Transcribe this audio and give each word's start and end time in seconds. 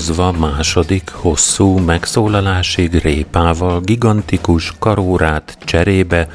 Hivatkozva 0.00 0.48
második, 0.48 1.10
hosszú 1.10 1.78
megszólalásig 1.78 2.94
répával 2.94 3.80
gigantikus 3.80 4.74
karórát 4.78 5.58
cserébe, 5.64 6.28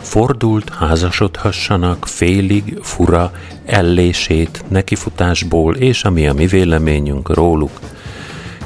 fordult 0.00 0.70
házasodhassanak 0.70 2.06
félig, 2.06 2.78
fura, 2.82 3.32
ellését, 3.66 4.64
nekifutásból 4.68 5.76
és 5.76 6.04
ami 6.04 6.26
a 6.28 6.32
mi 6.32 6.46
véleményünk 6.46 7.34
róluk. 7.34 7.80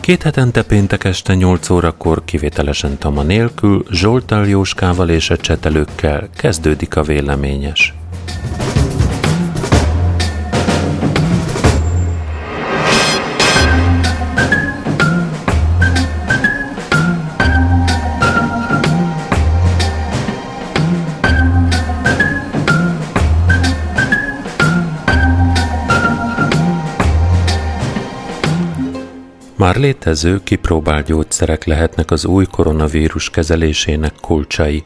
Két 0.00 0.22
hetente 0.22 0.62
péntek 0.62 1.04
este 1.04 1.34
8 1.34 1.70
órakor 1.70 2.24
kivételesen 2.24 2.98
tama 2.98 3.22
nélkül, 3.22 3.84
Zsoltal 3.90 4.48
Jóskával 4.48 5.08
és 5.08 5.30
a 5.30 5.36
csetelőkkel 5.36 6.28
kezdődik 6.36 6.96
a 6.96 7.02
véleményes. 7.02 7.94
Már 29.62 29.76
létező, 29.76 30.42
kipróbált 30.42 31.06
gyógyszerek 31.06 31.64
lehetnek 31.64 32.10
az 32.10 32.24
új 32.24 32.44
koronavírus 32.44 33.30
kezelésének 33.30 34.12
kulcsai. 34.20 34.82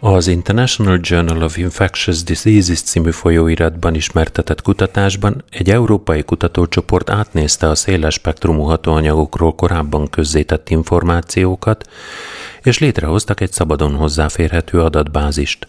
Az 0.00 0.26
International 0.26 0.98
Journal 1.02 1.42
of 1.42 1.56
Infectious 1.56 2.22
Diseases 2.22 2.82
című 2.82 3.10
folyóiratban 3.10 3.94
ismertetett 3.94 4.62
kutatásban 4.62 5.44
egy 5.50 5.70
európai 5.70 6.22
kutatócsoport 6.22 7.10
átnézte 7.10 7.68
a 7.68 7.74
széles 7.74 8.14
spektrumú 8.14 8.62
hatóanyagokról 8.62 9.54
korábban 9.54 10.10
közzétett 10.10 10.70
információkat, 10.70 11.88
és 12.62 12.78
létrehoztak 12.78 13.40
egy 13.40 13.52
szabadon 13.52 13.94
hozzáférhető 13.94 14.80
adatbázist. 14.80 15.66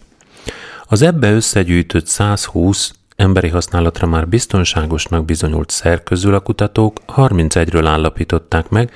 Az 0.84 1.02
ebbe 1.02 1.32
összegyűjtött 1.32 2.06
120 2.06 2.92
emberi 3.20 3.48
használatra 3.48 4.06
már 4.06 4.28
biztonságosnak 4.28 5.24
bizonyult 5.24 5.70
szer 5.70 6.02
közül 6.02 6.34
a 6.34 6.40
kutatók 6.40 7.00
31-ről 7.16 7.84
állapították 7.86 8.68
meg, 8.68 8.90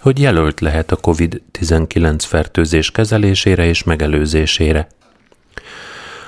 hogy 0.00 0.20
jelölt 0.20 0.60
lehet 0.60 0.92
a 0.92 0.96
COVID-19 0.96 2.18
fertőzés 2.18 2.90
kezelésére 2.90 3.66
és 3.66 3.82
megelőzésére. 3.82 4.88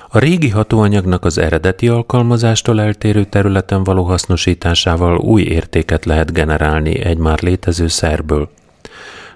A 0.09 0.19
régi 0.19 0.49
hatóanyagnak 0.49 1.25
az 1.25 1.39
eredeti 1.39 1.89
alkalmazástól 1.89 2.81
eltérő 2.81 3.25
területen 3.25 3.85
való 3.85 4.05
hasznosításával 4.05 5.19
új 5.19 5.43
értéket 5.43 6.05
lehet 6.05 6.33
generálni 6.33 7.01
egy 7.01 7.19
már 7.19 7.43
létező 7.43 7.89
szerből. 7.89 8.51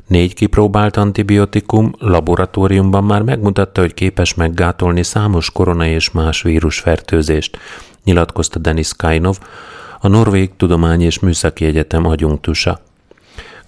Négy 0.06 0.34
kipróbált 0.34 0.96
antibiotikum 0.96 1.92
laboratóriumban 1.98 3.04
már 3.04 3.22
megmutatta, 3.22 3.80
hogy 3.80 3.94
képes 3.94 4.34
meggátolni 4.34 5.02
számos 5.02 5.50
korona 5.50 5.86
és 5.86 6.10
más 6.10 6.42
vírusfertőzést, 6.42 7.58
nyilatkozta 8.04 8.58
Denis 8.58 8.92
Kainov, 8.96 9.38
a 10.00 10.08
Norvég 10.08 10.50
Tudomány 10.56 11.02
és 11.02 11.18
Műszaki 11.18 11.64
Egyetem 11.64 12.06
adjunktusa. 12.06 12.80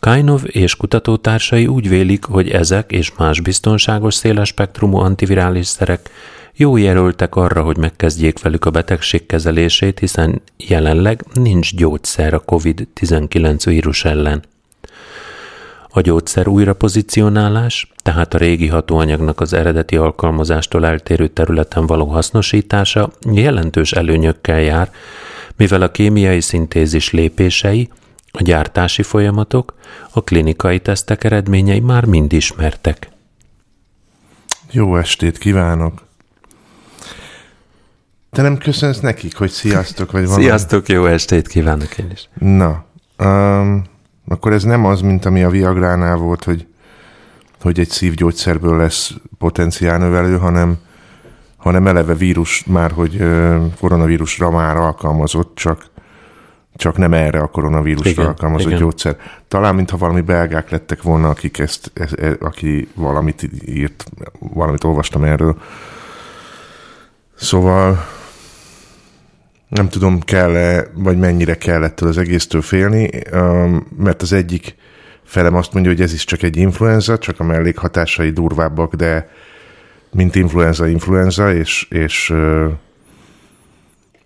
Kainov 0.00 0.42
és 0.44 0.76
kutatótársai 0.76 1.66
úgy 1.66 1.88
vélik, 1.88 2.24
hogy 2.24 2.50
ezek 2.50 2.90
és 2.92 3.12
más 3.16 3.40
biztonságos 3.40 4.14
széles 4.14 4.48
spektrumú 4.48 4.96
antivirális 4.96 5.66
szerek 5.66 6.10
jó 6.54 6.76
jelöltek 6.76 7.36
arra, 7.36 7.62
hogy 7.62 7.76
megkezdjék 7.76 8.42
velük 8.42 8.64
a 8.64 8.70
betegség 8.70 9.26
kezelését, 9.26 9.98
hiszen 9.98 10.42
jelenleg 10.56 11.24
nincs 11.32 11.74
gyógyszer 11.74 12.34
a 12.34 12.42
COVID-19 12.46 13.62
vírus 13.64 14.04
ellen. 14.04 14.42
A 15.96 16.00
gyógyszer 16.00 16.48
újrapozicionálás, 16.48 17.92
tehát 18.02 18.34
a 18.34 18.38
régi 18.38 18.66
hatóanyagnak 18.68 19.40
az 19.40 19.52
eredeti 19.52 19.96
alkalmazástól 19.96 20.86
eltérő 20.86 21.28
területen 21.28 21.86
való 21.86 22.06
hasznosítása 22.06 23.10
jelentős 23.30 23.92
előnyökkel 23.92 24.60
jár, 24.60 24.90
mivel 25.56 25.82
a 25.82 25.90
kémiai 25.90 26.40
szintézis 26.40 27.10
lépései, 27.10 27.88
a 28.32 28.42
gyártási 28.42 29.02
folyamatok, 29.02 29.74
a 30.10 30.24
klinikai 30.24 30.80
tesztek 30.80 31.24
eredményei 31.24 31.80
már 31.80 32.04
mind 32.04 32.32
ismertek. 32.32 33.10
Jó 34.70 34.96
estét 34.96 35.38
kívánok! 35.38 36.04
Te 38.30 38.42
nem 38.42 38.58
köszönsz 38.58 39.00
nekik, 39.00 39.36
hogy 39.36 39.50
sziasztok, 39.50 40.12
vagy 40.12 40.24
valami? 40.24 40.42
Sziasztok, 40.42 40.88
jó 40.88 41.06
estét 41.06 41.48
kívánok 41.48 41.98
én 41.98 42.10
is. 42.12 42.28
Na, 42.38 42.84
um, 43.18 43.94
akkor 44.28 44.52
ez 44.52 44.62
nem 44.62 44.84
az, 44.84 45.00
mint 45.00 45.24
ami 45.24 45.42
a 45.42 45.50
Viagránál 45.50 46.16
volt, 46.16 46.44
hogy, 46.44 46.66
hogy 47.62 47.80
egy 47.80 47.88
szívgyógyszerből 47.88 48.76
lesz 48.76 49.14
potenciálnövelő, 49.38 50.38
hanem, 50.38 50.76
hanem 51.56 51.86
eleve 51.86 52.14
vírus 52.14 52.64
már, 52.64 52.90
hogy 52.90 53.24
koronavírusra 53.80 54.50
már 54.50 54.76
alkalmazott, 54.76 55.54
csak, 55.54 55.84
csak 56.74 56.96
nem 56.96 57.12
erre 57.12 57.38
a 57.38 57.46
koronavírusra 57.46 58.10
igen, 58.10 58.26
alkalmazott 58.26 58.66
igen. 58.66 58.80
gyógyszer. 58.80 59.16
Talán, 59.48 59.74
mintha 59.74 59.96
valami 59.96 60.20
belgák 60.20 60.70
lettek 60.70 61.02
volna, 61.02 61.28
akik 61.28 61.58
ezt, 61.58 61.90
ez, 61.94 62.12
ez, 62.12 62.34
aki 62.40 62.88
valamit 62.94 63.48
írt, 63.64 64.04
valamit 64.38 64.84
olvastam 64.84 65.24
erről. 65.24 65.56
Szóval 67.34 68.06
nem 69.68 69.88
tudom, 69.88 70.20
kell-e, 70.20 70.86
vagy 70.94 71.18
mennyire 71.18 71.54
kell 71.54 71.82
ettől 71.82 72.08
az 72.08 72.18
egésztől 72.18 72.62
félni, 72.62 73.10
mert 73.98 74.22
az 74.22 74.32
egyik 74.32 74.74
felem 75.24 75.54
azt 75.54 75.72
mondja, 75.72 75.92
hogy 75.92 76.00
ez 76.00 76.12
is 76.12 76.24
csak 76.24 76.42
egy 76.42 76.56
influenza, 76.56 77.18
csak 77.18 77.40
a 77.40 77.44
mellékhatásai 77.44 78.30
durvábbak, 78.30 78.94
de 78.94 79.30
mint 80.12 80.34
influenza, 80.34 80.86
influenza, 80.86 81.54
és, 81.54 81.86
és 81.90 82.28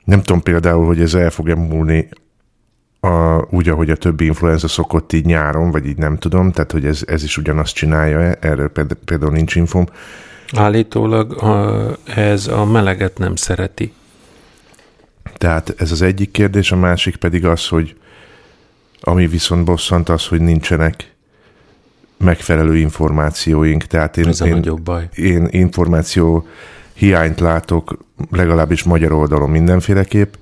nem 0.05 0.23
tudom 0.23 0.43
például, 0.43 0.87
hogy 0.87 1.01
ez 1.01 1.15
el 1.15 1.31
fog-e 1.31 1.55
múlni 1.55 2.09
a, 3.01 3.47
úgy, 3.51 3.69
ahogy 3.69 3.91
a 3.91 3.97
többi 3.97 4.25
influenza 4.25 4.69
szokott 4.69 5.13
így 5.13 5.25
nyáron, 5.25 5.71
vagy 5.71 5.87
így 5.87 5.97
nem 5.97 6.17
tudom, 6.17 6.53
tehát 6.53 6.73
hogy 6.73 6.85
ez, 6.85 7.03
ez 7.07 7.23
is 7.23 7.37
ugyanazt 7.37 7.75
csinálja, 7.75 8.19
erről 8.33 8.71
például 9.05 9.33
nincs 9.33 9.55
infom. 9.55 9.87
Állítólag 10.57 11.45
ez 12.05 12.47
a 12.47 12.65
meleget 12.65 13.19
nem 13.19 13.37
szereti. 13.37 13.93
Tehát 15.41 15.75
ez 15.77 15.93
az 15.93 16.03
egyik 16.03 16.31
kérdés, 16.31 16.73
a 16.73 16.77
másik 16.77 17.17
pedig 17.17 17.47
az, 17.47 17.69
hogy 17.69 17.97
ami 19.01 19.27
viszont 19.27 19.65
bosszant 19.65 20.09
az, 20.09 20.27
hogy 20.27 20.41
nincsenek 20.41 21.15
megfelelő 22.17 22.77
információink. 22.77 23.85
Tehát 23.85 24.17
én, 24.17 24.27
ez 24.27 24.41
a 24.41 24.47
én, 24.47 24.81
baj. 24.85 25.09
én 25.15 25.49
információ 25.51 26.47
hiányt 26.93 27.41
látok, 27.41 27.97
legalábbis 28.31 28.83
magyar 28.83 29.13
oldalon 29.13 29.51
mindenféleképp, 29.51 30.35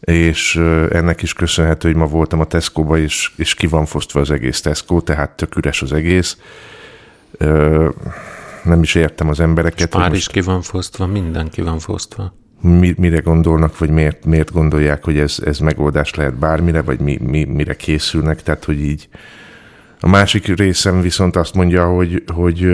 és 0.00 0.56
ennek 0.90 1.22
is 1.22 1.32
köszönhető, 1.32 1.88
hogy 1.88 1.96
ma 1.96 2.06
voltam 2.06 2.40
a 2.40 2.44
Tesco-ba, 2.44 2.98
és, 2.98 3.32
és 3.36 3.54
ki 3.54 3.66
van 3.66 3.86
fosztva 3.86 4.20
az 4.20 4.30
egész 4.30 4.60
Tesco, 4.60 5.00
tehát 5.00 5.30
tök 5.30 5.56
üres 5.56 5.82
az 5.82 5.92
egész. 5.92 6.38
Nem 8.64 8.82
is 8.82 8.94
értem 8.94 9.28
az 9.28 9.40
embereket. 9.40 9.88
Pár 9.88 10.12
is 10.12 10.26
ki 10.26 10.40
van 10.40 10.62
fosztva, 10.62 11.06
minden 11.06 11.48
ki 11.48 11.60
van 11.60 11.78
fosztva 11.78 12.38
mire 12.96 13.18
gondolnak, 13.18 13.78
vagy 13.78 13.90
miért, 13.90 14.24
miért 14.24 14.52
gondolják, 14.52 15.04
hogy 15.04 15.18
ez, 15.18 15.36
ez 15.44 15.58
megoldás 15.58 16.14
lehet 16.14 16.34
bármire, 16.34 16.82
vagy 16.82 17.00
mi, 17.00 17.18
mi, 17.22 17.44
mire 17.44 17.74
készülnek, 17.74 18.42
tehát 18.42 18.64
hogy 18.64 18.80
így. 18.80 19.08
A 20.00 20.08
másik 20.08 20.56
részem 20.56 21.00
viszont 21.00 21.36
azt 21.36 21.54
mondja, 21.54 21.86
hogy, 21.86 22.24
hogy 22.34 22.64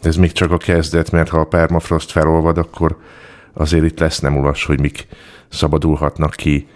ez 0.00 0.16
még 0.16 0.32
csak 0.32 0.50
a 0.50 0.56
kezdet, 0.56 1.10
mert 1.10 1.28
ha 1.28 1.38
a 1.38 1.44
permafrost 1.44 2.10
felolvad, 2.10 2.58
akkor 2.58 2.96
azért 3.52 3.84
itt 3.84 3.98
lesz 3.98 4.18
nem 4.18 4.36
ulas, 4.36 4.64
hogy 4.64 4.80
mik 4.80 5.06
szabadulhatnak 5.48 6.30
ki 6.30 6.68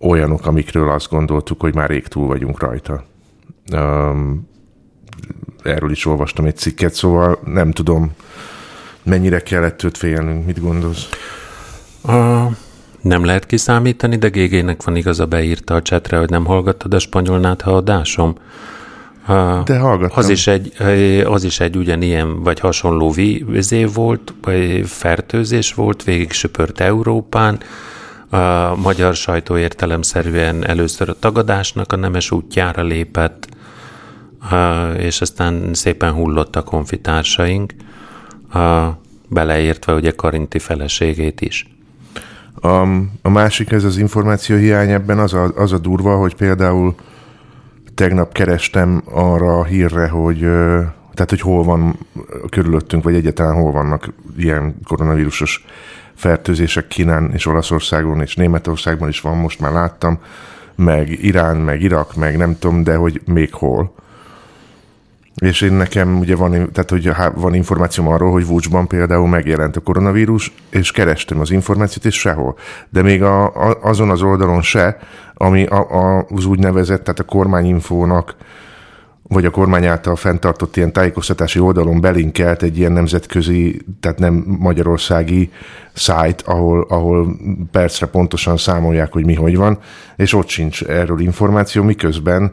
olyanok, 0.00 0.46
amikről 0.46 0.90
azt 0.90 1.10
gondoltuk, 1.10 1.60
hogy 1.60 1.74
már 1.74 1.88
rég 1.88 2.06
túl 2.06 2.26
vagyunk 2.26 2.60
rajta. 2.60 3.04
Um, 3.72 4.48
erről 5.62 5.90
is 5.90 6.06
olvastam 6.06 6.44
egy 6.44 6.56
cikket, 6.56 6.94
szóval 6.94 7.38
nem 7.44 7.70
tudom, 7.70 8.12
mennyire 9.04 9.40
kellett 9.40 9.82
őt 9.82 9.96
félnünk, 9.96 10.46
mit 10.46 10.60
gondolsz? 10.60 11.08
A, 12.02 12.46
nem 13.00 13.24
lehet 13.24 13.46
kiszámítani, 13.46 14.16
de 14.16 14.28
GG-nek 14.28 14.82
van 14.82 14.96
igaza, 14.96 15.26
beírta 15.26 15.74
a 15.74 15.82
csetre, 15.82 16.18
hogy 16.18 16.30
nem 16.30 16.44
hallgattad 16.44 16.94
a 16.94 16.98
spanyol 16.98 17.38
nátha 17.38 17.76
adásom. 17.76 18.34
De 19.64 19.78
hallgattam. 19.78 20.18
Az 20.18 20.28
is, 20.28 20.46
egy, 20.46 20.72
az 21.26 21.44
is 21.44 21.60
egy 21.60 21.76
ugyanilyen, 21.76 22.42
vagy 22.42 22.60
hasonló 22.60 23.10
vizé 23.46 23.84
volt, 23.84 24.34
vagy 24.42 24.86
fertőzés 24.86 25.74
volt, 25.74 26.04
végig 26.04 26.32
söpört 26.32 26.80
Európán, 26.80 27.58
a 28.30 28.76
magyar 28.76 29.14
sajtó 29.14 29.56
értelemszerűen 29.56 30.66
először 30.66 31.08
a 31.08 31.18
tagadásnak 31.18 31.92
a 31.92 31.96
nemes 31.96 32.30
útjára 32.30 32.82
lépett, 32.82 33.48
és 34.98 35.20
aztán 35.20 35.74
szépen 35.74 36.12
hullott 36.12 36.56
a 36.56 36.62
konfitársaink 36.62 37.72
beleértve 39.28 39.94
ugye 39.94 40.10
Karinti 40.10 40.58
feleségét 40.58 41.40
is. 41.40 41.68
A, 42.60 42.82
a 43.22 43.28
másik, 43.28 43.72
ez 43.72 43.84
az 43.84 43.96
információ 43.96 44.56
hiány 44.56 44.90
ebben 44.90 45.18
az 45.18 45.34
a, 45.34 45.52
az 45.56 45.72
a 45.72 45.78
durva, 45.78 46.16
hogy 46.16 46.34
például 46.34 46.94
tegnap 47.94 48.32
kerestem 48.32 49.02
arra 49.10 49.58
a 49.58 49.64
hírre, 49.64 50.08
hogy 50.08 50.38
tehát, 51.14 51.30
hogy 51.30 51.40
hol 51.40 51.64
van 51.64 51.98
körülöttünk, 52.50 53.04
vagy 53.04 53.14
egyáltalán 53.14 53.54
hol 53.54 53.72
vannak 53.72 54.12
ilyen 54.36 54.76
koronavírusos 54.84 55.64
fertőzések 56.14 56.86
Kínán 56.86 57.30
és 57.32 57.46
Olaszországon 57.46 58.20
és 58.20 58.36
Németországban 58.36 59.08
is 59.08 59.20
van, 59.20 59.36
most 59.36 59.60
már 59.60 59.72
láttam, 59.72 60.18
meg 60.74 61.24
Irán, 61.24 61.56
meg 61.56 61.82
Irak, 61.82 62.14
meg 62.14 62.36
nem 62.36 62.58
tudom, 62.58 62.82
de 62.82 62.96
hogy 62.96 63.20
még 63.26 63.54
hol. 63.54 63.94
És 65.34 65.60
én 65.60 65.72
nekem 65.72 66.18
ugye 66.18 66.36
van, 66.36 66.50
tehát, 66.50 66.90
hogy 66.90 67.10
van 67.34 67.54
információm 67.54 68.08
arról, 68.08 68.32
hogy 68.32 68.46
Vucsban 68.46 68.86
például 68.86 69.28
megjelent 69.28 69.76
a 69.76 69.80
koronavírus, 69.80 70.52
és 70.70 70.90
kerestem 70.90 71.40
az 71.40 71.50
információt, 71.50 72.04
és 72.04 72.18
sehol. 72.18 72.56
De 72.90 73.02
még 73.02 73.22
a, 73.22 73.44
a, 73.44 73.78
azon 73.82 74.10
az 74.10 74.22
oldalon 74.22 74.62
se, 74.62 74.98
ami 75.34 75.66
a, 75.66 75.90
a, 75.90 76.26
az 76.28 76.44
úgynevezett, 76.44 77.04
tehát 77.04 77.18
a 77.18 77.24
kormányinfónak, 77.24 78.36
vagy 79.28 79.44
a 79.44 79.50
kormány 79.50 79.86
által 79.86 80.16
fenntartott 80.16 80.76
ilyen 80.76 80.92
tájékoztatási 80.92 81.58
oldalon 81.58 82.00
belinkelt 82.00 82.62
egy 82.62 82.78
ilyen 82.78 82.92
nemzetközi, 82.92 83.80
tehát 84.00 84.18
nem 84.18 84.44
magyarországi 84.58 85.50
szájt, 85.92 86.42
ahol, 86.42 86.86
ahol 86.88 87.36
percre 87.70 88.06
pontosan 88.06 88.56
számolják, 88.56 89.12
hogy 89.12 89.24
mi 89.24 89.34
hogy 89.34 89.56
van, 89.56 89.78
és 90.16 90.34
ott 90.34 90.48
sincs 90.48 90.82
erről 90.82 91.20
információ, 91.20 91.82
miközben 91.82 92.52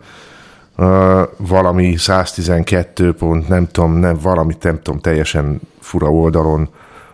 valami 1.38 1.98
112 1.98 3.14
pont, 3.14 3.48
nem 3.48 3.68
tudom, 3.72 3.94
nem, 3.94 4.18
valami 4.22 4.56
nem 4.62 4.82
tudom, 4.82 5.00
teljesen 5.00 5.62
fura 5.80 6.10
oldalon 6.10 6.70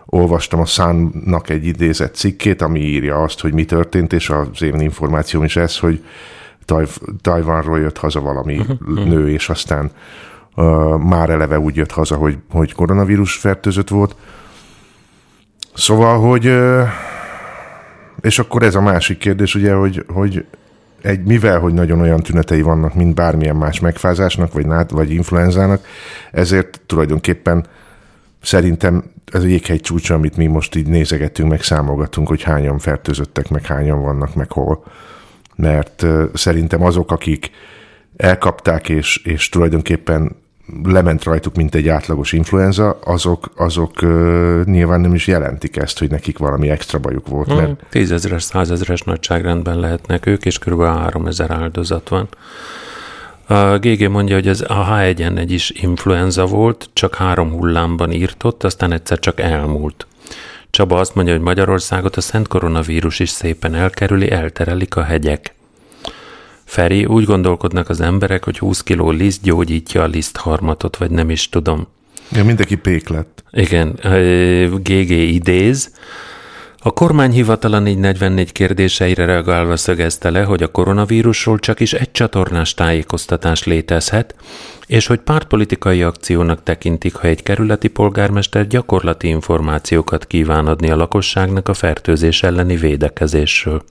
olvastam 0.06 0.60
a 0.60 0.66
Szánnak 0.66 1.50
egy 1.50 1.66
idézett 1.66 2.14
cikkét, 2.14 2.62
ami 2.62 2.80
írja 2.80 3.22
azt, 3.22 3.40
hogy 3.40 3.52
mi 3.52 3.64
történt, 3.64 4.12
és 4.12 4.30
az 4.30 4.62
én 4.62 4.80
információm 4.80 5.44
is 5.44 5.56
ez, 5.56 5.78
hogy 5.78 6.04
Taj- 6.64 7.00
Tajvanról 7.20 7.78
jött 7.78 7.98
haza 7.98 8.20
valami 8.20 8.58
uh-huh. 8.58 9.04
nő, 9.04 9.30
és 9.30 9.48
aztán 9.48 9.90
uh, 10.56 10.98
már 10.98 11.30
eleve 11.30 11.58
úgy 11.58 11.76
jött 11.76 11.90
haza, 11.90 12.16
hogy, 12.16 12.38
hogy 12.50 12.72
koronavírus 12.72 13.36
fertőzött 13.36 13.88
volt. 13.88 14.16
Szóval, 15.74 16.20
hogy 16.20 16.46
uh, 16.46 16.88
és 18.20 18.38
akkor 18.38 18.62
ez 18.62 18.74
a 18.74 18.80
másik 18.80 19.18
kérdés, 19.18 19.54
ugye, 19.54 19.74
hogy, 19.74 20.04
hogy 20.12 20.44
egy, 21.02 21.24
mivel, 21.24 21.58
hogy 21.58 21.74
nagyon 21.74 22.00
olyan 22.00 22.20
tünetei 22.20 22.62
vannak, 22.62 22.94
mint 22.94 23.14
bármilyen 23.14 23.56
más 23.56 23.80
megfázásnak, 23.80 24.52
vagy, 24.52 24.66
nát, 24.66 24.90
vagy 24.90 25.10
influenzának, 25.10 25.86
ezért 26.32 26.80
tulajdonképpen 26.86 27.66
szerintem 28.42 29.04
ez 29.32 29.42
a 29.42 29.46
jéghegy 29.46 29.80
csúcsa, 29.80 30.14
amit 30.14 30.36
mi 30.36 30.46
most 30.46 30.74
így 30.74 30.86
nézegetünk, 30.86 31.50
meg 31.50 31.62
számolgatunk, 31.62 32.28
hogy 32.28 32.42
hányan 32.42 32.78
fertőzöttek, 32.78 33.48
meg 33.48 33.66
hányan 33.66 34.02
vannak, 34.02 34.34
meg 34.34 34.52
hol. 34.52 34.84
Mert 35.56 36.06
szerintem 36.34 36.82
azok, 36.82 37.12
akik 37.12 37.50
elkapták, 38.16 38.88
és, 38.88 39.16
és 39.24 39.48
tulajdonképpen 39.48 40.36
lement 40.84 41.24
rajtuk, 41.24 41.54
mint 41.54 41.74
egy 41.74 41.88
átlagos 41.88 42.32
influenza, 42.32 42.98
azok, 43.04 43.50
azok 43.56 44.02
uh, 44.02 44.64
nyilván 44.64 45.00
nem 45.00 45.14
is 45.14 45.26
jelentik 45.26 45.76
ezt, 45.76 45.98
hogy 45.98 46.10
nekik 46.10 46.38
valami 46.38 46.68
extra 46.68 46.98
bajuk 46.98 47.28
volt. 47.28 47.48
Mert... 47.48 47.60
Hmm, 47.60 47.76
tízezeres, 47.90 48.42
százezeres 48.42 49.02
nagyságrendben 49.02 49.80
lehetnek 49.80 50.26
ők, 50.26 50.44
és 50.44 50.58
kb. 50.58 50.82
3000 50.82 51.50
áldozat 51.50 52.08
van. 52.08 52.28
A 53.46 53.78
GG 53.78 54.08
mondja, 54.08 54.34
hogy 54.34 54.48
ez 54.48 54.60
a 54.60 54.86
H1N1 54.90 55.44
is 55.46 55.70
influenza 55.70 56.46
volt, 56.46 56.88
csak 56.92 57.14
három 57.14 57.50
hullámban 57.50 58.12
írtott, 58.12 58.64
aztán 58.64 58.92
egyszer 58.92 59.18
csak 59.18 59.40
elmúlt. 59.40 60.06
Csaba 60.70 60.98
azt 60.98 61.14
mondja, 61.14 61.34
hogy 61.34 61.42
Magyarországot 61.42 62.16
a 62.16 62.20
szent 62.20 62.48
koronavírus 62.48 63.18
is 63.18 63.28
szépen 63.28 63.74
elkerüli, 63.74 64.30
elterelik 64.30 64.96
a 64.96 65.02
hegyek. 65.02 65.54
Feri, 66.68 67.04
úgy 67.04 67.24
gondolkodnak 67.24 67.88
az 67.88 68.00
emberek, 68.00 68.44
hogy 68.44 68.58
20 68.58 68.82
kiló 68.82 69.10
liszt 69.10 69.42
gyógyítja 69.42 70.02
a 70.02 70.06
lisztharmatot, 70.06 70.96
vagy 70.96 71.10
nem 71.10 71.30
is 71.30 71.48
tudom. 71.48 71.86
Ja, 72.32 72.44
mindenki 72.44 72.76
pék 72.76 73.08
lett. 73.08 73.44
Igen, 73.50 73.98
GG 74.82 75.10
idéz. 75.10 75.90
A 76.78 76.90
kormányhivatala 76.90 77.78
444 77.78 78.52
kérdéseire 78.52 79.24
reagálva 79.24 79.76
szögezte 79.76 80.30
le, 80.30 80.42
hogy 80.42 80.62
a 80.62 80.70
koronavírusról 80.70 81.58
csak 81.58 81.80
is 81.80 81.92
egy 81.92 82.10
csatornás 82.10 82.74
tájékoztatás 82.74 83.64
létezhet, 83.64 84.34
és 84.86 85.06
hogy 85.06 85.18
pártpolitikai 85.18 86.02
akciónak 86.02 86.62
tekintik, 86.62 87.14
ha 87.14 87.28
egy 87.28 87.42
kerületi 87.42 87.88
polgármester 87.88 88.66
gyakorlati 88.66 89.28
információkat 89.28 90.26
kíván 90.26 90.66
adni 90.66 90.90
a 90.90 90.96
lakosságnak 90.96 91.68
a 91.68 91.74
fertőzés 91.74 92.42
elleni 92.42 92.76
védekezésről. 92.76 93.82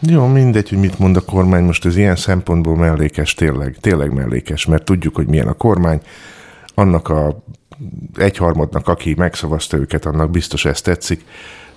Jó, 0.00 0.26
mindegy, 0.26 0.68
hogy 0.68 0.78
mit 0.78 0.98
mond 0.98 1.16
a 1.16 1.20
kormány, 1.20 1.64
most 1.64 1.86
ez 1.86 1.96
ilyen 1.96 2.16
szempontból 2.16 2.76
mellékes, 2.76 3.34
tényleg, 3.34 3.76
tényleg 3.80 4.12
mellékes, 4.12 4.66
mert 4.66 4.84
tudjuk, 4.84 5.14
hogy 5.14 5.26
milyen 5.26 5.46
a 5.46 5.52
kormány, 5.52 6.00
annak 6.74 7.08
a 7.08 7.42
egyharmadnak, 8.16 8.88
aki 8.88 9.14
megszavazta 9.16 9.76
őket, 9.76 10.06
annak 10.06 10.30
biztos 10.30 10.64
ezt 10.64 10.84
tetszik. 10.84 11.24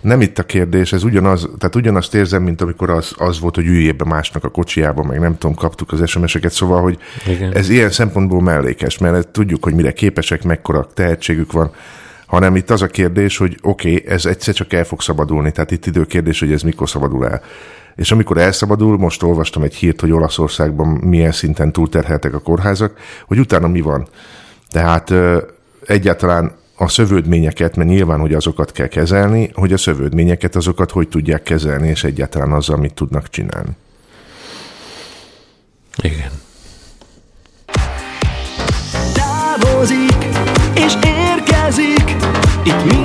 Nem 0.01 0.21
itt 0.21 0.39
a 0.39 0.43
kérdés, 0.43 0.93
ez 0.93 1.03
ugyanaz, 1.03 1.49
tehát 1.57 1.75
ugyanazt 1.75 2.15
érzem, 2.15 2.43
mint 2.43 2.61
amikor 2.61 2.89
az, 2.89 3.13
az 3.17 3.39
volt, 3.39 3.55
hogy 3.55 3.65
üljél 3.65 3.93
be 3.93 4.05
másnak 4.05 4.43
a 4.43 4.49
kocsiába, 4.49 5.03
meg 5.03 5.19
nem 5.19 5.37
tudom, 5.37 5.55
kaptuk 5.55 5.91
az 5.91 6.09
SMS-eket, 6.09 6.51
szóval, 6.51 6.81
hogy 6.81 6.97
Igen. 7.27 7.55
ez 7.55 7.69
ilyen 7.69 7.89
szempontból 7.89 8.41
mellékes, 8.41 8.97
mert 8.97 9.27
tudjuk, 9.27 9.63
hogy 9.63 9.73
mire 9.73 9.91
képesek, 9.91 10.43
mekkora 10.43 10.87
tehetségük 10.93 11.51
van, 11.51 11.71
hanem 12.25 12.55
itt 12.55 12.69
az 12.69 12.81
a 12.81 12.87
kérdés, 12.87 13.37
hogy 13.37 13.57
oké, 13.61 13.95
okay, 13.95 14.11
ez 14.11 14.25
egyszer 14.25 14.53
csak 14.53 14.73
el 14.73 14.83
fog 14.83 15.01
szabadulni, 15.01 15.51
tehát 15.51 15.71
itt 15.71 15.85
időkérdés, 15.85 16.39
hogy 16.39 16.51
ez 16.51 16.61
mikor 16.61 16.89
szabadul 16.89 17.27
el. 17.27 17.41
És 17.95 18.11
amikor 18.11 18.37
elszabadul, 18.37 18.97
most 18.97 19.23
olvastam 19.23 19.63
egy 19.63 19.75
hírt, 19.75 20.01
hogy 20.01 20.11
Olaszországban 20.11 20.87
milyen 20.87 21.31
szinten 21.31 21.71
túlterheltek 21.71 22.33
a 22.33 22.39
kórházak, 22.39 22.97
hogy 23.27 23.39
utána 23.39 23.67
mi 23.67 23.81
van. 23.81 24.07
Tehát 24.69 25.13
egyáltalán 25.85 26.51
a 26.77 26.87
szövődményeket, 26.87 27.75
mert 27.75 27.89
nyilván, 27.89 28.19
hogy 28.19 28.33
azokat 28.33 28.71
kell 28.71 28.87
kezelni, 28.87 29.49
hogy 29.53 29.73
a 29.73 29.77
szövődményeket 29.77 30.55
azokat 30.55 30.91
hogy 30.91 31.07
tudják 31.07 31.43
kezelni, 31.43 31.87
és 31.87 32.03
egyáltalán 32.03 32.51
azzal 32.51 32.77
mit 32.77 32.93
tudnak 32.93 33.29
csinálni. 33.29 33.71
Igen. 36.01 36.31
Távozik, 39.13 40.25
és 40.75 40.93
érkezik, 41.03 42.15
itt 42.63 42.83
mindenféle 42.83 43.02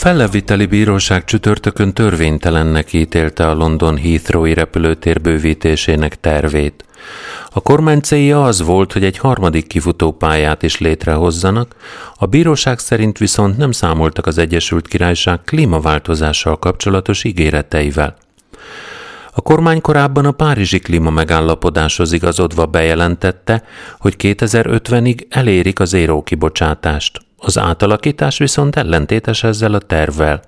felleviteli 0.00 0.66
bíróság 0.66 1.24
csütörtökön 1.24 1.92
törvénytelennek 1.92 2.92
ítélte 2.92 3.48
a 3.48 3.54
London 3.54 3.98
Heathrow-i 3.98 4.54
repülőtér 4.54 5.20
bővítésének 5.20 6.20
tervét. 6.20 6.84
A 7.50 7.60
kormány 7.60 8.00
célja 8.00 8.44
az 8.44 8.62
volt, 8.62 8.92
hogy 8.92 9.04
egy 9.04 9.18
harmadik 9.18 9.66
kifutópályát 9.66 10.62
is 10.62 10.78
létrehozzanak, 10.78 11.74
a 12.14 12.26
bíróság 12.26 12.78
szerint 12.78 13.18
viszont 13.18 13.56
nem 13.56 13.72
számoltak 13.72 14.26
az 14.26 14.38
Egyesült 14.38 14.88
Királyság 14.88 15.40
klímaváltozással 15.44 16.58
kapcsolatos 16.58 17.24
ígéreteivel. 17.24 18.16
A 19.32 19.40
kormány 19.40 19.80
korábban 19.80 20.26
a 20.26 20.32
Párizsi 20.32 20.78
klíma 20.78 21.10
megállapodáshoz 21.10 22.12
igazodva 22.12 22.66
bejelentette, 22.66 23.62
hogy 23.98 24.14
2050-ig 24.18 25.26
elérik 25.28 25.80
az 25.80 25.92
éró 25.92 26.22
kibocsátást. 26.22 27.28
Az 27.40 27.58
átalakítás 27.58 28.38
viszont 28.38 28.76
ellentétes 28.76 29.44
ezzel 29.44 29.74
a 29.74 29.78
tervvel. 29.78 30.42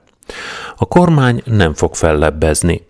A 0.77 0.85
kormány 0.85 1.43
nem 1.45 1.75
fog 1.75 1.95
fellebbezni. 1.95 2.87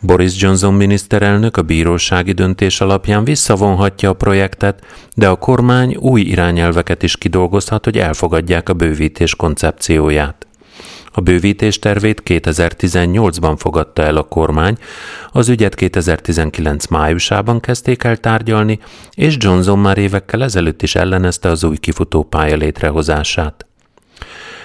Boris 0.00 0.40
Johnson 0.42 0.74
miniszterelnök 0.74 1.56
a 1.56 1.62
bírósági 1.62 2.32
döntés 2.32 2.80
alapján 2.80 3.24
visszavonhatja 3.24 4.10
a 4.10 4.12
projektet, 4.12 4.84
de 5.14 5.28
a 5.28 5.36
kormány 5.36 5.96
új 5.96 6.20
irányelveket 6.20 7.02
is 7.02 7.16
kidolgozhat, 7.16 7.84
hogy 7.84 7.98
elfogadják 7.98 8.68
a 8.68 8.72
bővítés 8.72 9.36
koncepcióját. 9.36 10.47
A 11.12 11.20
bővítés 11.20 11.78
tervét 11.78 12.22
2018-ban 12.24 13.54
fogadta 13.58 14.02
el 14.02 14.16
a 14.16 14.22
kormány, 14.22 14.76
az 15.32 15.48
ügyet 15.48 15.74
2019 15.74 16.86
májusában 16.86 17.60
kezdték 17.60 18.04
el 18.04 18.16
tárgyalni, 18.16 18.78
és 19.14 19.36
Johnson 19.38 19.78
már 19.78 19.98
évekkel 19.98 20.42
ezelőtt 20.42 20.82
is 20.82 20.94
ellenezte 20.94 21.48
az 21.48 21.64
új 21.64 21.76
kifutó 21.76 22.22
pálya 22.22 22.56
létrehozását. 22.56 23.66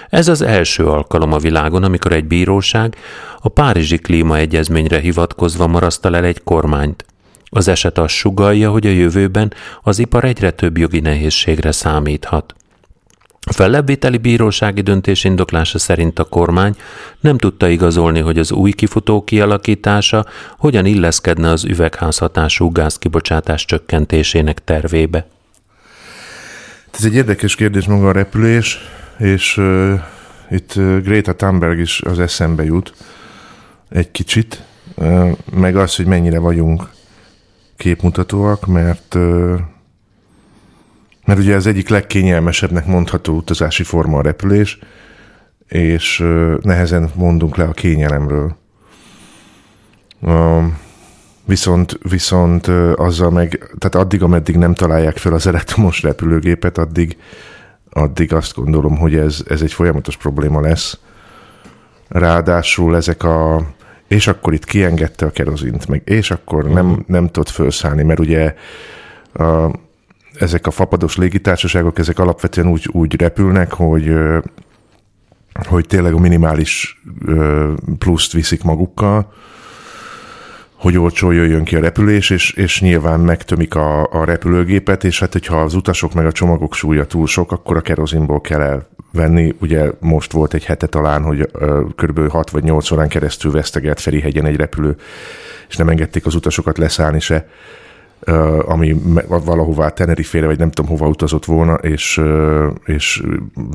Ez 0.10 0.28
az 0.28 0.42
első 0.42 0.88
alkalom 0.88 1.34
a 1.34 1.38
világon, 1.38 1.84
amikor 1.84 2.12
egy 2.12 2.26
bíróság 2.26 2.96
a 3.40 3.50
Párizsi 3.50 3.98
Klímaegyezményre 3.98 5.00
hivatkozva 5.00 5.68
marasztal 5.68 6.16
el 6.16 6.24
egy 6.24 6.44
kormányt. 6.44 7.06
Az 7.50 7.68
eset 7.68 7.98
azt 7.98 8.14
sugalja, 8.14 8.72
hogy 8.72 8.88
a 8.88 8.90
jövőben 8.90 9.54
az 9.82 10.00
ipar 10.00 10.24
egyre 10.24 10.52
több 10.52 10.78
jogi 10.78 11.00
nehézségre 11.00 11.72
számíthat. 11.72 12.56
A 13.46 13.54
fellebbviteli 13.54 14.18
bírósági 14.18 14.82
döntés 14.82 15.24
indoklása 15.24 15.80
szerint 15.80 16.20
a 16.20 16.24
kormány 16.24 16.76
nem 17.20 17.38
tudta 17.38 17.68
igazolni, 17.68 18.20
hogy 18.20 18.40
az 18.40 18.52
új 18.52 18.72
kifutó 18.72 19.24
kialakítása 19.24 20.26
hogyan 20.58 20.86
illeszkedne 20.86 21.50
az 21.50 21.64
üvegházhatású 21.64 22.72
gázkibocsátás 22.72 23.66
csökkentésének 23.66 24.64
tervébe. 24.64 25.28
Ez 26.92 27.06
egy 27.06 27.16
érdekes 27.16 27.56
kérdés 27.56 27.86
maga 27.86 28.08
a 28.08 28.12
repülés, 28.12 28.80
és 29.18 29.58
uh, 29.58 30.02
itt 30.50 30.74
Greta 31.04 31.36
Thunberg 31.36 31.80
is 31.80 32.02
az 32.02 32.20
eszembe 32.20 32.64
jut 32.64 32.94
egy 33.90 34.12
kicsit, 34.12 34.64
uh, 34.96 35.38
meg 35.54 35.76
az, 35.76 35.96
hogy 35.96 36.06
mennyire 36.06 36.40
vagyunk 36.40 36.90
képmutatóak, 37.78 38.66
mert 38.66 39.16
uh, 39.16 39.60
mert 41.26 41.40
ugye 41.40 41.56
az 41.56 41.68
egyik 41.68 41.90
legkényelmesebbnek 41.90 42.86
mondható 42.86 43.36
utazási 43.36 43.84
forma 43.84 44.18
a 44.18 44.22
repülés, 44.22 44.80
és 45.68 46.24
nehezen 46.62 47.10
mondunk 47.16 47.56
le 47.56 47.64
a 47.64 47.72
kényelemről. 47.72 48.56
Viszont, 51.46 52.00
viszont 52.10 52.68
azzal 52.96 53.32
meg, 53.32 53.76
tehát 53.78 54.06
addig, 54.06 54.24
ameddig 54.24 54.56
nem 54.56 54.74
találják 54.74 55.18
fel 55.18 55.34
az 55.34 55.48
elektromos 55.48 56.02
repülőgépet, 56.02 56.78
addig, 56.78 57.18
addig 57.90 58.34
azt 58.34 58.56
gondolom, 58.56 58.98
hogy 58.98 59.16
ez, 59.16 59.44
ez 59.48 59.62
egy 59.62 59.74
folyamatos 59.74 60.18
probléma 60.18 60.62
lesz. 60.62 61.00
Ráadásul 62.08 62.96
ezek 62.96 63.24
a 63.24 63.68
és 64.08 64.28
akkor 64.28 64.54
itt 64.54 64.66
kiengedte 64.66 65.26
a 65.26 65.32
kerozint, 65.32 65.88
meg 65.88 66.02
és 66.06 66.32
akkor 66.32 66.70
nem, 66.70 66.86
mhm. 66.86 67.00
nem 67.06 67.28
tudott 67.28 67.50
felszállni, 67.50 68.04
mert 68.04 68.20
ugye 68.20 68.56
a, 69.34 69.72
ezek 70.34 70.68
a 70.68 70.72
fapados 70.72 71.18
légitársaságok, 71.18 72.00
ezek 72.00 72.20
alapvetően 72.20 72.68
úgy, 72.68 72.90
úgy 72.92 73.16
repülnek, 73.16 73.74
hogy 73.74 74.14
hogy 75.68 75.86
tényleg 75.88 76.14
a 76.14 76.20
minimális 76.20 77.02
pluszt 77.98 78.34
viszik 78.34 78.64
magukkal, 78.64 79.34
hogy 80.76 80.98
olcsó 80.98 81.32
jöjjön 81.32 81.64
ki 81.64 81.76
a 81.76 81.80
repülés, 81.80 82.30
és, 82.30 82.52
és 82.52 82.82
nyilván 82.82 83.20
megtömik 83.20 83.76
a, 83.76 84.12
a 84.12 84.24
repülőgépet, 84.24 85.04
és 85.04 85.20
hát 85.20 85.32
hogyha 85.34 85.62
az 85.62 85.74
utasok 85.74 86.14
meg 86.14 86.26
a 86.26 86.32
csomagok 86.32 86.74
súlya 86.74 87.06
túl 87.06 87.28
sok, 87.28 87.52
akkor 87.52 87.78
a 87.78 87.82
kerozinból 87.82 88.42
kell 88.42 88.62
elvenni. 88.62 89.56
Ugye 89.60 89.92
most 90.00 90.32
volt 90.32 90.54
egy 90.54 90.66
hete 90.66 90.88
talán, 90.88 91.24
hogy 91.24 91.50
kb. 91.96 92.30
6 92.30 92.50
vagy 92.50 92.64
8 92.64 92.92
órán 92.92 93.08
keresztül 93.08 93.52
vesztegelt 93.52 94.00
Ferihegyen 94.00 94.46
egy 94.46 94.56
repülő, 94.56 94.96
és 95.70 95.78
nem 95.78 95.90
engedték 95.90 96.26
az 96.26 96.36
utasokat 96.36 96.78
leszállni 96.78 97.20
se 97.20 97.48
ami 98.66 98.96
valahová 99.28 99.90
Tenerifére, 99.90 100.46
vagy 100.46 100.60
nem 100.60 100.72
tudom 100.72 100.92
hova 100.92 101.08
utazott 101.08 101.46
volna, 101.46 101.74
és, 101.74 102.22
és 102.86 103.24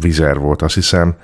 vizer 0.00 0.38
volt, 0.38 0.62
azt 0.62 0.75
hiszem, 0.75 1.14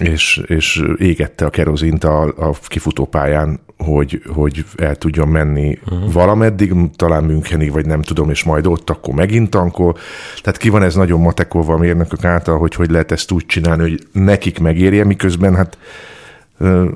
és, 0.00 0.42
és 0.46 0.84
égette 0.96 1.44
a 1.44 1.50
kerozint 1.50 2.04
a, 2.04 2.22
a 2.22 2.54
kifutópályán, 2.66 3.60
hogy, 3.76 4.22
hogy 4.34 4.64
el 4.76 4.96
tudjon 4.96 5.28
menni 5.28 5.78
uh-huh. 5.84 6.12
valameddig, 6.12 6.72
talán 6.96 7.24
Münchenig, 7.24 7.72
vagy 7.72 7.86
nem 7.86 8.02
tudom, 8.02 8.30
és 8.30 8.44
majd 8.44 8.66
ott 8.66 8.90
akkor 8.90 9.14
megint 9.14 9.50
tankol. 9.50 9.96
Tehát 10.42 10.58
ki 10.58 10.68
van 10.68 10.82
ez 10.82 10.94
nagyon 10.94 11.20
matekolva 11.20 11.74
a 11.74 11.78
mérnökök 11.78 12.24
által, 12.24 12.58
hogy 12.58 12.74
hogy 12.74 12.90
lehet 12.90 13.12
ezt 13.12 13.30
úgy 13.30 13.46
csinálni, 13.46 13.82
hogy 13.82 14.06
nekik 14.12 14.58
megérje, 14.58 15.04
miközben 15.04 15.56
hát 15.56 15.78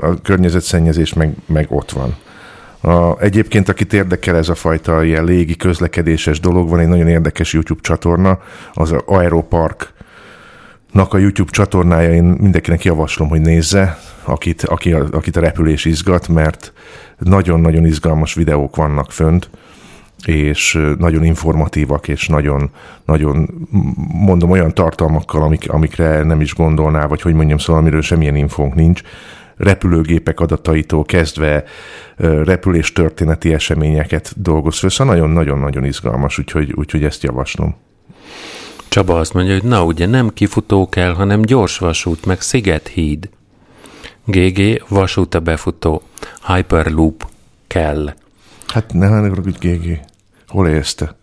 a 0.01 0.21
környezetszennyezés 0.23 1.13
meg, 1.13 1.35
meg 1.47 1.67
ott 1.71 1.91
van. 1.91 2.17
A, 2.83 3.21
egyébként, 3.21 3.69
akit 3.69 3.93
érdekel 3.93 4.37
ez 4.37 4.49
a 4.49 4.55
fajta 4.55 5.05
ilyen 5.05 5.25
légi 5.25 5.57
közlekedéses 5.57 6.41
dolog, 6.41 6.69
van 6.69 6.79
egy 6.79 6.89
nagyon 6.89 7.09
érdekes 7.09 7.53
YouTube 7.53 7.81
csatorna, 7.83 8.39
az 8.73 8.95
Aeropark 9.07 9.93
a 10.93 11.19
YouTube 11.19 11.51
csatornája, 11.51 12.13
én 12.15 12.25
mindenkinek 12.25 12.85
javaslom, 12.85 13.29
hogy 13.29 13.41
nézze, 13.41 13.99
akit, 14.25 14.63
aki, 14.63 14.93
akit 14.93 15.37
a 15.37 15.41
repülés 15.41 15.85
izgat, 15.85 16.29
mert 16.29 16.73
nagyon-nagyon 17.19 17.87
izgalmas 17.87 18.35
videók 18.35 18.77
vannak 18.77 19.13
fönt, 19.13 19.51
és 20.27 20.79
nagyon 20.99 21.25
informatívak, 21.25 22.09
és 22.09 22.29
nagyon, 22.29 22.71
nagyon 23.05 23.49
mondom, 24.13 24.51
olyan 24.51 24.75
tartalmakkal, 24.75 25.43
amik, 25.43 25.71
amikre 25.71 26.23
nem 26.23 26.41
is 26.41 26.55
gondolná, 26.55 27.07
vagy 27.07 27.23
hogy 27.23 27.35
mondjam, 27.35 27.59
szóval 27.59 27.81
amiről 27.81 28.03
semmilyen 28.03 28.37
infónk 28.37 28.75
nincs, 28.75 29.03
repülőgépek 29.63 30.41
adataitól 30.41 31.05
kezdve 31.05 31.65
repülés 32.45 32.93
történeti 32.93 33.53
eseményeket 33.55 34.33
dolgoz 34.37 34.79
föl, 34.79 34.91
szóval 34.91 35.15
nagyon-nagyon-nagyon 35.15 35.85
izgalmas, 35.85 36.39
úgyhogy, 36.39 36.73
úgyhogy 36.75 37.05
ezt 37.05 37.23
javaslom. 37.23 37.77
Csaba 38.89 39.19
azt 39.19 39.35
mondja, 39.35 39.53
hogy 39.53 39.65
na 39.65 39.85
ugye 39.85 40.07
nem 40.07 40.29
kifutó 40.29 40.89
kell, 40.89 41.13
hanem 41.13 41.43
gyors 41.43 41.79
vasút, 41.79 42.27
meg 42.27 42.41
Szigethíd. 42.41 43.29
GG, 44.25 44.85
vasút 44.89 45.35
a 45.35 45.41
befutó. 45.41 46.03
Hyperloop 46.47 47.27
kell. 47.67 48.15
Hát 48.67 48.93
ne 48.93 49.07
hanem 49.07 49.35
hogy 49.43 49.57
GG. 49.59 50.01
Hol 50.49 50.69
élsz 50.69 50.95
te? 50.95 51.17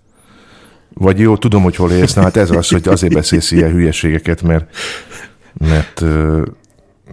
Vagy 0.94 1.20
jó, 1.20 1.38
tudom, 1.38 1.64
hogy 1.64 1.76
hol 1.76 1.92
élsz, 1.92 2.14
na 2.14 2.22
hát 2.22 2.38
ez 2.38 2.52
az, 2.52 2.70
hogy 2.70 2.88
azért 2.88 3.14
beszélsz 3.14 3.52
ilyen 3.52 3.72
hülyeségeket, 3.72 4.42
mert, 4.42 4.76
mert 5.54 6.04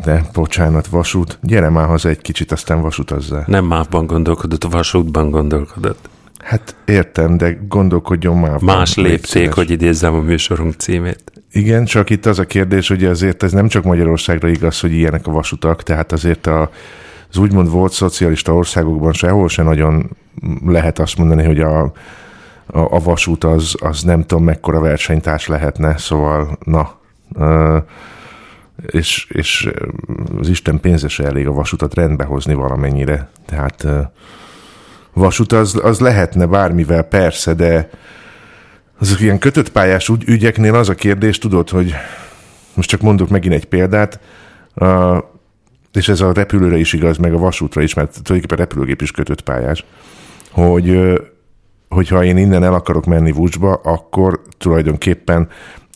de 0.05 0.23
bocsánat, 0.33 0.87
vasút. 0.87 1.39
Gyere 1.43 1.69
már 1.69 1.87
haza 1.87 2.09
egy 2.09 2.21
kicsit, 2.21 2.53
aztán 2.53 2.81
vasutazzál. 2.81 3.45
Nem 3.47 3.65
mávban 3.65 4.07
gondolkodott, 4.07 4.65
vasútban 4.65 5.31
gondolkodott. 5.31 6.09
Hát 6.39 6.77
értem, 6.85 7.37
de 7.37 7.59
gondolkodjon 7.69 8.37
már. 8.37 8.61
Más 8.61 8.97
lépték, 8.97 9.53
hogy 9.53 9.71
idézzem 9.71 10.15
a 10.15 10.21
műsorunk 10.21 10.75
címét. 10.75 11.33
Igen, 11.53 11.85
csak 11.85 12.11
itt 12.11 12.27
az 12.27 12.39
a 12.39 12.45
kérdés, 12.45 12.89
hogy 12.89 13.05
azért 13.05 13.43
ez 13.43 13.53
nem 13.53 13.69
csak 13.69 13.85
Magyarországra 13.85 14.49
igaz, 14.49 14.81
hogy 14.81 14.93
ilyenek 14.93 15.27
a 15.27 15.31
vasutak, 15.31 15.83
tehát 15.83 16.13
azért 16.13 16.47
a, 16.47 16.71
az 17.31 17.37
úgymond 17.37 17.71
volt 17.71 17.93
szocialista 17.93 18.55
országokban 18.55 19.13
sehol 19.13 19.49
se 19.49 19.63
nagyon 19.63 20.11
lehet 20.67 20.99
azt 20.99 21.17
mondani, 21.19 21.45
hogy 21.45 21.61
a, 21.61 21.81
a, 21.81 21.93
a 22.67 23.01
vasút 23.01 23.45
az, 23.45 23.75
az 23.79 24.03
nem 24.03 24.25
tudom 24.25 24.45
mekkora 24.45 24.81
versenytárs 24.81 25.47
lehetne, 25.47 25.99
szóval 25.99 26.59
na, 26.65 26.99
és, 28.87 29.27
és 29.29 29.71
az 30.39 30.49
Isten 30.49 30.81
pénze 30.81 31.09
se 31.09 31.25
elég 31.25 31.47
a 31.47 31.53
vasutat 31.53 31.95
rendbe 31.95 32.25
hozni 32.25 32.55
valamennyire, 32.55 33.29
tehát 33.47 33.87
vasút 35.13 35.53
az, 35.53 35.81
az 35.83 36.01
lehetne 36.01 36.47
bármivel, 36.47 37.03
persze, 37.03 37.55
de 37.55 37.91
az 38.99 39.21
ilyen 39.21 39.39
kötött 39.39 39.73
pályás 39.73 40.09
ügy, 40.09 40.29
ügyeknél 40.29 40.75
az 40.75 40.89
a 40.89 40.95
kérdés, 40.95 41.39
tudod, 41.39 41.71
hogy 41.71 41.95
most 42.75 42.89
csak 42.89 43.01
mondok 43.01 43.29
megint 43.29 43.55
egy 43.55 43.65
példát, 43.65 44.21
a, 44.75 45.19
és 45.93 46.09
ez 46.09 46.21
a 46.21 46.33
repülőre 46.33 46.77
is 46.77 46.93
igaz, 46.93 47.17
meg 47.17 47.35
a 47.35 47.39
vasútra 47.39 47.83
is, 47.83 47.95
mert 47.95 48.23
tulajdonképpen 48.23 48.65
repülőgép 48.65 49.03
is 49.03 49.11
kötött 49.11 49.41
pályás, 49.41 49.85
hogy 50.51 51.13
hogyha 51.89 52.25
én 52.25 52.37
innen 52.37 52.65
el 52.65 52.75
akarok 52.75 53.05
menni 53.05 53.33
Vucsba, 53.33 53.73
akkor 53.73 54.43
tulajdonképpen 54.59 55.49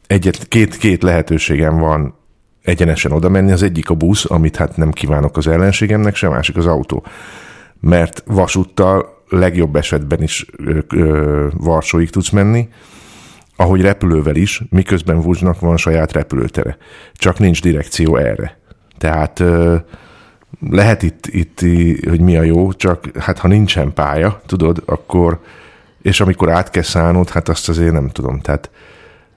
egyet, 0.06 0.48
két, 0.48 0.76
két 0.76 1.02
lehetőségem 1.02 1.78
van 1.78 2.14
egyenesen 2.70 3.12
oda 3.12 3.28
menni. 3.28 3.52
Az 3.52 3.62
egyik 3.62 3.90
a 3.90 3.94
busz, 3.94 4.30
amit 4.30 4.56
hát 4.56 4.76
nem 4.76 4.90
kívánok 4.90 5.36
az 5.36 5.46
ellenségemnek, 5.46 6.14
sem 6.14 6.30
másik 6.30 6.56
az 6.56 6.66
autó 6.66 7.04
mert 7.80 8.22
vasúttal 8.26 9.22
legjobb 9.28 9.76
esetben 9.76 10.22
is 10.22 10.46
ö, 10.56 10.78
ö, 10.88 11.46
Varsóig 11.56 12.10
tudsz 12.10 12.30
menni, 12.30 12.68
ahogy 13.56 13.80
repülővel 13.80 14.36
is, 14.36 14.62
miközben 14.70 15.20
Vuzsnak 15.20 15.60
van 15.60 15.76
saját 15.76 16.12
repülőtere. 16.12 16.76
Csak 17.14 17.38
nincs 17.38 17.62
direkció 17.62 18.16
erre. 18.16 18.58
Tehát 18.98 19.40
ö, 19.40 19.76
lehet 20.70 21.02
itt, 21.02 21.26
itt, 21.26 21.60
hogy 22.08 22.20
mi 22.20 22.36
a 22.36 22.42
jó, 22.42 22.72
csak 22.72 23.18
hát 23.18 23.38
ha 23.38 23.48
nincsen 23.48 23.92
pálya, 23.92 24.40
tudod, 24.46 24.82
akkor, 24.86 25.40
és 26.02 26.20
amikor 26.20 26.50
át 26.50 26.70
kell 26.70 26.82
szállnod, 26.82 27.30
hát 27.30 27.48
azt 27.48 27.68
azért 27.68 27.92
nem 27.92 28.08
tudom. 28.08 28.40
Tehát 28.40 28.70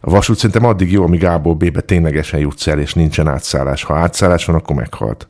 a 0.05 0.09
vasút 0.09 0.35
szerintem 0.37 0.65
addig 0.65 0.91
jó, 0.91 1.03
amíg 1.03 1.25
A-ból 1.25 1.53
B-be 1.53 1.81
ténylegesen 1.81 2.39
jutsz 2.39 2.67
el, 2.67 2.79
és 2.79 2.93
nincsen 2.93 3.27
átszállás. 3.27 3.83
Ha 3.83 3.95
átszállás 3.95 4.45
van, 4.45 4.55
akkor 4.55 4.75
meghalt. 4.75 5.27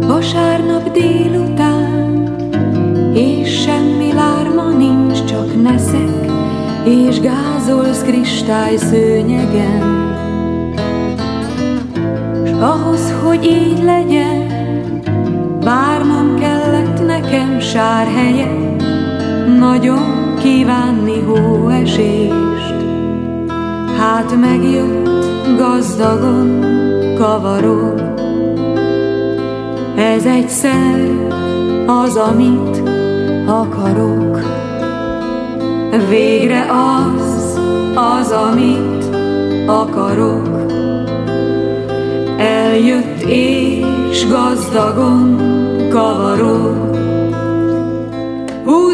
Vasárnap 0.00 0.90
délután, 0.90 2.36
és 3.14 3.62
semmi 3.62 4.12
lárma 4.12 4.70
nincs, 4.70 5.24
csak 5.24 5.62
neszek, 5.62 6.30
és 6.86 7.20
gázolsz 7.20 8.02
kristály 8.02 8.76
szőnyegen. 8.76 9.82
Ahhoz, 12.60 13.12
hogy 13.22 13.44
így 13.44 13.82
legyen, 13.82 14.48
várnom 15.60 16.38
kellett 16.38 17.06
nekem 17.06 17.60
sár 17.60 18.06
helyet, 18.06 18.82
nagyon 19.58 20.23
kívánni 20.44 21.20
hóesést. 21.20 22.74
Hát 23.98 24.36
megjött 24.40 25.56
gazdagon 25.56 26.60
kavaró, 27.18 27.94
ez 29.96 30.24
egyszer 30.24 31.10
az, 31.86 32.16
amit 32.16 32.82
akarok. 33.46 34.38
Végre 36.08 36.66
az, 36.70 37.58
az, 37.94 38.30
amit 38.30 39.04
akarok. 39.66 40.48
Eljött 42.38 43.22
és 43.26 44.26
gazdagon 44.28 45.36
kavarok. 45.90 46.96
Húzd 48.64 48.93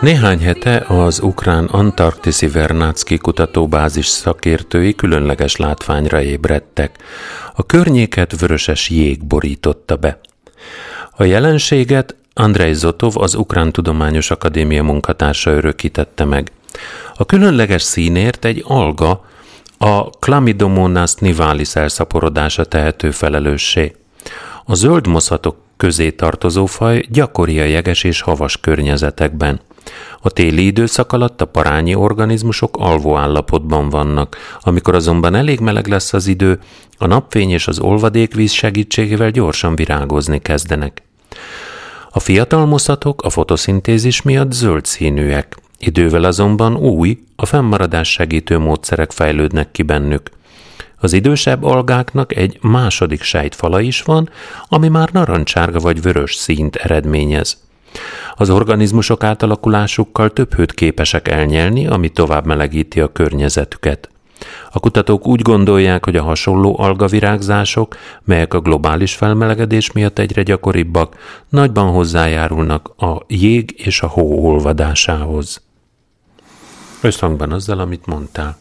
Néhány 0.00 0.38
hete 0.38 0.84
az 0.88 1.20
ukrán 1.22 1.64
Antarktiszi 1.64 2.48
Vernácki 2.48 3.18
kutatóbázis 3.18 4.06
szakértői 4.06 4.94
különleges 4.94 5.56
látványra 5.56 6.22
ébredtek. 6.22 6.96
A 7.54 7.66
környéket 7.66 8.40
vöröses 8.40 8.88
jég 8.88 9.24
borította 9.24 9.96
be. 9.96 10.20
A 11.16 11.24
jelenséget 11.24 12.16
Andrei 12.34 12.74
Zotov, 12.74 13.16
az 13.16 13.34
Ukrán 13.34 13.72
Tudományos 13.72 14.30
Akadémia 14.30 14.82
munkatársa 14.82 15.50
örökítette 15.50 16.24
meg. 16.24 16.52
A 17.14 17.24
különleges 17.24 17.82
színért 17.82 18.44
egy 18.44 18.64
alga, 18.66 19.24
a 19.78 20.02
Chlamydomonas 20.02 21.14
nivalis 21.14 21.74
elszaporodása 21.74 22.64
tehető 22.64 23.10
felelőssé. 23.10 23.96
A 24.64 24.74
zöld 24.74 25.06
moszatok 25.06 25.56
közé 25.80 26.10
tartozó 26.10 26.66
faj 26.66 27.04
gyakori 27.08 27.60
a 27.60 27.64
jeges 27.64 28.04
és 28.04 28.20
havas 28.20 28.60
környezetekben. 28.60 29.60
A 30.20 30.30
téli 30.30 30.66
időszak 30.66 31.12
alatt 31.12 31.40
a 31.40 31.44
parányi 31.44 31.94
organizmusok 31.94 32.76
alvó 32.76 33.16
állapotban 33.16 33.88
vannak, 33.88 34.36
amikor 34.60 34.94
azonban 34.94 35.34
elég 35.34 35.60
meleg 35.60 35.86
lesz 35.86 36.12
az 36.12 36.26
idő, 36.26 36.58
a 36.98 37.06
napfény 37.06 37.50
és 37.50 37.68
az 37.68 37.78
olvadékvíz 37.78 38.52
segítségével 38.52 39.30
gyorsan 39.30 39.74
virágozni 39.74 40.38
kezdenek. 40.38 41.02
A 42.10 42.20
fiatal 42.20 42.66
moszatok 42.66 43.22
a 43.22 43.30
fotoszintézis 43.30 44.22
miatt 44.22 44.52
zöld 44.52 44.84
színűek, 44.84 45.56
idővel 45.78 46.24
azonban 46.24 46.76
új, 46.76 47.18
a 47.36 47.46
fennmaradás 47.46 48.12
segítő 48.12 48.58
módszerek 48.58 49.10
fejlődnek 49.10 49.70
ki 49.70 49.82
bennük. 49.82 50.30
Az 51.00 51.12
idősebb 51.12 51.64
algáknak 51.64 52.36
egy 52.36 52.58
második 52.62 53.22
sejtfala 53.22 53.80
is 53.80 54.02
van, 54.02 54.30
ami 54.68 54.88
már 54.88 55.08
narancsárga 55.12 55.78
vagy 55.78 56.02
vörös 56.02 56.34
színt 56.34 56.76
eredményez. 56.76 57.62
Az 58.34 58.50
organizmusok 58.50 59.24
átalakulásukkal 59.24 60.30
több 60.30 60.54
hőt 60.54 60.72
képesek 60.72 61.28
elnyelni, 61.28 61.86
ami 61.86 62.08
tovább 62.08 62.46
melegíti 62.46 63.00
a 63.00 63.12
környezetüket. 63.12 64.08
A 64.70 64.80
kutatók 64.80 65.26
úgy 65.26 65.42
gondolják, 65.42 66.04
hogy 66.04 66.16
a 66.16 66.22
hasonló 66.22 66.78
algavirágzások, 66.78 67.96
melyek 68.24 68.54
a 68.54 68.60
globális 68.60 69.14
felmelegedés 69.14 69.92
miatt 69.92 70.18
egyre 70.18 70.42
gyakoribbak, 70.42 71.16
nagyban 71.48 71.90
hozzájárulnak 71.90 72.92
a 72.96 73.22
jég 73.26 73.74
és 73.76 74.00
a 74.02 74.06
hó 74.06 74.46
olvadásához. 74.46 75.62
Összhangban 77.02 77.52
azzal, 77.52 77.78
amit 77.78 78.06
mondtál. 78.06 78.56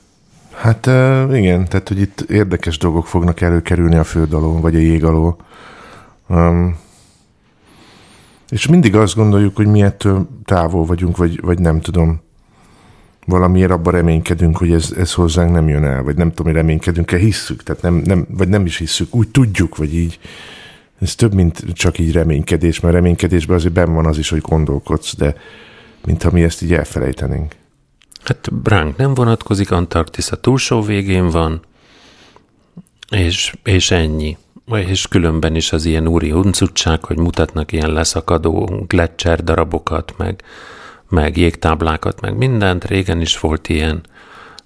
Hát 0.60 0.86
igen, 1.36 1.68
tehát 1.68 1.88
hogy 1.88 2.00
itt 2.00 2.22
érdekes 2.22 2.78
dolgok 2.78 3.08
fognak 3.08 3.42
előkerülni 3.42 3.96
a 3.96 4.04
föld 4.04 4.34
alól, 4.34 4.62
vagy 4.62 4.76
a 4.76 4.80
jég 4.80 5.04
alól. 5.04 5.38
Um, 6.28 6.78
és 8.50 8.68
mindig 8.68 8.96
azt 8.96 9.16
gondoljuk, 9.16 9.56
hogy 9.56 9.68
mi 9.68 9.82
ettől 9.82 10.28
távol 10.46 10.86
vagyunk, 10.86 11.18
vagy, 11.18 11.42
vagy 11.42 11.60
nem 11.60 11.82
tudom. 11.82 12.22
Valamiért 13.26 13.72
abban 13.72 13.94
reménykedünk, 13.94 14.58
hogy 14.58 14.72
ez, 14.72 14.94
ez 14.98 15.14
hozzánk 15.14 15.52
nem 15.52 15.68
jön 15.68 15.84
el, 15.84 16.04
vagy 16.04 16.16
nem 16.16 16.30
tudom, 16.30 16.46
hogy 16.46 16.62
reménykedünk-e, 16.62 17.18
hisszük, 17.18 17.64
tehát 17.64 17.82
nem, 17.82 18.02
nem, 18.06 18.28
vagy 18.30 18.48
nem 18.48 18.66
is 18.66 18.78
hisszük, 18.78 19.16
úgy 19.16 19.30
tudjuk, 19.30 19.78
vagy 19.78 19.96
így. 19.96 20.20
Ez 21.02 21.16
több, 21.16 21.34
mint 21.34 21.64
csak 21.74 22.00
így 22.00 22.12
reménykedés, 22.12 22.80
mert 22.80 22.94
reménykedésben 22.94 23.56
azért 23.56 23.74
benn 23.74 23.94
van 23.94 24.06
az 24.06 24.18
is, 24.18 24.30
hogy 24.30 24.42
gondolkodsz, 24.42 25.16
de 25.16 25.36
mintha 26.06 26.32
mi 26.32 26.44
ezt 26.44 26.62
így 26.62 26.74
elfelejtenénk. 26.74 27.56
Hát 28.24 28.50
ránk 28.64 28.98
nem 28.98 29.14
vonatkozik, 29.14 29.72
Antarktisz 29.72 30.32
a 30.32 30.36
túlsó 30.36 30.82
végén 30.82 31.30
van, 31.30 31.62
és, 33.10 33.54
és 33.64 33.92
ennyi. 33.92 34.38
És 34.66 35.08
különben 35.08 35.56
is 35.56 35.72
az 35.72 35.86
ilyen 35.86 36.08
úri 36.08 36.30
huncutság, 36.30 37.04
hogy 37.04 37.18
mutatnak 37.18 37.72
ilyen 37.72 37.92
leszakadó 37.92 38.86
gletszer 38.88 39.44
darabokat, 39.44 40.14
meg, 40.18 40.42
meg 41.10 41.38
jégtáblákat, 41.38 42.22
meg 42.22 42.38
mindent. 42.38 42.86
Régen 42.86 43.22
is 43.22 43.40
volt 43.40 43.70
ilyen, 43.70 44.02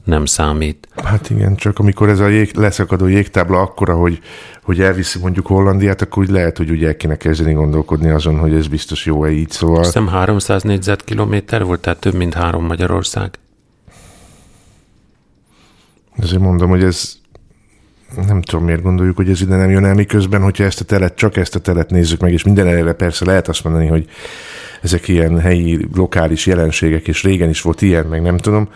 nem 0.03 0.25
számít. 0.25 0.87
Hát 1.03 1.29
igen, 1.29 1.55
csak 1.55 1.79
amikor 1.79 2.09
ez 2.09 2.19
a 2.19 2.27
jég, 2.27 2.55
leszakadó 2.55 3.07
jégtábla 3.07 3.59
akkora, 3.59 3.95
hogy, 3.95 4.19
hogy 4.63 4.81
elviszi 4.81 5.19
mondjuk 5.19 5.47
Hollandiát, 5.47 6.01
akkor 6.01 6.23
úgy 6.23 6.29
lehet, 6.29 6.57
hogy 6.57 6.69
ugye 6.69 6.87
el 6.87 6.95
kéne 6.97 7.15
kezdeni 7.17 7.53
gondolkodni 7.53 8.09
azon, 8.09 8.39
hogy 8.39 8.53
ez 8.53 8.67
biztos 8.67 9.05
jó-e 9.05 9.31
így, 9.31 9.49
szóval... 9.49 9.79
Azt 9.79 9.85
hiszem 9.85 10.07
300 10.07 10.63
négyzetkilométer 10.63 11.63
volt, 11.63 11.81
tehát 11.81 11.99
több, 11.99 12.13
mint 12.13 12.33
három 12.33 12.65
Magyarország. 12.65 13.31
Ezért 16.17 16.41
mondom, 16.41 16.69
hogy 16.69 16.83
ez 16.83 17.21
nem 18.27 18.41
tudom, 18.41 18.65
miért 18.65 18.81
gondoljuk, 18.81 19.15
hogy 19.15 19.29
ez 19.29 19.41
ide 19.41 19.55
nem 19.55 19.69
jön 19.69 19.85
el, 19.85 19.93
miközben, 19.93 20.41
hogyha 20.41 20.63
ezt 20.63 20.79
a 20.79 20.83
telet, 20.83 21.15
csak 21.15 21.37
ezt 21.37 21.55
a 21.55 21.59
telet 21.59 21.89
nézzük 21.89 22.19
meg, 22.19 22.33
és 22.33 22.43
minden 22.43 22.67
eleve 22.67 22.93
persze 22.93 23.25
lehet 23.25 23.47
azt 23.47 23.63
mondani, 23.63 23.87
hogy 23.87 24.09
ezek 24.81 25.07
ilyen 25.07 25.39
helyi, 25.39 25.87
lokális 25.95 26.45
jelenségek, 26.45 27.07
és 27.07 27.23
régen 27.23 27.49
is 27.49 27.61
volt 27.61 27.81
ilyen, 27.81 28.05
meg 28.05 28.21
nem 28.21 28.37
tudom, 28.37 28.69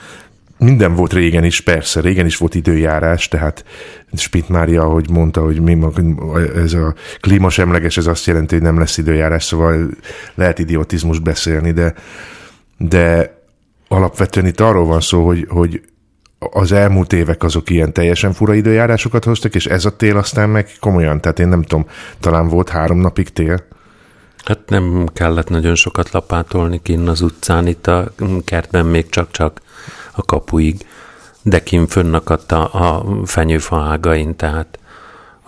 minden 0.58 0.96
volt 0.96 1.14
régen 1.14 1.44
is, 1.44 1.62
persze, 1.62 2.02
régen 2.02 2.26
is 2.26 2.38
volt 2.38 2.56
időjárás, 2.56 3.28
tehát 3.28 3.66
Spit 4.14 4.50
Mária, 4.50 4.82
ahogy 4.82 5.10
mondta, 5.10 5.42
hogy 5.42 5.62
mi, 5.62 5.78
ez 6.56 6.74
a 6.74 6.94
klímasemleges, 7.22 7.98
ez 7.98 8.08
azt 8.08 8.26
jelenti, 8.26 8.54
hogy 8.54 8.64
nem 8.64 8.80
lesz 8.80 8.98
időjárás, 8.98 9.44
szóval 9.44 9.90
lehet 10.36 10.60
idiotizmus 10.60 11.20
beszélni, 11.20 11.72
de, 11.72 11.94
de 12.78 13.36
alapvetően 13.88 14.46
itt 14.46 14.60
arról 14.60 14.86
van 14.86 15.02
szó, 15.02 15.26
hogy, 15.26 15.46
hogy 15.50 15.82
az 16.40 16.72
elmúlt 16.72 17.14
évek 17.14 17.44
azok 17.44 17.70
ilyen 17.70 17.94
teljesen 17.94 18.34
fura 18.34 18.54
időjárásokat 18.54 19.24
hoztak, 19.24 19.56
és 19.56 19.66
ez 19.66 19.86
a 19.86 19.96
tél 19.96 20.18
aztán 20.18 20.50
meg 20.50 20.70
komolyan, 20.80 21.22
tehát 21.22 21.40
én 21.40 21.48
nem 21.48 21.64
tudom, 21.64 21.86
talán 22.20 22.48
volt 22.48 22.70
három 22.70 23.00
napig 23.00 23.30
tél. 23.30 23.64
Hát 24.44 24.60
nem 24.68 25.06
kellett 25.14 25.50
nagyon 25.50 25.76
sokat 25.76 26.12
lapátolni 26.12 26.82
kinn 26.82 27.08
az 27.08 27.22
utcán, 27.22 27.68
itt 27.68 27.88
a 27.88 28.12
kertben 28.46 28.86
még 28.86 29.10
csak-csak 29.10 29.62
a 30.12 30.26
kapuig, 30.26 30.86
de 31.42 31.64
kinn 31.64 31.86
fönnakadt 31.86 32.52
a, 32.52 32.70
a 32.74 33.06
fenyőfa 33.26 33.82
ágain, 33.82 34.36
tehát 34.36 34.80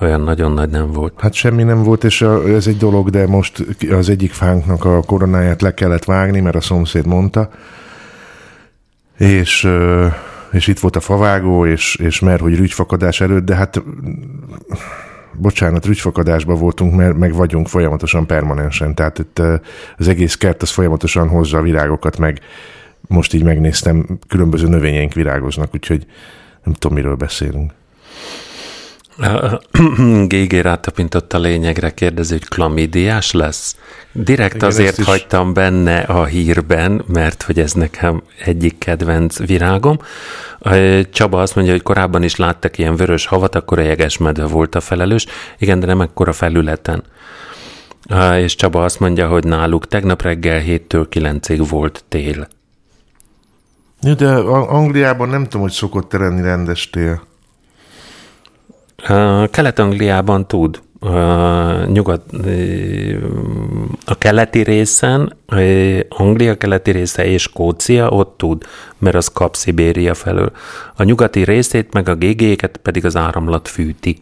olyan 0.01 0.21
nagyon 0.21 0.51
nagy 0.51 0.69
nem 0.69 0.91
volt. 0.91 1.13
Hát 1.17 1.33
semmi 1.33 1.63
nem 1.63 1.83
volt, 1.83 2.03
és 2.03 2.21
ez 2.47 2.67
egy 2.67 2.77
dolog, 2.77 3.09
de 3.09 3.27
most 3.27 3.65
az 3.91 4.09
egyik 4.09 4.31
fánknak 4.31 4.85
a 4.85 5.01
koronáját 5.01 5.61
le 5.61 5.73
kellett 5.73 6.03
vágni, 6.03 6.39
mert 6.39 6.55
a 6.55 6.61
szomszéd 6.61 7.05
mondta, 7.05 7.49
és 9.17 9.69
és 10.51 10.67
itt 10.67 10.79
volt 10.79 10.95
a 10.95 10.99
favágó, 10.99 11.65
és, 11.65 11.95
és 11.95 12.19
mert 12.19 12.41
hogy 12.41 12.55
rügyfakadás 12.55 13.21
előtt, 13.21 13.45
de 13.45 13.55
hát 13.55 13.83
bocsánat, 15.33 15.85
rügyfakadásban 15.85 16.59
voltunk, 16.59 16.95
mert 16.95 17.17
meg 17.17 17.33
vagyunk 17.33 17.67
folyamatosan 17.67 18.27
permanensen, 18.27 18.95
tehát 18.95 19.19
itt 19.19 19.41
az 19.97 20.07
egész 20.07 20.35
kert 20.35 20.61
az 20.61 20.69
folyamatosan 20.69 21.27
hozza 21.27 21.57
a 21.57 21.61
virágokat, 21.61 22.17
meg 22.17 22.39
most 23.07 23.33
így 23.33 23.43
megnéztem, 23.43 24.19
különböző 24.27 24.67
növényeink 24.67 25.13
virágoznak, 25.13 25.69
úgyhogy 25.73 26.05
nem 26.63 26.73
tudom, 26.73 26.97
miről 26.97 27.15
beszélünk. 27.15 27.71
GG 30.27 30.53
rátapintott 30.53 31.33
a 31.33 31.39
lényegre, 31.39 31.93
kérdezi, 31.93 32.33
hogy 32.33 32.47
klamidiás 32.47 33.31
lesz. 33.31 33.75
Direkt 34.11 34.55
Igen, 34.55 34.67
azért 34.67 34.97
is... 34.97 35.05
hagytam 35.05 35.53
benne 35.53 35.99
a 35.99 36.25
hírben, 36.25 37.03
mert 37.07 37.43
hogy 37.43 37.59
ez 37.59 37.73
nekem 37.73 38.21
egyik 38.45 38.77
kedvenc 38.77 39.37
virágom. 39.37 39.99
Csaba 41.11 41.41
azt 41.41 41.55
mondja, 41.55 41.73
hogy 41.73 41.83
korábban 41.83 42.23
is 42.23 42.35
láttak 42.35 42.77
ilyen 42.77 42.95
vörös 42.95 43.25
havat, 43.25 43.55
akkor 43.55 43.79
a 43.79 43.81
jegesmedve 43.81 44.45
volt 44.45 44.75
a 44.75 44.79
felelős. 44.79 45.25
Igen, 45.57 45.79
de 45.79 45.85
nem 45.85 46.01
ekkora 46.01 46.33
felületen. 46.33 47.03
És 48.37 48.55
Csaba 48.55 48.83
azt 48.83 48.99
mondja, 48.99 49.27
hogy 49.27 49.43
náluk 49.43 49.87
tegnap 49.87 50.21
reggel 50.21 50.61
7-től 50.65 51.05
9-ig 51.09 51.65
volt 51.69 52.03
tél. 52.07 52.47
De 54.17 54.33
Angliában 54.35 55.29
nem 55.29 55.43
tudom, 55.43 55.61
hogy 55.61 55.71
szokott 55.71 56.11
lenni 56.11 56.41
rendes 56.41 56.89
tél. 56.89 57.27
Kelet-Angliában 59.51 60.47
tud. 60.47 60.81
Nyugat, 61.87 62.23
a 64.05 64.17
keleti 64.17 64.63
részen, 64.63 65.35
Anglia 66.09 66.57
keleti 66.57 66.91
része 66.91 67.25
és 67.25 67.41
Skócia 67.41 68.09
ott 68.09 68.37
tud, 68.37 68.63
mert 68.97 69.15
az 69.15 69.27
kap 69.27 69.55
Szibéria 69.55 70.13
felől. 70.13 70.51
A 70.95 71.03
nyugati 71.03 71.43
részét 71.43 71.93
meg 71.93 72.09
a 72.09 72.15
GG-ket 72.15 72.77
pedig 72.77 73.05
az 73.05 73.15
áramlat 73.15 73.67
fűti. 73.67 74.19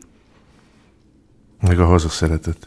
Meg 1.61 1.79
a 1.79 1.85
hazaszeretet. 1.85 2.57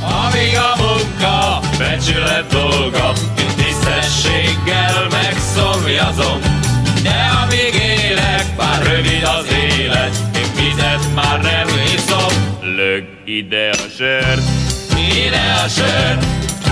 Amíg 0.00 0.56
a 0.56 0.82
munka 0.82 1.60
becsület 1.78 2.46
dolga, 2.46 3.12
tisztességgel 3.56 5.06
megszomjazom. 5.10 6.63
Még 10.76 10.84
vizet 10.84 11.14
már 11.14 11.40
nem 11.40 11.68
iszom. 11.94 12.58
Lög 12.76 13.04
ide 13.24 13.70
a 13.70 13.88
sört, 13.96 14.42
ide 14.96 15.62
a 15.64 15.68
sört, 15.68 16.24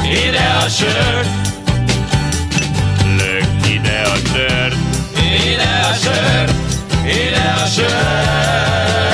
ide 0.05 0.57
a 0.65 0.69
sört. 0.69 1.29
Lög 3.17 3.71
ide 3.71 4.03
a 4.05 4.17
sört, 4.33 4.75
ide 5.45 5.89
a 5.91 5.95
sört, 5.95 6.53
ide 7.05 7.55
a 7.63 7.67
sört. 7.67 9.12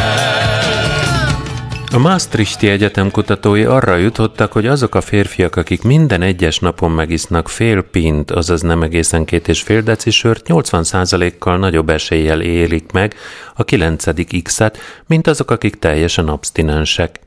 A 1.91 1.99
Maastrichti 1.99 2.69
Egyetem 2.69 3.11
kutatói 3.11 3.65
arra 3.65 3.97
jutottak, 3.97 4.53
hogy 4.53 4.67
azok 4.67 4.95
a 4.95 5.01
férfiak, 5.01 5.57
akik 5.57 5.83
minden 5.83 6.23
egyes 6.23 6.59
napon 6.59 6.91
megisznak 6.91 7.49
fél 7.49 7.83
pint, 7.83 8.31
azaz 8.31 8.61
nem 8.61 8.83
egészen 8.83 9.25
két 9.25 9.49
és 9.49 9.63
fél 9.63 9.81
deci 9.81 10.11
sört, 10.11 10.47
80%-kal 10.49 11.59
nagyobb 11.59 11.89
eséllyel 11.89 12.41
élik 12.41 12.93
meg 12.93 13.15
a 13.55 13.65
9. 13.65 14.05
X-et, 14.43 14.79
mint 15.07 15.27
azok, 15.27 15.51
akik 15.51 15.79
teljesen 15.79 16.29
abstinensek. 16.29 17.21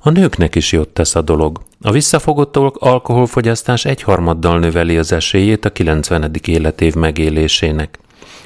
A 0.00 0.10
nőknek 0.10 0.54
is 0.54 0.72
jót 0.72 0.88
tesz 0.88 1.14
a 1.14 1.22
dolog. 1.22 1.60
A 1.82 1.90
visszafogott 1.90 2.56
alkoholfogyasztás 2.78 3.84
egyharmaddal 3.84 4.58
növeli 4.58 4.98
az 4.98 5.12
esélyét 5.12 5.64
a 5.64 5.70
90. 5.70 6.30
életév 6.46 6.94
megélésének. 6.94 7.98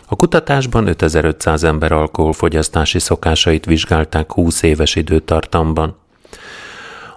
A 0.06 0.16
kutatásban 0.16 0.86
5500 0.86 1.64
ember 1.64 1.92
alkoholfogyasztási 1.92 2.98
szokásait 2.98 3.64
vizsgálták 3.64 4.32
20 4.32 4.62
éves 4.62 4.94
időtartamban. 4.94 5.96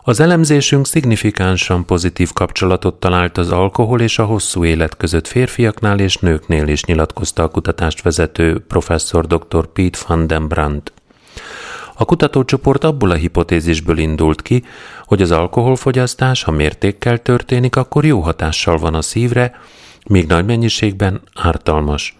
Az 0.08 0.20
elemzésünk 0.20 0.88
szignifikánsan 0.88 1.86
pozitív 1.86 2.34
kapcsolatot 2.34 3.00
talált 3.00 3.38
az 3.38 3.52
alkohol 3.52 4.02
és 4.02 4.20
a 4.20 4.26
hosszú 4.26 4.66
élet 4.66 4.98
között 4.98 5.28
férfiaknál 5.28 6.00
és 6.00 6.18
nőknél 6.18 6.68
is 6.68 6.84
nyilatkozta 6.84 7.44
a 7.44 7.48
kutatást 7.48 8.02
vezető 8.02 8.60
professzor 8.60 9.28
dr. 9.28 9.68
Pete 9.74 9.98
van 10.08 10.28
den 10.28 10.48
Brandt. 10.48 10.94
A 11.96 12.06
kutatócsoport 12.06 12.84
abból 12.84 13.12
a 13.12 13.16
hipotézisből 13.16 13.98
indult 13.98 14.42
ki, 14.42 14.64
hogy 15.06 15.22
az 15.22 15.32
alkoholfogyasztás, 15.32 16.44
ha 16.44 16.52
mértékkel 16.52 17.22
történik, 17.22 17.76
akkor 17.76 18.06
jó 18.06 18.20
hatással 18.20 18.78
van 18.78 18.94
a 18.94 19.02
szívre, 19.02 19.60
míg 20.08 20.28
nagy 20.28 20.46
mennyiségben 20.46 21.22
ártalmas. 21.36 22.18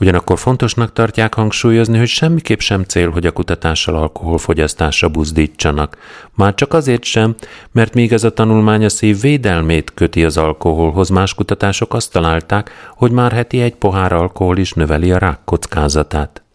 Ugyanakkor 0.00 0.38
fontosnak 0.38 0.92
tartják 0.92 1.34
hangsúlyozni, 1.34 1.98
hogy 1.98 2.08
semmiképp 2.08 2.58
sem 2.58 2.82
cél, 2.82 3.10
hogy 3.10 3.26
a 3.26 3.32
kutatással 3.32 3.96
alkoholfogyasztásra 3.96 5.08
buzdítsanak. 5.08 5.96
Már 6.34 6.54
csak 6.54 6.72
azért 6.72 7.04
sem, 7.04 7.34
mert 7.72 7.94
még 7.94 8.12
ez 8.12 8.24
a 8.24 8.32
tanulmány 8.32 8.84
a 8.84 8.88
szív 8.88 9.20
védelmét 9.20 9.94
köti 9.94 10.24
az 10.24 10.36
alkoholhoz, 10.36 11.08
más 11.08 11.34
kutatások 11.34 11.94
azt 11.94 12.12
találták, 12.12 12.70
hogy 12.96 13.10
már 13.10 13.32
heti 13.32 13.60
egy 13.60 13.74
pohár 13.74 14.12
alkohol 14.12 14.58
is 14.58 14.72
növeli 14.72 15.12
a 15.12 15.18
rák 15.18 15.38
kockázatát. 15.44 16.45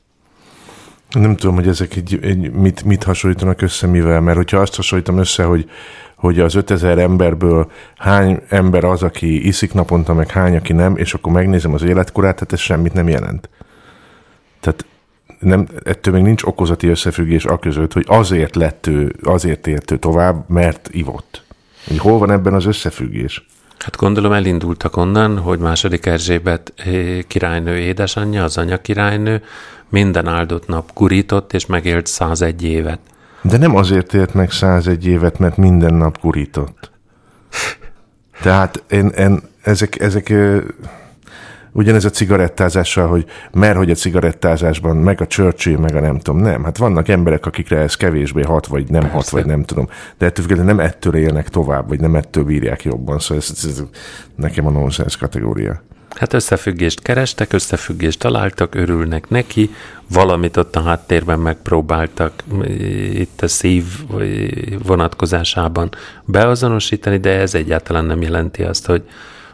Nem 1.12 1.36
tudom, 1.36 1.56
hogy 1.56 1.68
ezek 1.68 1.96
egy, 1.96 2.20
egy, 2.22 2.52
mit, 2.52 2.84
mit 2.84 3.04
hasonlítanak 3.04 3.62
össze 3.62 3.88
mivel, 3.88 4.22
mert 4.22 4.38
hogyha 4.38 4.58
azt 4.58 4.76
hasonlítom 4.76 5.18
össze, 5.18 5.44
hogy 5.44 5.70
hogy 6.22 6.40
az 6.40 6.56
5000 6.56 6.98
emberből 6.98 7.72
hány 7.98 8.42
ember 8.50 8.84
az, 8.84 9.04
aki 9.04 9.48
iszik 9.48 9.74
naponta, 9.74 10.14
meg 10.14 10.30
hány, 10.30 10.56
aki 10.56 10.74
nem, 10.74 10.98
és 10.98 11.14
akkor 11.14 11.32
megnézem 11.32 11.74
az 11.74 11.84
életkorát, 11.84 12.34
tehát 12.34 12.54
ez 12.54 12.60
semmit 12.60 12.94
nem 12.94 13.08
jelent. 13.08 13.50
Tehát 14.60 14.86
nem, 15.40 15.68
ettől 15.84 16.14
még 16.14 16.24
nincs 16.24 16.44
okozati 16.44 16.88
összefüggés 16.88 17.46
a 17.46 17.60
között, 17.60 17.94
hogy 17.94 18.06
azért 18.08 18.56
lett 18.56 18.88
ő, 18.88 19.16
azért 19.24 19.68
ért 19.68 19.92
ő 19.92 19.98
tovább, 19.98 20.50
mert 20.50 20.90
ivott. 20.92 21.44
Hogy 21.88 21.98
hol 21.98 22.18
van 22.18 22.32
ebben 22.32 22.54
az 22.54 22.66
összefüggés? 22.66 23.46
Hát 23.78 23.98
gondolom 23.98 24.32
elindultak 24.32 24.98
onnan, 24.98 25.38
hogy 25.38 25.60
második 25.60 26.06
Erzsébet 26.06 26.74
eh, 26.76 27.20
királynő 27.28 27.78
édesanyja, 27.78 28.44
az 28.44 28.58
anya 28.58 28.82
királynő 28.82 29.44
minden 29.92 30.28
áldott 30.28 30.68
nap 30.68 30.92
gurított, 30.94 31.54
és 31.54 31.66
megélt 31.66 32.08
101 32.08 32.64
évet. 32.64 33.00
De 33.42 33.58
nem 33.58 33.76
azért 33.76 34.14
élt 34.14 34.34
meg 34.34 34.52
101 34.52 35.06
évet, 35.06 35.40
mert 35.40 35.58
minden 35.58 35.94
nap 35.94 36.22
gurított. 36.22 36.92
Tehát 38.42 38.84
én, 38.90 39.08
én, 39.08 39.40
ezek, 39.62 40.00
ezek 40.00 40.34
ugyanez 41.72 42.06
a 42.06 42.10
cigarettázással, 42.10 43.08
hogy 43.08 43.26
mert 43.52 43.78
hogy 43.78 43.92
a 43.92 43.96
cigarettázásban 43.96 44.98
meg 44.98 45.22
a 45.22 45.28
Churchill, 45.28 45.78
meg 45.78 45.96
a 45.96 46.00
nem 46.00 46.20
tudom, 46.20 46.42
nem. 46.42 46.64
Hát 46.64 46.78
vannak 46.78 47.08
emberek, 47.08 47.46
akikre 47.46 47.78
ez 47.78 47.96
kevésbé 47.96 48.42
hat, 48.42 48.68
vagy 48.68 48.90
nem 48.90 49.02
Persze. 49.02 49.16
hat, 49.16 49.30
vagy 49.30 49.46
nem 49.46 49.64
tudom. 49.64 49.88
De 50.18 50.26
ettől 50.26 50.46
függetlenül 50.46 50.76
nem 50.76 50.86
ettől 50.86 51.16
élnek 51.16 51.50
tovább, 51.50 51.88
vagy 51.88 52.00
nem 52.00 52.16
ettől 52.16 52.44
bírják 52.44 52.84
jobban. 52.84 53.20
Szóval 53.20 53.38
ez, 53.38 53.52
ez, 53.58 53.66
ez 53.66 53.84
nekem 54.36 54.66
a 54.66 54.72
nonsens 54.72 55.18
kategória. 55.18 55.82
Hát 56.16 56.34
összefüggést 56.34 57.02
kerestek, 57.02 57.54
összefüggést 57.54 58.20
találtak, 58.20 58.76
örülnek 58.76 59.30
neki, 59.30 59.70
valamit 60.08 60.58
ott 60.58 60.76
a 60.76 60.82
háttérben 60.82 61.40
megpróbáltak 61.40 62.44
itt 63.14 63.42
a 63.42 63.48
szív 63.48 63.84
vonatkozásában 64.84 65.90
beazonosítani, 66.26 67.18
de 67.18 67.40
ez 67.40 67.54
egyáltalán 67.54 68.06
nem 68.06 68.22
jelenti 68.22 68.64
azt, 68.64 68.86
hogy 68.86 69.04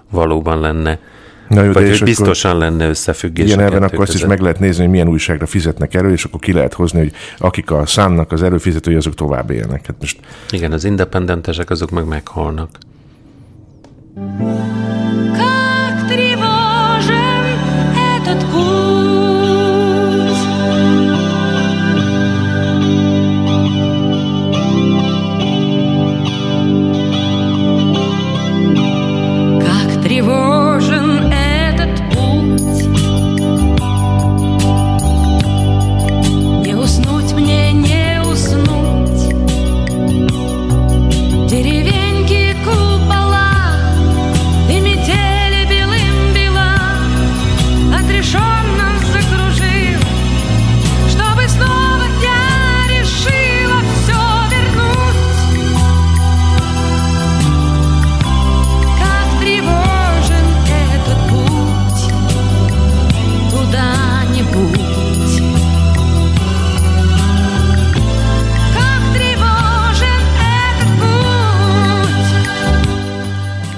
valóban 0.09 0.59
lenne 0.59 0.99
Na 1.47 1.63
jó, 1.63 1.71
Vagy 1.71 1.83
de 1.83 1.89
hogy 1.89 2.03
biztosan 2.03 2.57
lenne 2.57 2.87
összefüggés. 2.87 3.45
Igen, 3.45 3.59
ebben 3.59 3.83
akkor 3.83 3.99
azt 3.99 4.13
is 4.13 4.25
meg 4.25 4.39
lehet 4.39 4.59
nézni, 4.59 4.81
hogy 4.81 4.91
milyen 4.91 5.07
újságra 5.07 5.45
fizetnek 5.45 5.93
elő, 5.93 6.11
és 6.11 6.23
akkor 6.23 6.39
ki 6.39 6.53
lehet 6.53 6.73
hozni, 6.73 6.99
hogy 6.99 7.11
akik 7.37 7.71
a 7.71 7.85
számnak 7.85 8.31
az 8.31 8.43
előfizetői, 8.43 8.95
azok 8.95 9.13
tovább 9.13 9.49
élnek. 9.49 9.85
Hát 9.85 9.95
most... 9.99 10.19
Igen, 10.49 10.71
az 10.71 10.83
independentesek 10.83 11.69
azok 11.69 11.89
meg 11.89 12.05
meghalnak. 12.05 12.69
Mm. 14.19 14.76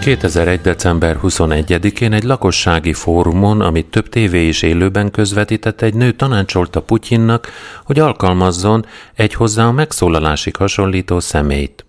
2001. 0.10 0.62
december 0.62 1.20
21-én 1.24 2.14
egy 2.14 2.24
lakossági 2.24 2.94
fórumon, 2.94 3.62
amit 3.62 3.86
több 3.86 4.10
tévé 4.10 4.48
is 4.48 4.62
élőben 4.62 5.12
közvetített, 5.12 5.82
egy 5.82 5.94
nő 5.94 6.12
tanácsolta 6.12 6.82
Putyinnak, 6.82 7.52
hogy 7.84 8.00
alkalmazzon 8.00 8.86
egy 9.16 9.34
hozzá 9.34 9.66
a 9.66 9.72
megszólalásig 9.72 10.56
hasonlító 10.56 11.20
személyt. 11.20 11.86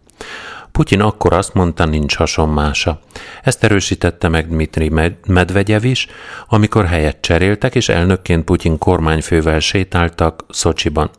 Putyin 0.73 1.01
akkor 1.01 1.33
azt 1.33 1.55
mondta, 1.55 1.85
nincs 1.85 2.17
hasonmása. 2.17 3.01
Ezt 3.43 3.65
erősítette 3.65 4.29
meg 4.29 4.49
Dmitri 4.49 4.93
Medvegyev 5.27 5.85
is, 5.85 6.07
amikor 6.49 6.87
helyet 6.87 7.21
cseréltek, 7.21 7.75
és 7.75 7.89
elnökként 7.89 8.45
Putyin 8.45 8.79
kormányfővel 8.79 9.61
sétáltak 9.61 10.45
Szocsiban. 10.49 11.11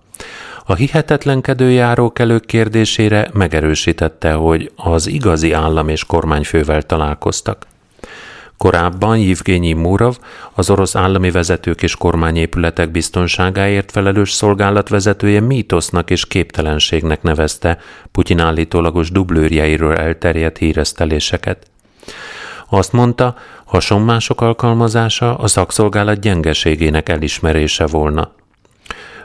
A 0.65 0.75
hihetetlenkedő 0.75 1.71
járókelők 1.71 2.45
kérdésére 2.45 3.29
megerősítette, 3.33 4.33
hogy 4.33 4.71
az 4.75 5.07
igazi 5.07 5.51
állam 5.51 5.89
és 5.89 6.05
kormányfővel 6.05 6.81
találkoztak. 6.81 7.65
Korábban 8.57 9.17
Yevgenyi 9.17 9.73
Murov, 9.73 10.17
az 10.53 10.69
orosz 10.69 10.95
állami 10.95 11.31
vezetők 11.31 11.81
és 11.81 11.95
kormányépületek 11.95 12.91
biztonságáért 12.91 13.91
felelős 13.91 14.31
szolgálat 14.31 14.89
vezetője 14.89 15.39
mítosznak 15.39 16.09
és 16.09 16.27
képtelenségnek 16.27 17.21
nevezte 17.21 17.77
Putyin 18.11 18.39
állítólagos 18.39 19.11
dublőrjeiről 19.11 19.95
elterjedt 19.95 20.57
híreszteléseket. 20.57 21.67
Azt 22.69 22.91
mondta, 22.91 23.35
hasonmások 23.65 24.41
alkalmazása 24.41 25.35
a 25.35 25.47
szakszolgálat 25.47 26.19
gyengeségének 26.19 27.09
elismerése 27.09 27.85
volna. 27.87 28.31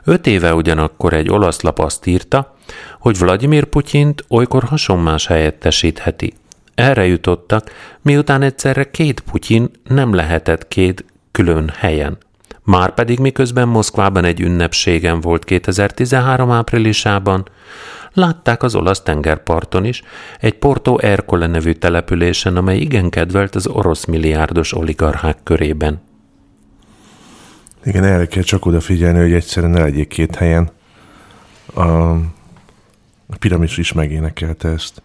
Öt 0.09 0.27
éve 0.27 0.55
ugyanakkor 0.55 1.13
egy 1.13 1.29
olasz 1.29 1.61
lap 1.61 1.79
azt 1.79 2.07
írta, 2.07 2.57
hogy 2.99 3.19
Vladimir 3.19 3.65
Putyint 3.65 4.25
olykor 4.29 4.63
hasonmás 4.63 5.27
helyettesítheti. 5.27 6.35
Erre 6.75 7.07
jutottak, 7.07 7.71
miután 8.03 8.43
egyszerre 8.43 8.91
két 8.91 9.21
Putyin 9.21 9.71
nem 9.89 10.15
lehetett 10.15 10.69
két 10.69 11.05
külön 11.33 11.73
helyen. 11.77 12.19
Márpedig 12.63 13.19
miközben 13.19 13.69
Moszkvában 13.69 14.25
egy 14.25 14.41
ünnepségen 14.41 15.21
volt 15.21 15.45
2013 15.45 16.51
áprilisában, 16.51 17.49
látták 18.13 18.63
az 18.63 18.75
olasz 18.75 19.03
tengerparton 19.03 19.85
is, 19.85 20.03
egy 20.41 20.55
Porto 20.55 20.99
Ercole 20.99 21.47
nevű 21.47 21.73
településen, 21.73 22.57
amely 22.57 22.79
igen 22.79 23.11
kedvelt 23.11 23.55
az 23.55 23.67
orosz 23.67 24.05
milliárdos 24.05 24.75
oligarchák 24.75 25.39
körében. 25.43 26.01
Igen, 27.87 28.05
erre 28.05 28.27
kell 28.27 28.43
csak 28.43 28.67
odafigyelni, 28.67 29.19
hogy 29.19 29.33
egyszerűen 29.33 29.73
ne 29.73 29.81
legyék 29.81 30.09
két 30.09 30.37
helyen. 30.37 30.71
A, 31.75 31.83
a 31.83 33.37
piramis 33.39 33.79
is 33.79 33.93
megénekelte 33.93 34.69
ezt. 34.69 35.03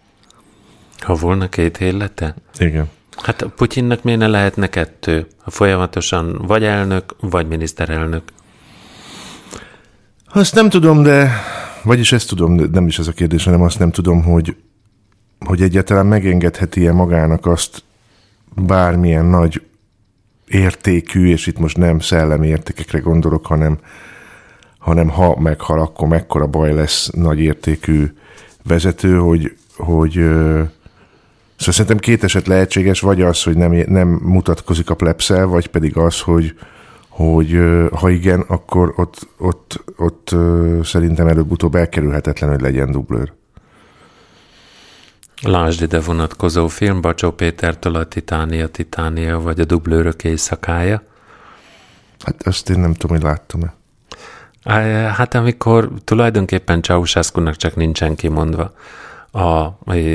Ha 0.98 1.14
volna 1.14 1.48
két 1.48 1.78
élete? 1.80 2.34
Igen. 2.58 2.90
Hát 3.16 3.46
Putyinnak 3.56 4.02
miért 4.02 4.18
ne 4.18 4.26
lehetne 4.26 4.66
kettő? 4.66 5.26
Ha 5.42 5.50
folyamatosan 5.50 6.38
vagy 6.46 6.64
elnök, 6.64 7.16
vagy 7.20 7.48
miniszterelnök. 7.48 8.22
Azt 10.32 10.54
nem 10.54 10.68
tudom, 10.68 11.02
de... 11.02 11.30
Vagyis 11.82 12.12
ezt 12.12 12.28
tudom, 12.28 12.56
de 12.56 12.66
nem 12.72 12.86
is 12.86 12.98
ez 12.98 13.06
a 13.06 13.12
kérdés, 13.12 13.44
hanem 13.44 13.62
azt 13.62 13.78
nem 13.78 13.90
tudom, 13.90 14.22
hogy, 14.22 14.56
hogy 15.38 15.62
egyáltalán 15.62 16.06
megengedheti-e 16.06 16.92
magának 16.92 17.46
azt 17.46 17.82
bármilyen 18.54 19.24
nagy 19.24 19.62
értékű, 20.54 21.26
és 21.26 21.46
itt 21.46 21.58
most 21.58 21.76
nem 21.76 21.98
szellemi 21.98 22.46
értékekre 22.46 22.98
gondolok, 22.98 23.46
hanem, 23.46 23.78
hanem 24.78 25.08
ha 25.08 25.40
meghal, 25.40 25.80
akkor 25.80 26.08
mekkora 26.08 26.46
baj 26.46 26.74
lesz 26.74 27.10
nagy 27.12 27.40
értékű 27.40 28.12
vezető, 28.62 29.16
hogy, 29.16 29.56
hogy 29.76 30.18
ö, 30.18 30.62
Szóval 31.56 31.74
szerintem 31.74 31.98
két 31.98 32.24
eset 32.24 32.46
lehetséges, 32.46 33.00
vagy 33.00 33.22
az, 33.22 33.42
hogy 33.42 33.56
nem, 33.56 33.72
nem 33.86 34.08
mutatkozik 34.08 34.90
a 34.90 34.94
plepszel, 34.94 35.46
vagy 35.46 35.66
pedig 35.66 35.96
az, 35.96 36.20
hogy, 36.20 36.54
hogy 37.08 37.58
ha 37.92 38.10
igen, 38.10 38.40
akkor 38.40 38.92
ott, 38.96 39.28
ott, 39.38 39.84
ott 39.96 40.34
szerintem 40.84 41.26
előbb-utóbb 41.26 41.74
elkerülhetetlen, 41.74 42.50
hogy 42.50 42.60
legyen 42.60 42.90
dublőr. 42.90 43.32
Lásd 45.42 45.82
ide 45.82 46.00
vonatkozó 46.00 46.68
film 46.68 47.00
Bacsó 47.00 47.30
Pétertől 47.30 47.94
a 47.94 48.04
Titánia, 48.04 48.68
Titánia, 48.68 49.40
vagy 49.40 49.60
a 49.60 49.64
dublőrök 49.64 50.24
éjszakája. 50.24 51.02
Hát 52.24 52.46
azt 52.46 52.70
én 52.70 52.78
nem 52.78 52.94
tudom, 52.94 53.16
hogy 53.16 53.26
láttam-e. 53.26 53.74
Hát 55.08 55.34
amikor 55.34 55.90
tulajdonképpen 56.04 56.82
ceausescu 56.82 57.50
csak 57.50 57.76
nincsen 57.76 58.14
kimondva, 58.14 58.74
a 59.32 59.68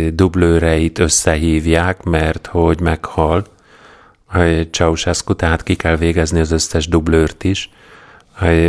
dublőreit 0.09 0.99
összehívják, 0.99 2.03
mert 2.03 2.47
hogy 2.47 2.79
meghal 2.79 3.45
Ceausescu, 4.71 5.35
tehát 5.35 5.63
ki 5.63 5.75
kell 5.75 5.95
végezni 5.95 6.39
az 6.39 6.51
összes 6.51 6.87
dublőrt 6.87 7.43
is, 7.43 7.69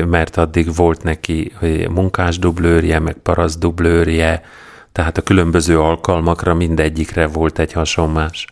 mert 0.06 0.36
addig 0.36 0.74
volt 0.74 1.02
neki 1.02 1.52
munkás 1.90 2.38
dublőrje, 2.38 2.98
meg 2.98 3.14
parasz 3.14 3.56
dublőrje, 3.56 4.42
tehát 4.98 5.18
a 5.18 5.22
különböző 5.22 5.80
alkalmakra 5.80 6.54
mindegyikre 6.54 7.26
volt 7.26 7.58
egy 7.58 7.72
hasonlás. 7.72 8.46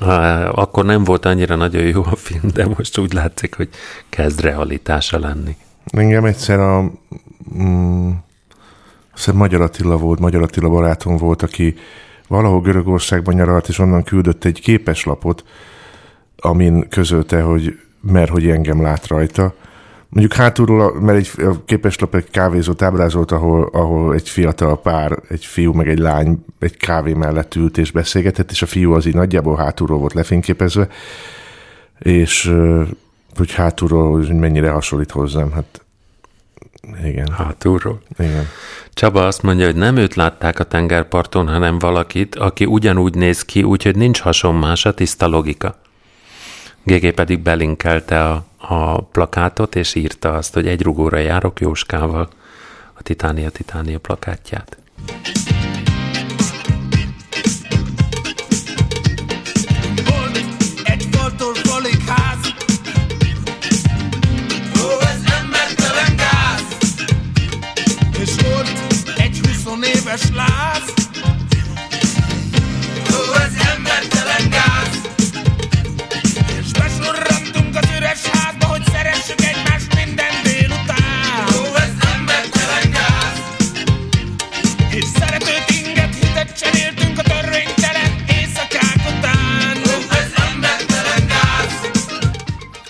Eh, 0.00 0.58
Akkor 0.58 0.84
nem 0.84 1.04
volt 1.04 1.24
annyira 1.24 1.56
nagyon 1.56 1.82
jó 1.82 2.02
a 2.04 2.16
film, 2.16 2.42
de 2.54 2.66
most 2.66 2.98
úgy 2.98 3.12
látszik, 3.12 3.54
hogy 3.54 3.68
kezd 4.08 4.40
realitása 4.40 5.18
lenni. 5.18 5.56
Engem 5.84 6.24
egyszer 6.24 6.60
a 6.60 6.90
mm, 7.58 8.10
azt 9.12 9.24
hiszem 9.24 9.36
Magyar 9.36 9.60
Attila 9.60 9.96
volt, 9.96 10.18
Magyar 10.18 10.42
Attila 10.42 10.68
barátom 10.68 11.16
volt, 11.16 11.42
aki 11.42 11.74
valahol 12.28 12.60
Görögországban 12.60 13.34
nyaralt, 13.34 13.68
és 13.68 13.78
onnan 13.78 14.02
küldött 14.02 14.44
egy 14.44 14.60
képeslapot, 14.60 15.44
amin 16.36 16.88
közölte, 16.88 17.40
hogy 17.40 17.78
mert 18.00 18.30
hogy 18.30 18.48
engem 18.48 18.82
lát 18.82 19.06
rajta. 19.06 19.54
Mondjuk 20.14 20.32
hátulról, 20.32 21.00
mert 21.00 21.18
egy 21.18 21.30
képeslap 21.64 22.14
egy 22.14 22.30
kávézót 22.30 22.82
ábrázolt, 22.82 23.32
ahol, 23.32 23.68
ahol 23.72 24.14
egy 24.14 24.28
fiatal 24.28 24.80
pár, 24.80 25.18
egy 25.28 25.44
fiú 25.44 25.72
meg 25.72 25.88
egy 25.88 25.98
lány 25.98 26.44
egy 26.58 26.76
kávé 26.76 27.12
mellett 27.12 27.54
ült 27.54 27.78
és 27.78 27.90
beszélgetett, 27.90 28.50
és 28.50 28.62
a 28.62 28.66
fiú 28.66 28.92
az 28.92 29.06
így 29.06 29.14
nagyjából 29.14 29.56
hátulról 29.56 29.98
volt 29.98 30.12
lefényképezve, 30.12 30.88
és 31.98 32.54
hogy 33.36 33.52
hátulról 33.52 34.12
hogy 34.12 34.34
mennyire 34.34 34.70
hasonlít 34.70 35.10
hozzám, 35.10 35.52
hát 35.52 35.84
igen, 37.04 37.28
Hátulról. 37.28 38.00
igen. 38.18 38.46
Csaba 38.92 39.26
azt 39.26 39.42
mondja, 39.42 39.64
hogy 39.66 39.76
nem 39.76 39.96
őt 39.96 40.14
látták 40.14 40.58
a 40.58 40.64
tengerparton, 40.64 41.48
hanem 41.48 41.78
valakit, 41.78 42.34
aki 42.34 42.64
ugyanúgy 42.64 43.14
néz 43.14 43.42
ki, 43.42 43.62
úgyhogy 43.62 43.96
nincs 43.96 44.20
hasonlás, 44.20 44.84
a 44.84 44.94
tiszta 44.94 45.26
logika. 45.26 45.76
GG 46.86 47.12
pedig 47.12 47.40
belinkelte 47.40 48.28
a, 48.28 48.44
a 48.58 49.00
plakátot, 49.00 49.74
és 49.74 49.94
írta 49.94 50.32
azt, 50.32 50.54
hogy 50.54 50.66
egy 50.66 50.82
rugóra 50.82 51.18
járok 51.18 51.60
Jóskával 51.60 52.28
a 52.92 53.02
Titánia 53.02 53.50
Titánia 53.50 53.98
plakátját. 53.98 54.78
Volt 60.08 60.36
egy 60.84 61.08
faltól 61.10 61.54
falig 61.54 62.00
ház. 62.06 62.54
Ó, 64.82 65.00
ez 65.00 65.22
embertelen 65.40 66.16
gáz. 66.16 66.62
És 68.18 68.34
volt 68.42 68.72
egy 69.16 69.40
20 69.64 69.86
éves 69.86 70.30
láz. 70.34 70.92
Ó, 73.12 73.34
ez 73.34 73.52
embertelen 73.76 74.50
gáz 74.50 74.93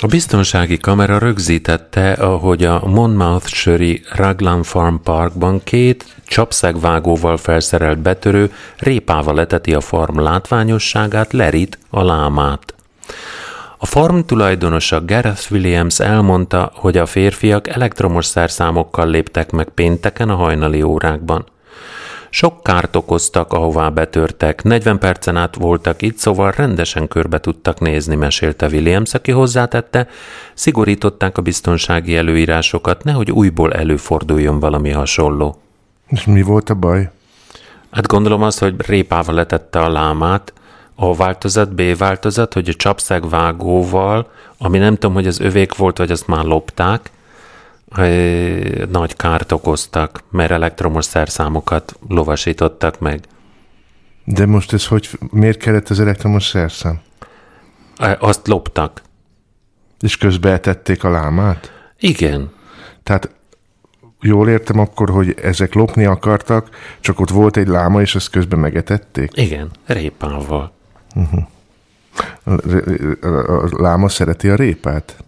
A 0.05 0.07
biztonsági 0.07 0.79
kamera 0.79 1.19
rögzítette, 1.19 2.13
ahogy 2.13 2.65
a 2.65 2.87
Monmouthshire 2.87 3.99
Raglan 4.15 4.63
Farm 4.63 4.95
Parkban 4.95 5.61
két 5.65 6.05
csapszegvágóval 6.27 7.37
felszerelt 7.37 7.99
betörő 7.99 8.53
répával 8.77 9.35
leteti 9.35 9.75
a 9.75 9.81
farm 9.81 10.21
látványosságát, 10.21 11.33
Lerit, 11.33 11.79
a 11.91 12.03
lámát. 12.03 12.75
A 13.85 13.87
farm 13.87 14.19
tulajdonosa 14.19 15.05
Gareth 15.05 15.53
Williams 15.53 16.01
elmondta, 16.01 16.71
hogy 16.75 16.97
a 16.97 17.07
férfiak 17.07 17.69
elektromos 17.69 18.27
szerszámokkal 18.27 19.09
léptek 19.09 19.51
meg 19.51 19.69
pénteken 19.69 20.29
a 20.29 20.35
hajnali 20.35 20.83
órákban. 20.83 21.45
Sok 22.31 22.63
kárt 22.63 22.97
okoztak, 22.97 23.53
ahová 23.53 23.89
betörtek, 23.89 24.63
40 24.63 24.99
percen 24.99 25.37
át 25.37 25.55
voltak 25.55 26.03
itt, 26.03 26.17
szóval 26.17 26.51
rendesen 26.51 27.09
körbe 27.09 27.41
tudtak 27.41 27.81
nézni, 27.81 28.15
mesélte 28.15 28.67
Williams, 28.67 29.15
aki 29.15 29.31
hozzátette, 29.31 30.09
szigorították 30.55 31.39
a 31.39 31.43
biztonsági 31.43 32.17
előírásokat, 32.17 33.05
nehogy 33.05 33.31
újból 33.31 33.73
előforduljon 33.73 34.61
valami 34.61 34.91
hasonló. 34.91 35.61
És 36.07 36.25
mi 36.25 36.43
volt 36.43 36.71
a 36.71 36.75
baj? 36.75 37.11
Hát 37.91 38.07
gondolom 38.07 38.43
azt, 38.43 38.59
hogy 38.59 38.75
répával 38.87 39.35
letette 39.35 39.81
a 39.81 39.91
lámát, 39.91 40.53
a 40.95 41.15
változat, 41.15 41.75
B 41.75 41.97
változat, 41.97 42.53
hogy 42.53 42.69
a 42.69 42.75
csapszegvágóval, 42.75 44.31
ami 44.59 44.79
nem 44.79 44.95
tudom, 44.95 45.15
hogy 45.15 45.27
az 45.27 45.41
övék 45.41 45.75
volt, 45.75 45.99
vagy 45.99 46.11
azt 46.11 46.27
már 46.27 46.45
lopták, 46.45 47.11
nagy 48.91 49.17
kárt 49.17 49.53
okoztak, 49.53 50.23
mert 50.31 50.51
elektromos 50.51 51.05
szerszámokat 51.05 51.99
lovasítottak 52.09 52.99
meg. 52.99 53.25
De 54.25 54.47
most 54.47 54.73
ez 54.73 54.87
hogy, 54.87 55.09
miért 55.31 55.59
kellett 55.59 55.89
az 55.89 56.01
elektromos 56.01 56.45
szerszám? 56.45 57.01
Azt 58.19 58.47
loptak. 58.47 59.03
És 60.01 60.17
közbe 60.17 60.51
etették 60.53 61.05
a 61.05 61.11
lámát? 61.11 61.73
Igen. 61.99 62.53
Tehát 63.03 63.31
jól 64.21 64.49
értem 64.49 64.79
akkor, 64.79 65.11
hogy 65.11 65.35
ezek 65.43 65.75
lopni 65.75 66.05
akartak, 66.05 66.69
csak 67.01 67.21
ott 67.21 67.31
volt 67.31 67.57
egy 67.57 67.67
láma, 67.67 68.01
és 68.01 68.15
ezt 68.15 68.31
közben 68.31 68.59
megetették? 68.59 69.31
Igen, 69.35 69.71
répával. 69.87 70.73
A, 72.45 73.29
a, 73.29 73.69
láma 73.71 74.09
szereti 74.09 74.49
a 74.49 74.55
répát? 74.55 75.25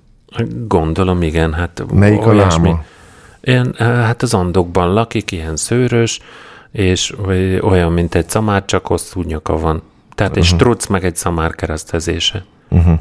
Gondolom, 0.67 1.23
igen, 1.23 1.53
hát 1.53 1.85
Melyik 1.93 2.21
a 2.21 2.27
olyasmi. 2.27 2.69
láma? 2.69 2.85
Ilyen, 3.41 3.75
eh, 3.79 3.87
hát 3.87 4.23
az 4.23 4.35
andokban 4.35 4.93
lakik, 4.93 5.33
ilyen 5.33 5.57
szőrös, 5.57 6.21
és 6.73 7.15
olyan, 7.63 7.93
mint 7.93 8.15
egy 8.15 8.29
szamár, 8.29 8.65
csak 8.65 8.87
hosszú 8.87 9.23
nyaka 9.23 9.59
van. 9.59 9.83
Tehát 10.15 10.37
egy 10.37 10.45
struc, 10.45 10.87
meg 10.87 11.05
egy 11.05 11.17
szamár 11.17 11.55
keresztezése. 11.55 12.45
Uh-huh. 12.69 12.99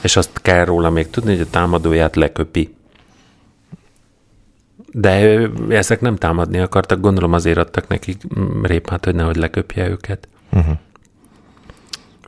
És 0.00 0.16
azt 0.16 0.40
kell 0.42 0.64
róla 0.64 0.90
még 0.90 1.10
tudni, 1.10 1.30
hogy 1.30 1.40
a 1.40 1.50
támadóját 1.50 2.16
leköpi. 2.16 2.74
De 4.92 5.24
ö, 5.24 5.48
ezek 5.68 6.00
nem 6.00 6.16
támadni 6.16 6.58
akartak, 6.58 7.00
gondolom 7.00 7.32
azért 7.32 7.58
adtak 7.58 7.88
nekik 7.88 8.22
répát, 8.62 9.04
hogy 9.04 9.14
nehogy 9.14 9.36
leköpje 9.36 9.88
őket. 9.88 10.28
Uh-huh. 10.52 10.74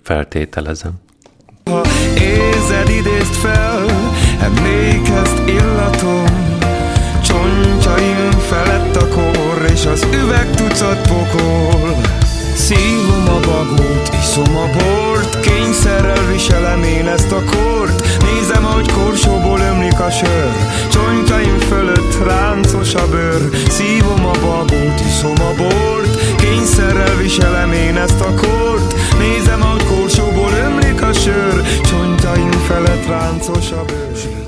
Feltételezem. 0.03 0.93
Ha 1.65 1.81
érzed, 2.15 2.89
idézd 2.89 3.35
fel, 3.35 3.87
emlékezd 4.41 5.49
illatom 5.49 6.25
Csontjaim 7.25 8.31
felett 8.31 8.97
a 8.97 9.09
kor, 9.09 9.71
és 9.73 9.87
az 9.87 10.07
üveg 10.23 10.51
tucat 10.51 11.09
pokol 11.09 12.01
Szívom 12.55 13.29
a 13.29 13.41
bagót, 13.47 14.11
iszom 14.23 14.57
a 14.57 14.67
bort 14.67 15.41
Kényszerrel 15.41 16.27
viselem 16.33 16.83
én 16.83 17.07
ezt 17.07 17.33
a 17.33 17.45
kort 17.45 18.10
Nézem, 18.33 18.65
ahogy 18.67 18.93
korsóból 18.93 19.61
ömlik 19.61 20.01
a 20.01 20.11
sör. 20.11 20.53
Csontjaim 20.91 21.59
fölött 21.59 22.25
ráncos 22.25 22.95
a 22.95 23.09
bőr. 23.11 23.49
Szívom 23.69 24.25
a 24.27 24.37
bagót, 24.41 25.01
iszom 25.01 25.35
a 25.51 25.55
bort. 25.57 26.37
Kényszerrel 26.37 27.17
viselem 27.17 27.73
én 27.73 27.97
ezt 27.97 28.21
a 28.21 28.35
kort. 28.35 28.95
Nézem, 29.19 29.63
ahogy 29.63 29.85
korsóból 29.85 30.53
ömlik 30.53 31.03
a 31.03 31.13
sör. 31.13 31.63
Csontjaim 31.83 32.51
felett 32.51 33.07
ráncos 33.07 33.71
a 33.71 33.85
bőr. 33.85 34.01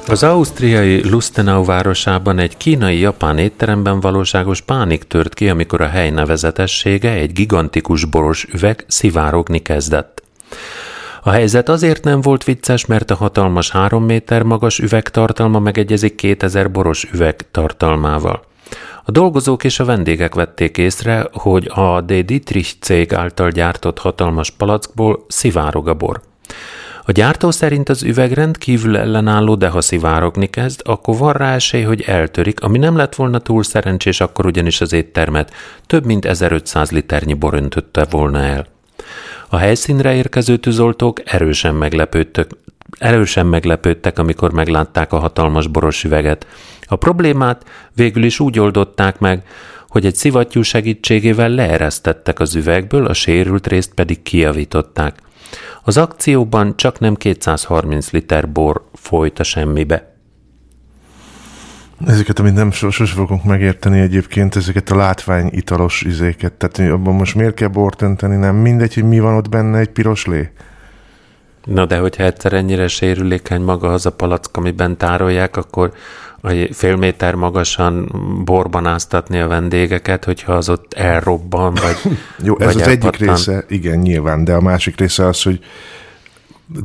Az 0.09 0.23
ausztriai 0.23 1.09
Lustenau 1.09 1.65
városában 1.65 2.39
egy 2.39 2.57
kínai-japán 2.57 3.39
étteremben 3.39 4.01
valóságos 4.01 4.61
pánik 4.61 5.03
tört 5.03 5.35
ki, 5.35 5.49
amikor 5.49 5.81
a 5.81 5.89
hely 5.89 6.11
nevezetessége, 6.11 7.11
egy 7.11 7.33
gigantikus 7.33 8.05
boros 8.05 8.47
üveg 8.53 8.85
szivárogni 8.89 9.59
kezdett. 9.59 10.23
A 11.25 11.31
helyzet 11.31 11.69
azért 11.69 12.05
nem 12.05 12.21
volt 12.21 12.45
vicces, 12.45 12.87
mert 12.87 13.11
a 13.11 13.15
hatalmas 13.15 13.71
három 13.71 14.05
méter 14.05 14.43
magas 14.43 14.79
üveg 14.79 15.09
tartalma 15.09 15.59
megegyezik 15.59 16.15
2000 16.15 16.71
boros 16.71 17.09
üveg. 17.13 17.47
A 19.05 19.11
dolgozók 19.11 19.65
és 19.65 19.81
a 19.81 19.85
vendégek 19.85 20.35
vették 20.35 20.79
észre, 20.79 21.29
hogy 21.33 21.71
a 21.75 22.01
De 22.01 22.23
Dietrich 22.23 22.75
cég 22.81 23.15
által 23.15 23.51
gyártott 23.51 23.99
hatalmas 23.99 24.51
palackból 24.51 25.25
szivárog 25.29 25.89
a 25.89 25.95
bor. 25.95 26.21
A 27.05 27.13
gyártó 27.13 27.51
szerint 27.51 27.89
az 27.89 28.03
üveg 28.03 28.33
rendkívül 28.33 28.97
ellenálló, 28.97 29.55
de 29.55 29.69
ha 29.69 29.81
szivárogni 29.81 30.47
kezd, 30.47 30.81
akkor 30.85 31.17
van 31.17 31.33
rá 31.33 31.55
esély, 31.55 31.83
hogy 31.83 32.03
eltörik, 32.07 32.61
ami 32.61 32.79
nem 32.79 32.97
lett 32.97 33.15
volna 33.15 33.39
túl 33.39 33.63
szerencsés, 33.63 34.21
akkor 34.21 34.47
ugyanis 34.47 34.81
az 34.81 34.93
éttermet 34.93 35.53
több 35.87 36.05
mint 36.05 36.25
1500 36.25 36.91
liternyi 36.91 37.35
bor 37.35 37.55
öntötte 37.55 38.07
volna 38.11 38.39
el. 38.39 38.67
A 39.53 39.57
helyszínre 39.57 40.15
érkező 40.15 40.57
tűzoltók 40.57 41.21
erősen 41.25 41.75
meglepődtek, 41.75 42.51
erősen 42.99 43.47
meglepődtek, 43.47 44.19
amikor 44.19 44.53
meglátták 44.53 45.13
a 45.13 45.19
hatalmas 45.19 45.67
boros 45.67 46.05
üveget. 46.05 46.47
A 46.87 46.97
problémát 46.97 47.65
végül 47.95 48.25
is 48.25 48.41
úgy 48.41 48.59
oldották 48.59 49.19
meg, 49.19 49.47
hogy 49.89 50.07
egy 50.07 50.15
szivattyú 50.15 50.63
segítségével 50.63 51.49
leeresztettek 51.49 52.41
az 52.41 52.55
üvegből, 52.55 53.07
a 53.07 53.13
sérült 53.13 53.67
részt 53.67 53.95
pedig 53.95 54.23
kijavították. 54.23 55.19
Az 55.83 55.97
akcióban 55.97 56.77
csak 56.77 56.99
nem 56.99 57.15
230 57.15 58.11
liter 58.11 58.49
bor 58.49 58.89
folyt 58.93 59.39
a 59.39 59.43
semmibe. 59.43 60.12
Ezeket, 62.07 62.39
amit 62.39 62.55
nem 62.55 62.71
sos- 62.71 62.95
sose 62.95 63.15
fogunk 63.15 63.45
megérteni 63.45 64.01
egyébként, 64.01 64.57
ezeket 64.57 64.91
a 64.91 64.97
látványitalos 64.97 66.03
izéket. 66.03 66.53
Tehát 66.53 66.93
abban 66.93 67.15
most 67.15 67.35
miért 67.35 67.55
kell 67.55 67.69
bort 67.69 68.03
önteni, 68.03 68.37
nem 68.37 68.57
mindegy, 68.57 68.95
hogy 68.95 69.05
mi 69.05 69.21
van 69.21 69.35
ott 69.35 69.49
benne, 69.49 69.79
egy 69.79 69.89
piros 69.89 70.27
lé. 70.27 70.51
Na 71.65 71.87
de 71.87 71.99
hogyha 71.99 72.23
egyszer 72.23 72.53
ennyire 72.53 72.89
sérülékeny 72.89 73.63
maga 73.63 73.93
az 73.93 74.07
a 74.07 74.11
palack, 74.13 74.57
amiben 74.57 74.97
tárolják, 74.97 75.57
akkor 75.57 75.93
egy 76.43 76.75
fél 76.75 76.97
méter 76.97 77.35
magasan 77.35 78.13
borban 78.45 78.87
áztatni 78.87 79.41
a 79.41 79.49
vendégeket, 79.49 80.25
hogyha 80.25 80.53
az 80.53 80.69
ott 80.69 80.93
elrobban, 80.95 81.75
vagy 81.75 81.97
Jó, 82.45 82.59
ez 82.59 82.73
vagy 82.73 82.83
az 82.83 82.89
egyik 82.89 83.05
elpattan. 83.05 83.29
része, 83.29 83.65
igen, 83.69 83.99
nyilván, 83.99 84.45
de 84.45 84.53
a 84.55 84.61
másik 84.61 84.99
része 84.99 85.27
az, 85.27 85.43
hogy 85.43 85.61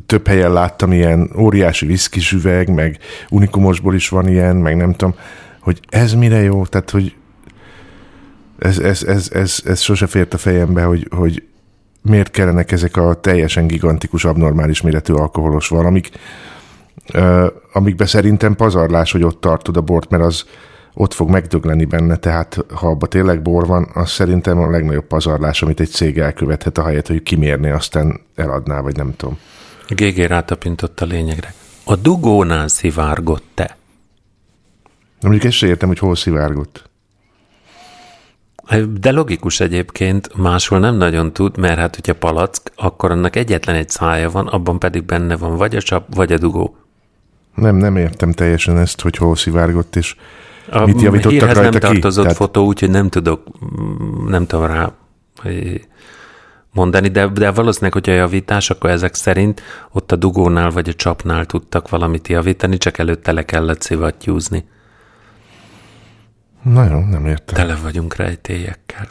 több 0.05 0.27
helyen 0.27 0.53
láttam 0.53 0.91
ilyen 0.91 1.31
óriási 1.37 1.85
viszkis 1.85 2.31
üveg, 2.31 2.73
meg 2.73 2.97
unikumosból 3.29 3.95
is 3.95 4.09
van 4.09 4.27
ilyen, 4.27 4.55
meg 4.55 4.75
nem 4.75 4.91
tudom, 4.91 5.15
hogy 5.59 5.79
ez 5.89 6.13
mire 6.13 6.41
jó, 6.41 6.65
tehát, 6.65 6.89
hogy 6.89 7.15
ez, 8.59 8.79
ez, 8.79 9.03
ez, 9.03 9.29
ez, 9.33 9.59
ez 9.65 9.79
sose 9.79 10.07
fért 10.07 10.33
a 10.33 10.37
fejembe, 10.37 10.83
hogy, 10.83 11.07
hogy 11.15 11.43
miért 12.01 12.31
kellenek 12.31 12.71
ezek 12.71 12.97
a 12.97 13.13
teljesen 13.13 13.67
gigantikus, 13.67 14.25
abnormális 14.25 14.81
méretű 14.81 15.13
alkoholos 15.13 15.67
valamik, 15.67 16.09
uh, 17.13 17.45
amikbe 17.73 18.05
szerintem 18.05 18.55
pazarlás, 18.55 19.11
hogy 19.11 19.23
ott 19.23 19.41
tartod 19.41 19.77
a 19.77 19.81
bort, 19.81 20.09
mert 20.09 20.23
az 20.23 20.45
ott 20.93 21.13
fog 21.13 21.29
megdögleni 21.29 21.85
benne, 21.85 22.15
tehát 22.15 22.65
ha 22.73 22.87
abban 22.87 23.09
tényleg 23.09 23.41
bor 23.41 23.67
van, 23.67 23.89
az 23.93 24.09
szerintem 24.09 24.59
a 24.59 24.69
legnagyobb 24.69 25.07
pazarlás, 25.07 25.61
amit 25.61 25.79
egy 25.79 25.89
cég 25.89 26.17
elkövethet, 26.17 26.77
ahelyett, 26.77 27.07
hogy 27.07 27.23
kimérné, 27.23 27.69
aztán 27.69 28.19
eladná, 28.35 28.79
vagy 28.79 28.95
nem 28.95 29.13
tudom. 29.15 29.37
GG 29.87 30.17
rátapintott 30.17 31.01
a 31.01 31.05
lényegre. 31.05 31.53
A 31.83 31.95
dugónál 31.95 32.67
szivárgott 32.67 33.43
te. 33.53 33.77
De 35.19 35.27
mondjuk 35.27 35.43
ezt 35.43 35.57
se 35.57 35.67
értem, 35.67 35.87
hogy 35.87 35.99
hol 35.99 36.15
szivárgott. 36.15 36.89
De 38.99 39.11
logikus 39.11 39.59
egyébként, 39.59 40.35
máshol 40.35 40.79
nem 40.79 40.95
nagyon 40.95 41.33
tud, 41.33 41.57
mert 41.57 41.77
hát, 41.77 41.95
hogyha 41.95 42.13
palack, 42.15 42.71
akkor 42.75 43.11
annak 43.11 43.35
egyetlen 43.35 43.75
egy 43.75 43.89
szája 43.89 44.29
van, 44.29 44.47
abban 44.47 44.79
pedig 44.79 45.03
benne 45.03 45.37
van 45.37 45.55
vagy 45.55 45.75
a 45.75 45.81
csap, 45.81 46.15
vagy 46.15 46.31
a 46.33 46.37
dugó. 46.37 46.77
Nem, 47.55 47.75
nem 47.75 47.97
értem 47.97 48.31
teljesen 48.31 48.77
ezt, 48.77 49.01
hogy 49.01 49.17
hol 49.17 49.35
szivárgott, 49.35 49.95
és 49.95 50.15
A 50.69 50.85
mit 50.85 51.01
javítottak 51.01 51.39
rajta 51.53 51.61
nem 51.61 51.71
ki? 51.71 51.77
tartozott 51.77 52.23
Tehát- 52.23 52.37
fotó, 52.37 52.65
úgyhogy 52.65 52.89
nem 52.89 53.09
tudok, 53.09 53.43
mm, 53.81 54.27
nem 54.29 54.45
tudom 54.45 54.65
rá 54.65 54.91
hogy 55.41 55.87
mondani, 56.71 57.07
de, 57.07 57.27
de 57.27 57.51
valószínűleg, 57.51 57.93
hogyha 57.93 58.11
javítás, 58.11 58.69
akkor 58.69 58.89
ezek 58.89 59.13
szerint 59.13 59.61
ott 59.91 60.11
a 60.11 60.15
dugónál 60.15 60.69
vagy 60.69 60.89
a 60.89 60.93
csapnál 60.93 61.45
tudtak 61.45 61.89
valamit 61.89 62.27
javítani, 62.27 62.77
csak 62.77 62.97
előtte 62.97 63.31
le 63.31 63.45
kellett 63.45 63.81
szivattyúzni. 63.81 64.65
Na 66.61 66.83
jó, 66.83 66.99
nem 66.99 67.25
értem. 67.25 67.55
Tele 67.55 67.75
vagyunk 67.83 68.15
rejtélyekkel. 68.15 69.07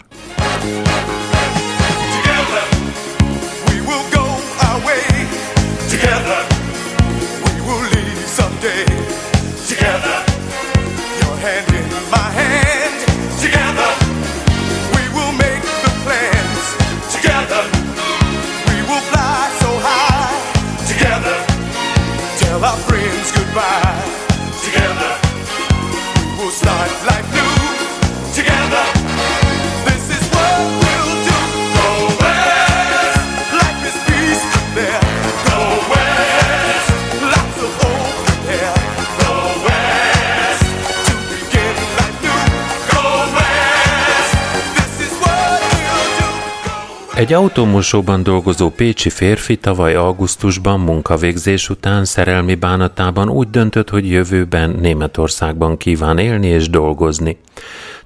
Egy 47.16 47.32
autómosóban 47.32 48.22
dolgozó 48.22 48.70
pécsi 48.70 49.10
férfi 49.10 49.56
tavaly 49.56 49.94
augusztusban 49.94 50.80
munkavégzés 50.80 51.68
után 51.68 52.04
szerelmi 52.04 52.54
bánatában 52.54 53.28
úgy 53.28 53.50
döntött, 53.50 53.90
hogy 53.90 54.10
jövőben 54.10 54.70
Németországban 54.70 55.76
kíván 55.76 56.18
élni 56.18 56.46
és 56.46 56.70
dolgozni. 56.70 57.38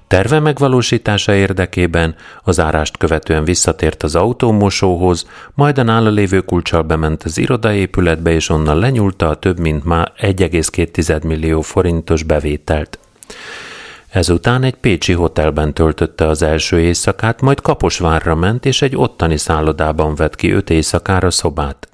Terve 0.07 0.39
megvalósítása 0.39 1.33
érdekében 1.33 2.15
az 2.43 2.59
árást 2.59 2.97
követően 2.97 3.43
visszatért 3.43 4.03
az 4.03 4.15
autómosóhoz, 4.15 5.27
majd 5.53 5.77
a 5.77 5.83
nála 5.83 6.09
lévő 6.09 6.39
kulcsal 6.39 6.81
bement 6.81 7.23
az 7.23 7.37
irodaépületbe, 7.37 8.31
és 8.31 8.49
onnan 8.49 8.79
lenyúlta 8.79 9.29
a 9.29 9.35
több 9.35 9.59
mint 9.59 9.85
már 9.85 10.11
1,2 10.21 11.23
millió 11.23 11.61
forintos 11.61 12.23
bevételt. 12.23 12.99
Ezután 14.11 14.63
egy 14.63 14.75
pécsi 14.75 15.13
hotelben 15.13 15.73
töltötte 15.73 16.27
az 16.27 16.41
első 16.41 16.79
éjszakát, 16.79 17.41
majd 17.41 17.61
Kaposvárra 17.61 18.35
ment, 18.35 18.65
és 18.65 18.81
egy 18.81 18.95
ottani 18.95 19.37
szállodában 19.37 20.15
vett 20.15 20.35
ki 20.35 20.51
öt 20.51 20.69
éjszakára 20.69 21.31
szobát. 21.31 21.89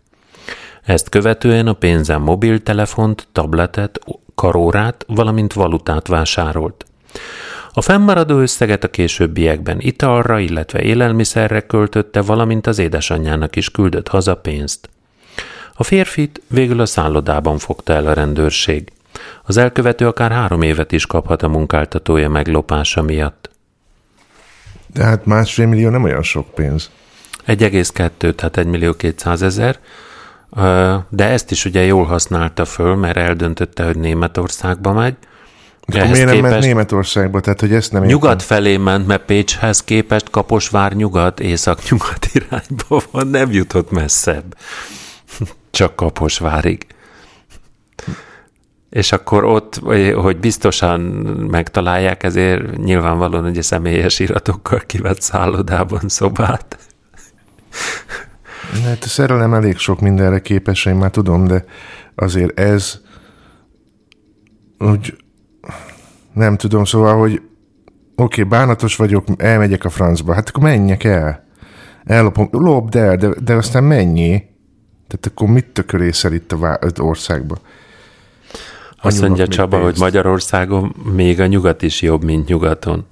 Ezt 0.84 1.10
követően 1.10 1.68
a 1.68 1.74
pénzen 1.74 2.22
mobiltelefont, 2.22 3.28
tabletet, 3.32 4.00
karórát, 4.36 5.06
valamint 5.08 5.54
valutát 5.54 6.08
vásárolt. 6.08 6.86
A 7.74 7.82
fennmaradó 7.82 8.38
összeget 8.38 8.84
a 8.84 8.90
későbbiekben 8.90 9.80
italra, 9.80 10.40
illetve 10.40 10.82
élelmiszerre 10.82 11.62
költötte, 11.62 12.22
valamint 12.22 12.68
az 12.68 12.80
édesanyjának 12.80 13.56
is 13.56 13.72
küldött 13.72 14.08
haza 14.08 14.36
pénzt. 14.36 14.90
A 15.74 15.84
férfit 15.84 16.42
végül 16.48 16.80
a 16.80 16.86
szállodában 16.86 17.58
fogta 17.58 17.94
el 17.94 18.08
a 18.08 18.14
rendőrség. 18.14 18.92
Az 19.44 19.58
elkövető 19.58 20.08
akár 20.08 20.32
három 20.32 20.62
évet 20.62 20.92
is 20.92 21.06
kaphat 21.06 21.44
a 21.44 21.48
munkáltatója 21.48 22.30
meglopása 22.30 23.02
miatt. 23.02 23.50
De 24.94 25.04
hát 25.04 25.26
másfél 25.26 25.68
millió 25.68 25.90
nem 25.90 26.04
olyan 26.04 26.24
sok 26.24 26.54
pénz. 26.54 26.90
1,2, 27.48 28.36
tehát 28.36 28.58
1 28.58 28.66
millió 28.66 28.94
200 28.94 29.42
ezer, 29.42 29.80
de 31.10 31.26
ezt 31.26 31.52
is 31.52 31.66
ugye 31.66 31.84
jól 31.84 32.06
használta 32.06 32.66
föl, 32.66 32.96
mert 32.96 33.18
eldöntötte, 33.18 33.86
hogy 33.86 33.98
Németországba 33.98 34.94
megy. 34.94 35.16
De 35.88 36.06
miért 36.06 36.26
nem 36.26 36.38
ment 36.38 36.64
Németországba? 36.64 37.40
Tehát, 37.40 37.60
hogy 37.60 37.74
ezt 37.74 37.92
nem 37.92 38.04
értem. 38.04 38.18
Nyugat 38.18 38.44
felé 38.44 38.78
ment, 38.78 39.08
mert 39.08 39.26
Pécshez 39.26 39.84
képest 39.84 40.30
Kaposvár 40.30 40.94
nyugat, 40.94 41.40
észak-nyugat 41.40 42.28
irányba 42.34 43.02
van, 43.12 43.28
nem 43.28 43.52
jutott 43.52 43.92
messzebb. 43.92 44.58
Csak 45.72 45.96
Kaposvárig. 45.96 46.86
És 48.98 49.12
akkor 49.12 49.44
ott, 49.44 49.76
hogy 50.16 50.38
biztosan 50.38 51.02
megtalálják, 51.52 52.24
ezért 52.24 52.78
nyilvánvalóan 52.78 53.46
ugye 53.46 53.62
személyes 53.62 54.20
iratokkal 54.20 54.80
kivett 54.80 55.22
szállodában 55.22 56.02
szobát. 56.08 56.78
Hát 58.84 59.04
a 59.04 59.08
szerelem 59.08 59.54
elég 59.54 59.78
sok 59.78 60.00
mindenre 60.00 60.40
képes, 60.40 60.86
én 60.86 60.96
már 60.96 61.12
tudom, 61.12 61.48
de 61.48 61.66
azért 62.16 62.60
ez 62.60 63.02
úgy 64.80 65.18
nem 66.34 66.58
tudom, 66.58 66.86
szóval, 66.86 67.18
hogy 67.20 67.42
oké, 68.16 68.42
okay, 68.42 68.44
bánatos 68.44 68.96
vagyok, 68.96 69.26
elmegyek 69.38 69.86
a 69.86 69.90
francba, 69.90 70.34
hát 70.34 70.50
akkor 70.50 70.64
menjek 70.64 71.04
el. 71.04 71.46
Ellopom, 72.04 72.48
lopd 72.52 72.96
el, 72.96 73.16
de, 73.16 73.30
de 73.44 73.54
aztán 73.54 73.84
mennyi? 73.84 74.44
Tehát 75.08 75.26
akkor 75.26 75.48
mit 75.48 75.66
tökörészed 75.66 76.34
itt 76.34 76.52
a 76.52 76.58
vá- 76.58 77.00
országba? 77.00 77.58
Azt 79.02 79.22
mondja 79.22 79.48
Csaba, 79.48 79.76
hogy 79.76 79.86
pénzt. 79.86 80.00
Magyarországon 80.00 80.96
még 81.14 81.40
a 81.40 81.46
nyugat 81.46 81.82
is 81.82 82.02
jobb, 82.02 82.24
mint 82.24 82.48
nyugaton. 82.48 83.06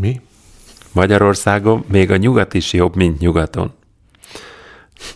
Mi? 0.00 0.20
Magyarországon 0.92 1.84
még 1.88 2.10
a 2.10 2.16
nyugat 2.16 2.54
is 2.54 2.72
jobb, 2.72 2.96
mint 2.96 3.18
nyugaton. 3.18 3.72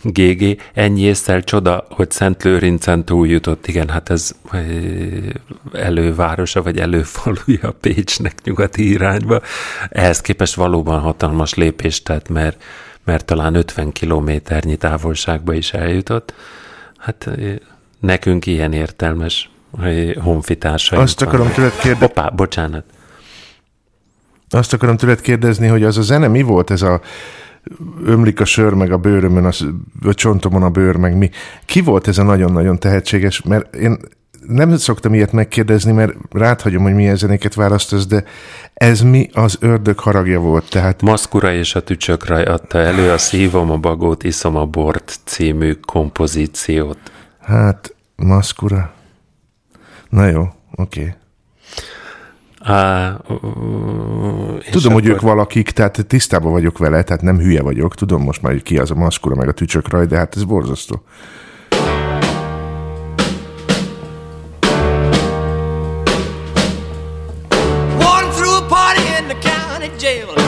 GG, 0.03 0.61
ennyi 0.75 1.01
észszel 1.01 1.43
csoda, 1.43 1.87
hogy 1.91 2.11
Szent 2.11 2.43
Lőrincen 2.43 3.05
túljutott. 3.05 3.67
Igen, 3.67 3.89
hát 3.89 4.11
ez 4.11 4.35
elővárosa, 5.73 6.63
vagy 6.63 6.79
előfaluja 6.79 7.73
Pécsnek 7.81 8.43
nyugati 8.45 8.89
irányba. 8.91 9.41
Ehhez 9.89 10.21
képest 10.21 10.55
valóban 10.55 11.01
hatalmas 11.01 11.55
lépést 11.55 12.05
tett, 12.05 12.29
mert, 12.29 12.63
mert 13.05 13.25
talán 13.25 13.55
50 13.55 13.93
kilométernyi 13.93 14.77
távolságba 14.77 15.53
is 15.53 15.73
eljutott. 15.73 16.35
Hát 16.97 17.31
nekünk 18.01 18.47
ilyen 18.47 18.73
értelmes 18.73 19.51
honfitársaink 20.21 21.05
Azt 21.05 21.23
akarom 21.23 21.53
tőled 21.53 21.73
kérdezni, 21.79 22.07
Hoppá, 22.07 22.29
bocsánat. 22.29 22.85
azt 24.51 24.73
akarom 24.73 24.97
tőled 24.97 25.21
kérdezni, 25.21 25.67
hogy 25.67 25.83
az 25.83 25.99
a 25.99 26.03
zene 26.03 26.29
mi 26.29 26.43
volt 26.43 26.71
ez 26.71 26.83
a 26.83 27.01
ömlik 28.05 28.41
a 28.41 28.45
sör, 28.45 28.73
meg 28.75 28.93
a 28.93 28.97
bőrömön, 28.99 29.45
az, 29.45 29.67
a 30.03 30.15
csontomon 30.15 30.63
a 30.63 30.71
bőr, 30.71 30.97
meg 30.97 31.17
mi. 31.17 31.31
Ki 31.65 31.81
volt 31.81 32.09
ez 32.09 32.19
a 32.19 32.23
nagyon-nagyon 32.23 32.79
tehetséges? 32.79 33.43
Mert 33.43 33.75
én 33.75 33.99
nem 34.47 34.77
szoktam 34.77 35.15
ilyet 35.15 35.33
megkérdezni, 35.33 35.93
mert 35.93 36.15
rád 36.31 36.61
hagyom, 36.61 36.83
hogy 36.83 36.95
milyen 36.95 37.17
zenéket 37.17 37.55
választasz, 37.55 38.07
de 38.07 38.25
ez 38.75 39.01
mi 39.01 39.29
az 39.33 39.57
ördög 39.61 39.99
haragja 39.99 40.41
volt? 40.41 40.71
Tehát 40.71 41.03
Maszkura 41.03 41.53
és 41.53 41.75
a 41.75 41.83
tücsökraj 41.83 42.45
adta 42.45 42.79
elő 42.79 43.11
a 43.11 43.19
Szívom 43.19 43.71
a 43.71 43.77
bagót, 43.77 44.25
iszom 44.25 44.57
a 44.57 44.65
bort 44.65 45.19
című 45.25 45.73
kompozíciót. 45.73 46.99
Hát, 47.41 47.95
maszkura. 48.17 48.93
Na 50.15 50.27
jó, 50.27 50.49
oké. 50.77 51.01
Okay. 51.01 51.13
És 54.61 54.71
Tudom, 54.71 54.93
hogy 54.93 55.05
akkor- 55.05 55.17
ők 55.17 55.21
valakik, 55.21 55.71
tehát 55.71 56.07
tisztában 56.07 56.53
vagyok 56.53 56.79
vele, 56.79 57.03
tehát 57.03 57.23
nem 57.23 57.39
hülye 57.39 57.63
vagyok. 57.63 57.95
Tudom 57.95 58.23
most 58.23 58.43
már, 58.43 58.53
hogy 58.53 58.63
ki 58.63 58.79
az 58.79 58.91
a 58.91 58.95
maszkura, 58.95 59.35
meg 59.35 59.49
a 59.49 59.53
tücsökraj, 59.53 60.07
de 60.07 60.17
hát 60.17 60.37
ez 60.37 60.45
borzasztó. 60.45 61.03
Walking 67.99 68.33
through 68.33 68.57
a 68.57 68.67
party 68.69 69.01
in 69.19 69.29
the 69.29 69.51
county 69.51 69.91
jail. 70.01 70.27
The 70.27 70.45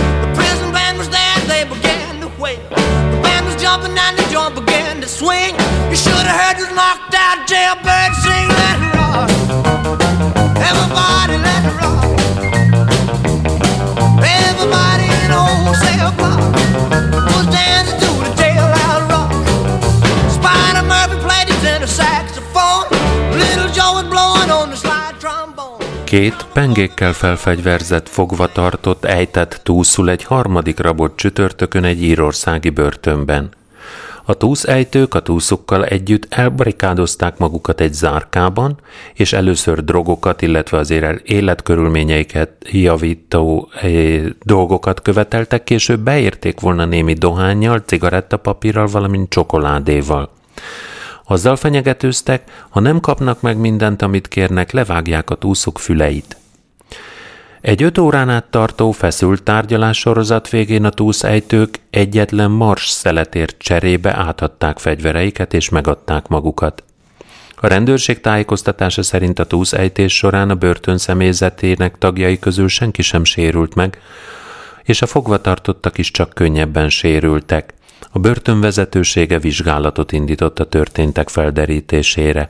Két 26.07 26.47
pengékkel 26.53 27.13
felfegyverzett, 27.13 28.09
fogva 28.09 28.47
tartott, 28.47 29.05
ejtett 29.05 29.61
túszul 29.63 30.11
egy 30.11 30.25
harmadik 30.25 30.79
rabot 30.79 31.17
csütörtökön 31.17 31.85
egy 31.85 32.03
írországi 32.03 32.71
börtönben. 32.71 33.51
A 34.29 34.35
túszejtők 34.35 35.15
a 35.15 35.21
túszokkal 35.21 35.85
együtt 35.85 36.27
elbarikádozták 36.29 37.39
magukat 37.39 37.81
egy 37.81 37.93
zárkában, 37.93 38.79
és 39.15 39.33
először 39.33 39.85
drogokat, 39.85 40.43
illetve 40.43 40.79
az 40.79 40.91
éle- 40.91 41.21
életkörülményeiket 41.25 42.51
javító 42.71 43.69
eh, 43.81 44.25
dolgokat 44.43 45.03
követeltek, 45.03 45.65
később 45.65 46.01
beérték 46.01 46.61
volna 46.61 46.85
némi 46.85 47.13
dohányjal, 47.13 47.79
cigarettapapírral, 47.79 48.87
valamint 48.87 49.31
csokoládéval. 49.31 50.31
Azzal 51.25 51.57
fenyegetőztek, 51.57 52.67
ha 52.69 52.81
nem 52.81 53.01
kapnak 53.01 53.41
meg 53.41 53.57
mindent, 53.57 54.03
amit 54.03 54.29
kérnek, 54.29 54.73
levágják 54.73 55.31
a 55.31 55.35
túszok 55.35 55.79
füleit. 55.79 56.37
Egy 57.67 57.83
öt 57.83 57.99
órán 57.99 58.31
át 58.31 58.45
tartó 58.45 58.91
feszült 58.91 59.43
tárgyalás 59.43 59.99
sorozat 59.99 60.49
végén 60.49 60.85
a 60.85 60.91
túszejtők 60.91 61.81
egyetlen 61.91 62.51
mars 62.51 62.89
szeletért 62.89 63.59
cserébe 63.59 64.17
átadták 64.17 64.79
fegyvereiket 64.79 65.55
és 65.55 65.69
megadták 65.69 66.29
magukat. 66.29 66.85
A 67.57 67.67
rendőrség 67.67 68.21
tájékoztatása 68.21 69.03
szerint 69.03 69.39
a 69.39 69.45
túszejtés 69.45 70.17
során 70.17 70.51
a 70.51 70.55
börtön 70.55 70.99
személyzetének 70.99 71.99
tagjai 71.99 72.39
közül 72.39 72.69
senki 72.69 73.03
sem 73.03 73.25
sérült 73.25 73.75
meg, 73.75 73.99
és 74.85 75.03
a 75.03 75.07
fogvatartottak 75.07 75.99
is 75.99 76.11
csak 76.11 76.35
könnyebben 76.35 76.89
sérültek. 76.89 77.75
A 78.11 78.19
börtön 78.19 78.61
vezetősége 78.61 79.39
vizsgálatot 79.39 80.13
indított 80.13 80.59
a 80.59 80.69
történtek 80.69 81.29
felderítésére. 81.29 82.49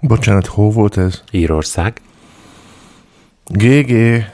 Bocsánat, 0.00 0.46
hol 0.46 0.70
volt 0.70 0.96
ez? 0.96 1.22
Írország 1.30 2.00
GG. 3.46 4.24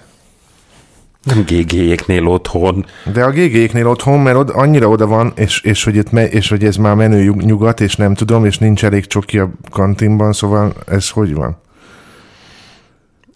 Nem 1.22 1.44
GG-jéknél 1.46 2.26
otthon. 2.26 2.86
De 3.12 3.24
a 3.24 3.30
GG-knél 3.30 3.86
otthon, 3.88 4.20
mert 4.20 4.36
oda, 4.36 4.52
annyira 4.52 4.88
oda 4.88 5.06
van, 5.06 5.32
és, 5.34 5.60
és, 5.62 5.84
hogy 5.84 5.96
itt 5.96 6.10
me, 6.10 6.28
és 6.28 6.48
hogy 6.48 6.64
ez 6.64 6.76
már 6.76 6.94
menő 6.94 7.22
nyug- 7.22 7.44
nyugat, 7.44 7.80
és 7.80 7.96
nem 7.96 8.14
tudom, 8.14 8.44
és 8.44 8.58
nincs 8.58 8.84
elég 8.84 9.06
csoki 9.06 9.38
a 9.38 9.50
kantinban, 9.70 10.32
szóval 10.32 10.72
ez 10.86 11.08
hogy 11.08 11.34
van? 11.34 11.56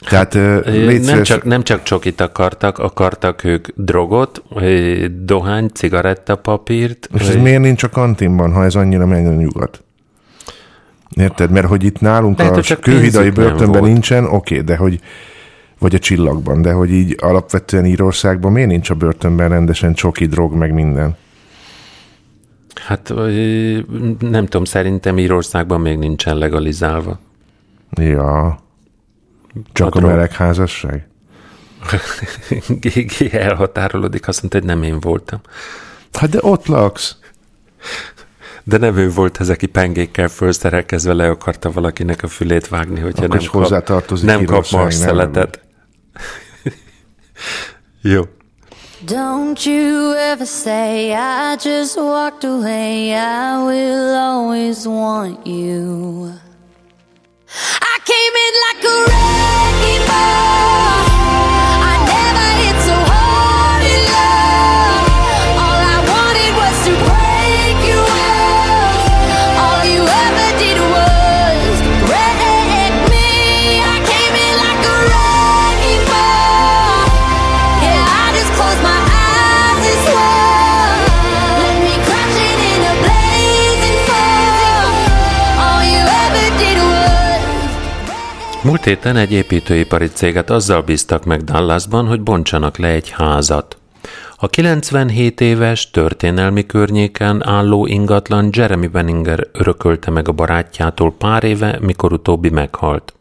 Tehát 0.09 0.35
légy 0.65 1.01
Nem 1.01 1.03
szíves- 1.03 1.27
csak, 1.27 1.45
nem 1.45 1.63
csak 1.63 1.83
csokit 1.83 2.21
akartak, 2.21 2.79
akartak 2.79 3.45
ők 3.45 3.69
drogot, 3.75 4.43
dohány, 5.25 5.69
cigarettapapírt. 5.69 7.09
És 7.15 7.29
ez 7.29 7.35
miért 7.37 7.61
nincs 7.61 7.83
a 7.83 7.89
kantinban, 7.89 8.53
ha 8.53 8.65
ez 8.65 8.75
annyira 8.75 9.07
menő 9.07 9.35
nyugat? 9.35 9.85
Érted? 11.17 11.51
Mert 11.51 11.67
hogy 11.67 11.85
itt 11.85 12.01
nálunk 12.01 12.39
Lehet, 12.39 12.71
a 12.71 12.77
kőhidai 12.77 13.31
börtönben 13.31 13.83
nincsen, 13.83 14.25
oké, 14.25 14.61
de 14.61 14.77
hogy 14.77 15.01
vagy 15.85 15.95
a 15.95 15.99
csillagban, 15.99 16.63
de 16.63 16.73
hogy 16.73 16.91
így 16.91 17.17
alapvetően 17.21 17.87
Írországban 17.87 18.53
miért 18.53 18.69
nincs 18.69 18.91
a 18.91 18.95
börtönben 18.95 19.49
rendesen 19.49 19.95
csoki, 19.95 20.27
drog, 20.27 20.55
meg 20.55 20.73
minden? 20.73 21.17
Hát 22.75 23.13
nem 24.19 24.45
tudom, 24.45 24.65
szerintem 24.65 25.19
Írországban 25.19 25.81
még 25.81 25.99
nincsen 25.99 26.37
legalizálva. 26.37 27.19
Ja. 27.91 28.59
Csak 29.73 29.95
a, 29.95 29.99
drog. 29.99 30.11
melegházasság? 30.11 31.09
GG 32.69 33.35
elhatárolódik, 33.49 34.29
azt 34.29 34.41
mondta, 34.41 34.59
hogy 34.59 34.67
nem 34.67 34.83
én 34.83 35.01
voltam. 35.01 35.41
Hát 36.13 36.31
de 36.31 36.39
ott 36.41 36.67
laksz. 36.67 37.17
De 38.63 38.79
nem 38.79 38.97
ő 38.97 39.11
volt 39.11 39.41
ez, 39.41 39.49
aki 39.49 39.67
pengékkel 39.67 40.29
felszerelkezve 40.29 41.13
le 41.13 41.29
akarta 41.29 41.71
valakinek 41.71 42.23
a 42.23 42.27
fülét 42.27 42.69
vágni, 42.69 43.01
hogyha 43.01 43.19
Akkor 43.19 43.29
nem 43.29 43.39
is 43.39 43.47
hozzátartozik 43.47 44.27
nem 44.27 44.45
kap 44.45 44.65
Írország, 44.65 44.83
Jó. 48.03 48.25
Don't 49.05 49.67
you 49.67 50.15
ever 50.17 50.47
say 50.47 51.13
I 51.15 51.57
just 51.57 51.97
walked 51.99 52.45
away. 52.45 53.15
I 53.15 53.63
will 53.63 54.15
always 54.15 54.87
want 54.89 55.47
you. 55.47 56.33
I 57.83 57.99
came 58.05 58.35
in 58.47 58.55
like 58.67 58.83
a 58.85 58.97
wrecking 59.09 60.07
ball. 60.09 61.14
Múlt 88.65 88.85
héten 88.85 89.17
egy 89.17 89.33
építőipari 89.33 90.07
céget 90.07 90.51
azzal 90.51 90.83
bíztak 90.83 91.25
meg 91.25 91.45
Dallasban, 91.45 92.07
hogy 92.07 92.21
bontsanak 92.21 92.79
le 92.79 92.89
egy 92.89 93.11
házat. 93.11 93.79
A 94.37 94.47
97 94.49 95.41
éves, 95.41 95.91
történelmi 95.91 96.67
környéken 96.67 97.47
álló 97.47 97.87
ingatlan 97.87 98.49
Jeremy 98.53 98.87
Benninger 98.87 99.49
örökölte 99.53 100.11
meg 100.11 100.29
a 100.29 100.33
barátjától 100.33 101.13
pár 101.13 101.45
éve, 101.45 101.79
mikor 101.81 102.13
utóbbi 102.13 102.51
meghalt. 102.51 103.15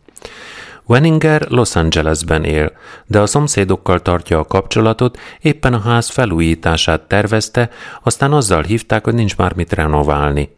Wenninger 0.86 1.46
Los 1.50 1.76
Angelesben 1.76 2.44
él, 2.44 2.72
de 3.06 3.20
a 3.20 3.26
szomszédokkal 3.26 4.02
tartja 4.02 4.40
a 4.40 4.46
kapcsolatot, 4.46 5.18
éppen 5.42 5.74
a 5.74 5.80
ház 5.80 6.10
felújítását 6.10 7.02
tervezte, 7.02 7.70
aztán 8.04 8.34
azzal 8.34 8.62
hívták, 8.62 9.04
hogy 9.04 9.14
nincs 9.14 9.38
már 9.38 9.56
mit 9.56 9.74
renoválni. 9.74 10.50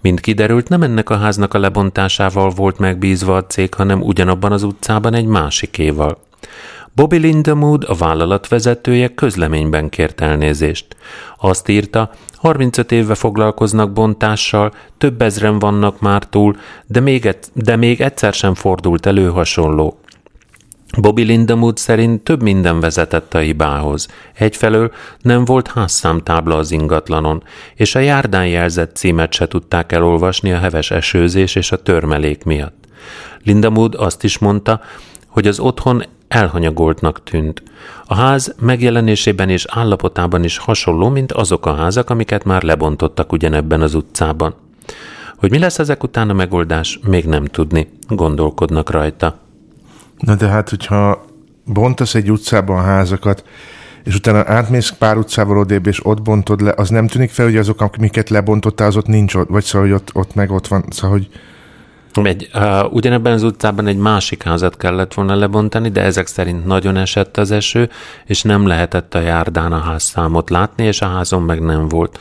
Mint 0.00 0.20
kiderült, 0.20 0.68
nem 0.68 0.82
ennek 0.82 1.10
a 1.10 1.16
háznak 1.16 1.54
a 1.54 1.58
lebontásával 1.58 2.50
volt 2.50 2.78
megbízva 2.78 3.36
a 3.36 3.46
cég, 3.46 3.74
hanem 3.74 4.02
ugyanabban 4.02 4.52
az 4.52 4.62
utcában 4.62 5.14
egy 5.14 5.26
másikéval. 5.26 6.18
Bobby 6.94 7.16
Lindemood, 7.16 7.84
a 7.88 7.94
vállalat 7.94 8.48
vezetője 8.48 9.14
közleményben 9.14 9.88
kért 9.88 10.20
elnézést. 10.20 10.96
Azt 11.38 11.68
írta, 11.68 12.10
35 12.34 12.92
éve 12.92 13.14
foglalkoznak 13.14 13.92
bontással, 13.92 14.72
több 14.98 15.22
ezren 15.22 15.58
vannak 15.58 16.00
már 16.00 16.24
túl, 16.24 16.56
de 16.86 17.00
még, 17.00 17.36
de 17.52 17.76
még 17.76 18.00
egyszer 18.00 18.32
sem 18.32 18.54
fordult 18.54 19.06
elő 19.06 19.28
hasonló. 19.28 19.98
Bobby 20.96 21.22
Lindemood 21.22 21.76
szerint 21.76 22.22
több 22.22 22.42
minden 22.42 22.80
vezetett 22.80 23.34
a 23.34 23.38
hibához. 23.38 24.08
Egyfelől 24.34 24.92
nem 25.20 25.44
volt 25.44 25.68
házszámtábla 25.68 26.56
az 26.56 26.70
ingatlanon, 26.70 27.42
és 27.74 27.94
a 27.94 27.98
járdán 27.98 28.46
jelzett 28.46 28.96
címet 28.96 29.32
se 29.32 29.48
tudták 29.48 29.92
elolvasni 29.92 30.52
a 30.52 30.58
heves 30.58 30.90
esőzés 30.90 31.54
és 31.54 31.72
a 31.72 31.82
törmelék 31.82 32.44
miatt. 32.44 32.84
Lindemood 33.44 33.94
azt 33.94 34.24
is 34.24 34.38
mondta, 34.38 34.80
hogy 35.26 35.46
az 35.46 35.58
otthon 35.58 36.04
elhanyagoltnak 36.28 37.22
tűnt. 37.22 37.62
A 38.04 38.14
ház 38.14 38.54
megjelenésében 38.60 39.48
és 39.48 39.64
állapotában 39.68 40.44
is 40.44 40.58
hasonló, 40.58 41.08
mint 41.08 41.32
azok 41.32 41.66
a 41.66 41.74
házak, 41.74 42.10
amiket 42.10 42.44
már 42.44 42.62
lebontottak 42.62 43.32
ugyanebben 43.32 43.80
az 43.80 43.94
utcában. 43.94 44.54
Hogy 45.36 45.50
mi 45.50 45.58
lesz 45.58 45.78
ezek 45.78 46.02
után 46.02 46.30
a 46.30 46.32
megoldás, 46.32 46.98
még 47.02 47.24
nem 47.24 47.44
tudni. 47.44 47.88
Gondolkodnak 48.08 48.90
rajta. 48.90 49.38
Na 50.18 50.34
de 50.34 50.46
hát, 50.46 50.68
hogyha 50.68 51.24
bontasz 51.64 52.14
egy 52.14 52.30
utcában 52.30 52.84
házakat, 52.84 53.44
és 54.04 54.14
utána 54.14 54.42
átmész 54.46 54.90
pár 54.90 55.16
utcával 55.16 55.58
odébb, 55.58 55.86
és 55.86 56.06
ott 56.06 56.22
bontod 56.22 56.60
le, 56.60 56.72
az 56.76 56.88
nem 56.88 57.06
tűnik 57.06 57.30
fel, 57.30 57.44
hogy 57.44 57.56
azok, 57.56 57.80
amiket 57.80 58.30
lebontottál, 58.30 58.86
az 58.86 58.96
ott 58.96 59.06
nincs 59.06 59.34
ott, 59.34 59.48
vagy 59.48 59.64
szóval, 59.64 59.88
hogy 59.88 59.96
ott, 59.96 60.10
ott 60.12 60.34
meg 60.34 60.50
ott 60.50 60.66
van, 60.66 60.84
szóval, 60.90 61.10
hogy 61.10 61.28
Egy, 62.26 62.50
uh, 62.54 62.92
ugyanebben 62.92 63.32
az 63.32 63.42
utcában 63.42 63.86
egy 63.86 63.96
másik 63.96 64.42
házat 64.42 64.76
kellett 64.76 65.14
volna 65.14 65.34
lebontani, 65.34 65.88
de 65.88 66.02
ezek 66.02 66.26
szerint 66.26 66.66
nagyon 66.66 66.96
esett 66.96 67.36
az 67.36 67.50
eső, 67.50 67.90
és 68.24 68.42
nem 68.42 68.66
lehetett 68.66 69.14
a 69.14 69.20
járdán 69.20 69.72
a 69.72 69.78
házszámot 69.78 70.50
látni, 70.50 70.84
és 70.84 71.00
a 71.00 71.06
házon 71.06 71.42
meg 71.42 71.60
nem 71.60 71.88
volt. 71.88 72.18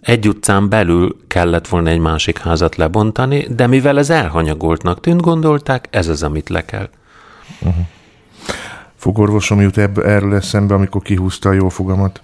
Egy 0.00 0.28
utcán 0.28 0.68
belül 0.68 1.16
kellett 1.26 1.68
volna 1.68 1.90
egy 1.90 1.98
másik 1.98 2.38
házat 2.38 2.76
lebontani, 2.76 3.46
de 3.54 3.66
mivel 3.66 3.98
ez 3.98 4.10
elhanyagoltnak 4.10 5.00
tűnt, 5.00 5.20
gondolták, 5.20 5.88
ez 5.90 6.08
az, 6.08 6.22
amit 6.22 6.48
le 6.48 6.64
kell. 6.64 6.88
fogorvosom 8.94 9.60
jut 9.60 9.78
ebb, 9.78 9.98
erről 9.98 10.34
eszembe, 10.34 10.74
amikor 10.74 11.02
kihúzta 11.02 11.48
a 11.48 11.52
jó 11.52 11.68
fogamat. 11.68 12.22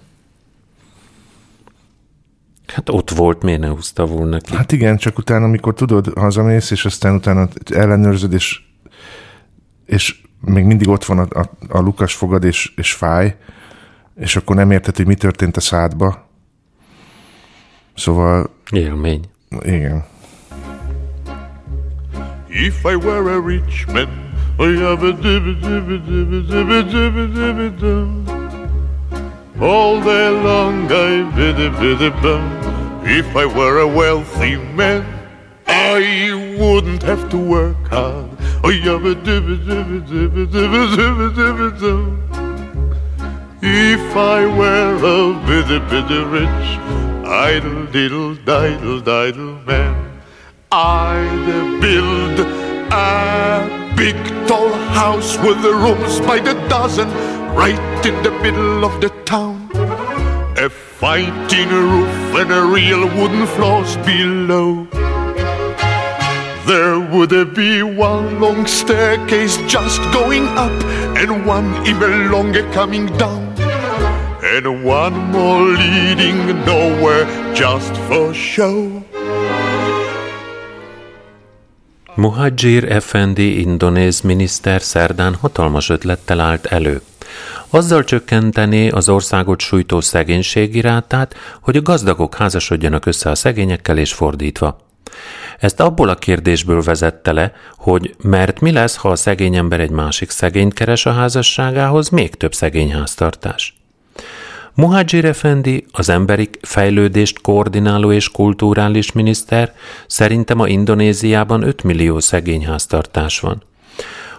Hát 2.67 2.89
ott 2.89 3.09
volt, 3.09 3.43
miért 3.43 3.59
ne 3.59 3.67
húzta 3.67 4.05
volna 4.05 4.37
ki? 4.37 4.55
Hát 4.55 4.71
igen, 4.71 4.97
csak 4.97 5.17
utána, 5.17 5.45
amikor 5.45 5.73
tudod, 5.73 6.13
hazamész, 6.15 6.71
és 6.71 6.85
aztán 6.85 7.15
utána 7.15 7.47
ellenőrzöd, 7.73 8.33
és, 8.33 8.61
és 9.85 10.21
még 10.41 10.65
mindig 10.65 10.87
ott 10.87 11.05
van 11.05 11.19
a, 11.19 11.39
a, 11.39 11.49
a 11.69 11.79
lukas 11.79 12.13
fogad, 12.13 12.43
és, 12.43 12.73
és 12.75 12.93
fáj, 12.93 13.35
és 14.15 14.35
akkor 14.35 14.55
nem 14.55 14.71
érted, 14.71 14.95
hogy 14.95 15.07
mi 15.07 15.15
történt 15.15 15.57
a 15.57 15.61
szádba. 15.61 16.24
Szóval, 17.95 18.49
Élmény. 18.71 19.19
igen. 19.61 20.03
If 22.49 22.85
I 22.85 22.95
were 22.95 23.29
a 23.33 23.39
rich 23.39 23.85
man, 23.87 24.07
I 24.59 24.77
have 24.79 25.03
a 25.03 25.11
dibby 25.11 25.53
dibby 25.61 25.97
dibby 26.07 26.41
dibby 26.47 26.83
dibby 26.91 27.27
dibby 27.33 27.69
dum. 27.79 28.25
All 29.59 30.01
day 30.01 30.29
long 30.29 30.91
I 30.91 31.23
biddy 31.35 31.69
biddy 31.69 32.09
bum. 32.21 32.43
If 33.03 33.35
I 33.35 33.45
were 33.45 33.79
a 33.79 33.87
wealthy 33.87 34.55
man, 34.75 35.03
I 35.67 36.55
wouldn't 36.59 37.03
have 37.03 37.29
to 37.29 37.37
work 37.37 37.87
hard. 37.89 38.29
I 38.63 38.71
have 38.87 39.05
a 39.05 39.15
dibby 39.15 39.57
dibby 39.67 39.99
dibby 40.07 40.45
dibby 40.47 40.83
dibby 40.95 41.27
dibby 41.35 41.79
dum. 41.79 42.21
If 43.67 44.15
I 44.15 44.45
were 44.45 44.93
a 44.93 45.33
biddy 45.47 45.79
biddy 45.89 46.23
rich, 46.23 46.67
idle 47.25 47.87
diddle 47.87 48.35
diddle 48.35 49.01
diddle 49.01 49.55
man. 49.65 50.21
I'd 50.71 51.81
build 51.81 52.41
a 52.91 53.95
big 53.97 54.15
tall 54.47 54.69
house 54.69 55.39
with 55.39 55.63
the 55.63 55.73
rooms 55.73 56.19
by 56.19 56.37
the 56.41 56.53
dozen 56.69 57.09
right 57.55 58.05
in 58.05 58.21
the 58.21 58.29
middle 58.43 58.85
of 58.85 59.01
the 59.01 59.09
town. 59.25 59.71
A 60.57 60.69
fine 60.69 61.47
tin 61.47 61.69
roof 61.69 62.35
and 62.35 62.51
a 62.51 62.63
real 62.63 63.07
wooden 63.17 63.47
floors 63.47 63.97
below. 64.05 64.85
There 66.67 66.99
would 66.99 67.55
be 67.55 67.81
one 67.81 68.39
long 68.39 68.67
staircase 68.67 69.57
just 69.65 70.03
going 70.13 70.45
up 70.49 70.83
and 71.17 71.47
one 71.47 71.87
even 71.87 72.31
longer 72.31 72.61
coming 72.71 73.07
down. 73.17 73.44
And 74.55 74.67
one 74.85 75.15
more 75.31 75.65
leading 75.73 76.65
nowhere 76.65 77.25
just 77.53 77.97
for 77.97 78.33
show. 78.33 79.05
Muhajir 82.13 82.91
Effendi 82.91 83.59
indonéz 83.59 84.21
miniszter 84.21 84.81
szerdán 84.81 85.35
hatalmas 85.35 85.89
ötlettel 85.89 86.39
állt 86.39 86.65
elő. 86.65 87.01
Azzal 87.69 88.03
csökkentené 88.03 88.89
az 88.89 89.09
országot 89.09 89.59
sújtó 89.59 90.01
szegénységi 90.01 90.81
rátát, 90.81 91.35
hogy 91.61 91.77
a 91.77 91.81
gazdagok 91.81 92.35
házasodjanak 92.35 93.05
össze 93.05 93.29
a 93.29 93.35
szegényekkel 93.35 93.97
és 93.97 94.13
fordítva. 94.13 94.77
Ezt 95.59 95.79
abból 95.79 96.09
a 96.09 96.15
kérdésből 96.15 96.81
vezette 96.81 97.31
le, 97.31 97.53
hogy 97.77 98.15
mert 98.21 98.59
mi 98.59 98.71
lesz, 98.71 98.95
ha 98.95 99.09
a 99.09 99.15
szegény 99.15 99.55
ember 99.55 99.79
egy 99.79 99.91
másik 99.91 100.29
szegényt 100.29 100.73
keres 100.73 101.05
a 101.05 101.11
házasságához, 101.11 102.09
még 102.09 102.35
több 102.35 102.53
szegény 102.53 102.93
háztartás. 102.93 103.84
Muhajir 104.77 105.25
Effendi, 105.25 105.85
az 105.91 106.09
emberi 106.09 106.49
fejlődést 106.61 107.41
koordináló 107.41 108.11
és 108.11 108.29
kulturális 108.31 109.11
miniszter, 109.11 109.73
szerintem 110.07 110.59
a 110.59 110.67
Indonéziában 110.67 111.61
5 111.61 111.83
millió 111.83 112.19
szegény 112.19 112.65
háztartás 112.65 113.39
van. 113.39 113.63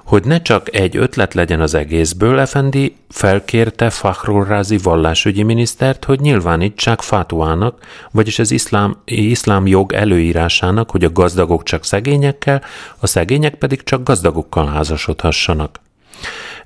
Hogy 0.05 0.25
ne 0.25 0.43
csak 0.43 0.75
egy 0.75 0.97
ötlet 0.97 1.35
legyen 1.35 1.61
az 1.61 1.75
egészből, 1.75 2.39
Effendi 2.39 2.97
felkérte 3.09 3.91
Fakhrul 3.91 4.45
Razi 4.45 4.79
vallásügyi 4.79 5.43
minisztert, 5.43 6.05
hogy 6.05 6.21
nyilvánítsák 6.21 7.01
fatuának, 7.01 7.79
vagyis 8.11 8.39
az 8.39 8.51
iszlám, 8.51 8.97
iszlám 9.05 9.67
jog 9.67 9.93
előírásának, 9.93 10.91
hogy 10.91 11.05
a 11.05 11.13
gazdagok 11.13 11.63
csak 11.63 11.85
szegényekkel, 11.85 12.63
a 12.99 13.07
szegények 13.07 13.55
pedig 13.55 13.83
csak 13.83 14.03
gazdagokkal 14.03 14.67
házasodhassanak. 14.67 15.85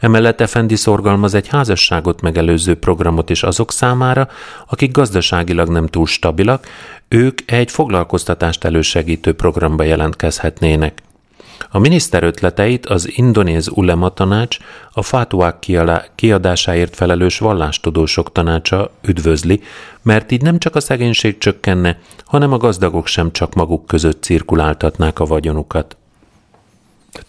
Emellett 0.01 0.41
Effendi 0.41 0.77
szorgalmaz 0.77 1.35
egy 1.35 1.49
házasságot 1.49 2.21
megelőző 2.21 2.75
programot 2.75 3.31
is 3.31 3.43
azok 3.43 3.73
számára, 3.73 4.29
akik 4.69 4.93
gazdaságilag 4.93 5.69
nem 5.69 5.87
túl 5.87 6.07
stabilak, 6.07 6.67
ők 7.09 7.51
egy 7.51 7.71
foglalkoztatást 7.71 8.65
elősegítő 8.65 9.33
programba 9.33 9.83
jelentkezhetnének. 9.83 11.03
A 11.71 11.79
miniszter 11.79 12.23
ötleteit 12.23 12.87
az 12.87 13.17
indonéz 13.17 13.69
ulema 13.75 14.09
tanács, 14.09 14.59
a 14.93 15.03
fátuák 15.03 15.67
kiadásáért 16.15 16.97
felelős 16.97 17.39
vallástudósok 17.39 18.33
tanácsa 18.33 18.91
üdvözli, 19.03 19.61
mert 20.03 20.33
így 20.33 20.43
nem 20.43 20.59
csak 20.59 20.75
a 20.77 20.81
szegénység 20.81 21.39
csökkenne, 21.39 21.99
hanem 22.25 22.53
a 22.53 22.57
gazdagok 22.57 23.07
sem 23.07 23.33
csak 23.33 23.55
maguk 23.55 23.87
között 23.87 24.23
cirkuláltatnák 24.23 25.19
a 25.19 25.25
vagyonukat. 25.25 25.97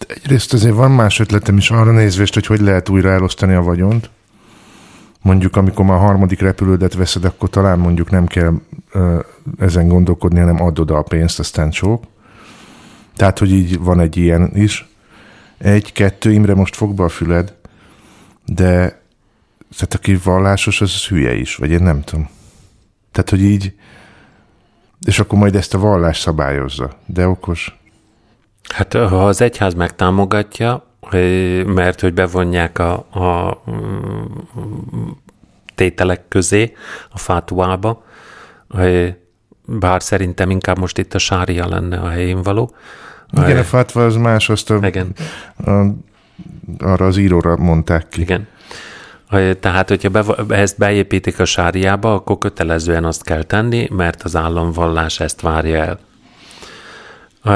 Egyrészt 0.06 0.52
azért 0.52 0.74
van 0.74 0.90
más 0.90 1.20
ötletem 1.20 1.56
is 1.56 1.70
arra 1.70 1.92
nézvést, 1.92 2.34
hogy 2.34 2.46
hogy 2.46 2.60
lehet 2.60 2.88
újra 2.88 3.10
elosztani 3.10 3.54
a 3.54 3.62
vagyont. 3.62 4.10
Mondjuk, 5.22 5.56
amikor 5.56 5.84
már 5.84 5.96
a 5.96 6.00
harmadik 6.00 6.40
repülődet 6.40 6.94
veszed, 6.94 7.24
akkor 7.24 7.50
talán 7.50 7.78
mondjuk 7.78 8.10
nem 8.10 8.26
kell 8.26 8.52
ö, 8.92 9.20
ezen 9.58 9.88
gondolkodni, 9.88 10.38
hanem 10.38 10.62
add 10.62 10.80
oda 10.80 10.96
a 10.96 11.02
pénzt, 11.02 11.38
aztán 11.38 11.70
csók. 11.70 12.04
Tehát, 13.16 13.38
hogy 13.38 13.52
így 13.52 13.78
van 13.78 14.00
egy 14.00 14.16
ilyen 14.16 14.50
is. 14.54 14.88
Egy, 15.58 15.92
kettő, 15.92 16.32
Imre, 16.32 16.54
most 16.54 16.76
fog 16.76 16.94
be 16.94 17.02
a 17.02 17.08
füled, 17.08 17.54
de 18.46 19.00
tehát 19.76 19.94
aki 19.94 20.16
vallásos, 20.24 20.80
az, 20.80 20.92
az 20.94 21.06
hülye 21.06 21.34
is, 21.34 21.56
vagy 21.56 21.70
én 21.70 21.82
nem 21.82 22.02
tudom. 22.02 22.28
Tehát, 23.12 23.30
hogy 23.30 23.42
így, 23.42 23.74
és 25.06 25.18
akkor 25.18 25.38
majd 25.38 25.54
ezt 25.56 25.74
a 25.74 25.78
vallás 25.78 26.18
szabályozza. 26.18 26.96
De 27.06 27.26
okos. 27.26 27.80
Hát 28.68 28.92
ha 28.92 29.26
az 29.26 29.40
egyház 29.40 29.74
megtámogatja, 29.74 30.86
mert 31.66 32.00
hogy 32.00 32.14
bevonják 32.14 32.78
a, 32.78 32.92
a 32.92 33.62
tételek 35.74 36.28
közé, 36.28 36.72
a 37.10 37.18
fátuába, 37.18 38.04
bár 39.66 40.02
szerintem 40.02 40.50
inkább 40.50 40.78
most 40.78 40.98
itt 40.98 41.14
a 41.14 41.18
sária 41.18 41.68
lenne 41.68 41.98
a 41.98 42.08
helyén 42.08 42.42
való. 42.42 42.74
Igen, 43.32 43.56
a 43.56 43.62
fatva 43.62 44.04
az 44.04 44.16
más, 44.16 44.48
azt 44.48 44.70
a, 44.70 44.78
igen. 44.86 45.12
a, 45.64 45.70
arra 46.78 47.06
az 47.06 47.16
íróra 47.16 47.56
mondták 47.56 48.08
ki. 48.08 48.20
Igen. 48.20 48.48
Tehát, 49.60 49.88
hogyha 49.88 50.08
be, 50.08 50.24
ezt 50.48 50.78
beépítik 50.78 51.38
a 51.38 51.44
sáriába, 51.44 52.14
akkor 52.14 52.38
kötelezően 52.38 53.04
azt 53.04 53.24
kell 53.24 53.42
tenni, 53.42 53.88
mert 53.90 54.22
az 54.22 54.36
államvallás 54.36 55.20
ezt 55.20 55.40
várja 55.40 55.84
el. 55.84 55.98
A 57.44 57.50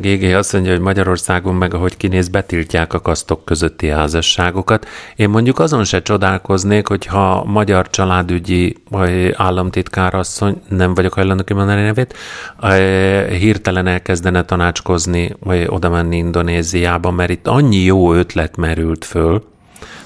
GG 0.00 0.22
azt 0.22 0.52
mondja, 0.52 0.72
hogy 0.72 0.80
Magyarországon 0.80 1.54
meg 1.54 1.74
ahogy 1.74 1.96
kinéz, 1.96 2.28
betiltják 2.28 2.92
a 2.92 3.00
kasztok 3.00 3.44
közötti 3.44 3.88
házasságokat. 3.88 4.86
Én 5.16 5.28
mondjuk 5.28 5.58
azon 5.58 5.84
se 5.84 6.02
csodálkoznék, 6.02 6.88
hogyha 6.88 7.44
magyar 7.44 7.90
családügyi 7.90 8.76
vagy 8.90 9.34
államtitkárasszony, 9.36 10.62
nem 10.68 10.94
vagyok 10.94 11.12
hajlandó 11.12 11.44
kimondani 11.44 11.82
nevét, 11.82 12.14
hirtelen 13.38 13.86
elkezdene 13.86 14.44
tanácskozni, 14.44 15.36
vagy 15.40 15.66
oda 15.68 15.90
menni 15.90 16.16
Indonéziába, 16.16 17.10
mert 17.10 17.30
itt 17.30 17.46
annyi 17.46 17.78
jó 17.78 18.14
ötlet 18.14 18.56
merült 18.56 19.04
föl, 19.04 19.42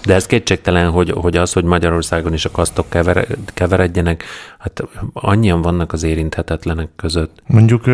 de 0.04 0.14
ez 0.14 0.26
kétségtelen, 0.26 0.90
hogy, 0.90 1.10
hogy 1.10 1.36
az, 1.36 1.52
hogy 1.52 1.64
Magyarországon 1.64 2.32
is 2.32 2.44
a 2.44 2.50
kasztok 2.50 2.88
kever, 2.88 3.26
keveredjenek, 3.54 4.24
hát 4.58 4.82
annyian 5.12 5.62
vannak 5.62 5.92
az 5.92 6.02
érinthetetlenek 6.02 6.88
között. 6.96 7.42
Mondjuk 7.46 7.84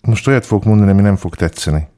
most 0.00 0.28
olyat 0.28 0.46
fogok 0.46 0.64
mondani, 0.64 0.90
ami 0.90 1.00
nem 1.00 1.16
fog 1.16 1.34
tetszeni. 1.34 1.88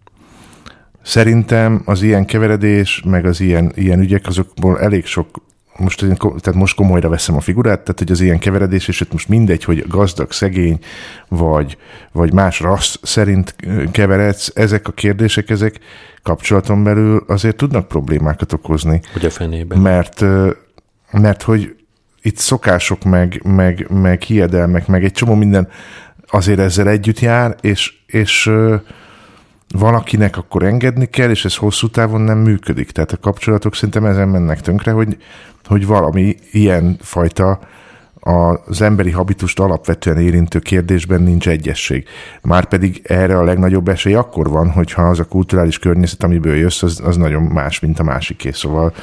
Szerintem 1.03 1.83
az 1.85 2.03
ilyen 2.03 2.25
keveredés, 2.25 3.03
meg 3.07 3.25
az 3.25 3.41
ilyen, 3.41 3.73
ilyen 3.75 4.01
ügyek, 4.01 4.27
azokból 4.27 4.81
elég 4.81 5.07
sok 5.07 5.43
most, 5.77 6.03
én 6.03 6.17
tehát 6.17 6.55
most 6.55 6.77
komolyra 6.77 7.09
veszem 7.09 7.37
a 7.37 7.41
figurát, 7.41 7.81
tehát 7.81 7.99
hogy 7.99 8.11
az 8.11 8.21
ilyen 8.21 8.39
keveredés, 8.39 8.89
és 8.89 9.01
itt 9.01 9.13
most 9.13 9.29
mindegy, 9.29 9.65
hogy 9.65 9.85
gazdag, 9.89 10.33
szegény, 10.33 10.79
vagy, 11.29 11.77
vagy 12.13 12.33
más 12.33 12.61
rassz 12.61 12.97
szerint 13.03 13.57
keveredsz, 13.91 14.53
ezek 14.55 14.89
a 14.89 14.93
kérdések, 14.93 15.51
ezek 15.51 15.79
kapcsolaton 16.23 16.85
belül 16.85 17.25
azért 17.27 17.57
tudnak 17.57 17.89
problémákat 17.89 18.53
okozni. 18.53 19.01
Hogy 19.13 19.25
a 19.25 19.31
fenében. 19.31 19.79
mert, 19.79 20.25
mert 21.11 21.43
hogy 21.43 21.77
itt 22.23 22.37
szokások, 22.37 23.05
meg, 23.05 23.41
meg, 23.45 23.87
meg 23.91 24.23
hiedelmek, 24.23 24.87
meg 24.87 25.05
egy 25.05 25.13
csomó 25.13 25.35
minden 25.35 25.69
azért 26.33 26.59
ezzel 26.59 26.89
együtt 26.89 27.21
jár, 27.21 27.57
és, 27.61 27.93
és 28.07 28.51
valakinek 29.69 30.37
akkor 30.37 30.63
engedni 30.63 31.07
kell, 31.07 31.31
és 31.31 31.45
ez 31.45 31.57
hosszú 31.57 31.89
távon 31.89 32.21
nem 32.21 32.39
működik. 32.39 32.91
Tehát 32.91 33.13
a 33.13 33.17
kapcsolatok 33.17 33.75
szerintem 33.75 34.05
ezen 34.05 34.29
mennek 34.29 34.61
tönkre, 34.61 34.93
hogy, 34.93 35.17
hogy 35.65 35.87
valami 35.87 36.37
ilyen 36.51 36.97
fajta 37.01 37.61
az 38.25 38.83
emberi 38.83 39.11
habitust 39.11 39.61
alapvetően 39.61 40.19
érintő 40.19 40.59
kérdésben 40.59 41.23
nincs 41.23 41.49
egyesség. 41.49 42.05
Márpedig 42.43 43.01
erre 43.05 43.39
a 43.39 43.45
legnagyobb 43.45 43.89
esély 43.89 44.15
akkor 44.15 44.49
van, 44.49 44.71
hogyha 44.71 45.03
az 45.03 45.19
a 45.19 45.25
kulturális 45.25 45.79
környezet, 45.79 46.23
amiből 46.23 46.57
jössz, 46.57 46.83
az, 46.83 47.01
az 47.05 47.17
nagyon 47.17 47.43
más, 47.43 47.81
mint 47.81 47.99
a 47.99 48.03
másiké. 48.03 48.51
Szóval 48.51 48.95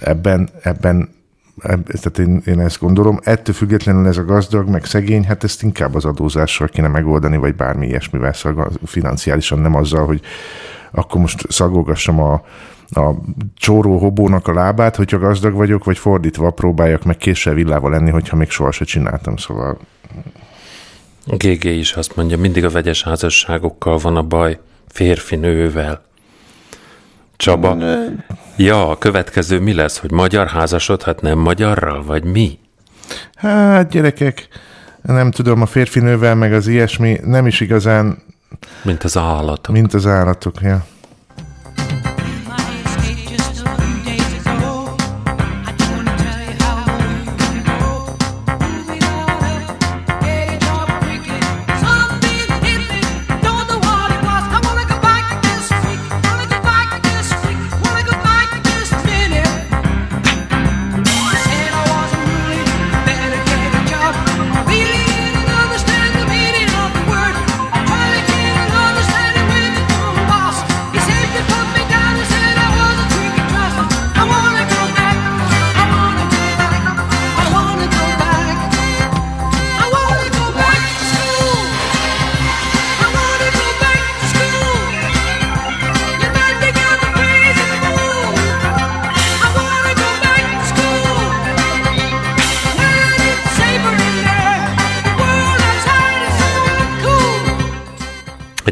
ebben, 0.00 0.48
ebben 0.62 0.96
eb- 1.00 1.20
tehát 1.60 2.18
én, 2.18 2.42
én 2.46 2.60
ezt 2.60 2.80
gondolom. 2.80 3.18
Ettől 3.22 3.54
függetlenül 3.54 4.06
ez 4.06 4.16
a 4.16 4.24
gazdag, 4.24 4.68
meg 4.68 4.84
szegény, 4.84 5.24
hát 5.24 5.44
ezt 5.44 5.62
inkább 5.62 5.94
az 5.94 6.04
adózással 6.04 6.68
kéne 6.68 6.88
megoldani, 6.88 7.36
vagy 7.36 7.54
bármi 7.54 7.86
ilyesmivel, 7.86 8.32
szóval 8.32 8.70
financiálisan 8.84 9.58
nem 9.58 9.74
azzal, 9.74 10.06
hogy 10.06 10.20
akkor 10.90 11.20
most 11.20 11.52
szagolgassam 11.52 12.20
a, 12.20 12.32
a 12.88 13.14
csóró 13.56 13.98
hobónak 13.98 14.48
a 14.48 14.52
lábát, 14.52 14.96
hogyha 14.96 15.18
gazdag 15.18 15.54
vagyok, 15.54 15.84
vagy 15.84 15.98
fordítva 15.98 16.50
próbáljak 16.50 17.04
meg 17.04 17.16
késsel 17.16 17.54
villával 17.54 17.90
lenni, 17.90 18.10
hogyha 18.10 18.36
még 18.36 18.50
soha 18.50 18.70
se 18.70 18.84
csináltam, 18.84 19.36
szóval 19.36 19.78
GG 21.26 21.64
is 21.64 21.92
azt 21.92 22.16
mondja, 22.16 22.38
mindig 22.38 22.64
a 22.64 22.70
vegyes 22.70 23.02
házasságokkal 23.02 23.98
van 23.98 24.16
a 24.16 24.22
baj, 24.22 24.58
férfi-nővel. 24.88 26.02
Csaba, 27.42 27.76
ja, 28.56 28.90
a 28.90 28.98
következő 28.98 29.60
mi 29.60 29.72
lesz, 29.72 29.98
hogy 29.98 30.10
magyar 30.10 30.46
házasodhat 30.46 31.20
nem 31.20 31.38
magyarral, 31.38 32.04
vagy 32.04 32.24
mi? 32.24 32.58
hát 33.34 33.90
gyerekek, 33.90 34.48
nem 35.02 35.30
tudom, 35.30 35.62
a 35.62 35.66
férfinővel, 35.66 36.34
meg 36.34 36.52
az 36.52 36.66
ilyesmi 36.66 37.20
nem 37.24 37.46
is 37.46 37.60
igazán, 37.60 38.22
Mint 38.82 39.04
az 39.04 39.16
állatok. 39.16 39.74
mint 39.74 39.94
az 39.94 40.06
állatok, 40.06 40.54
ja. 40.60 40.84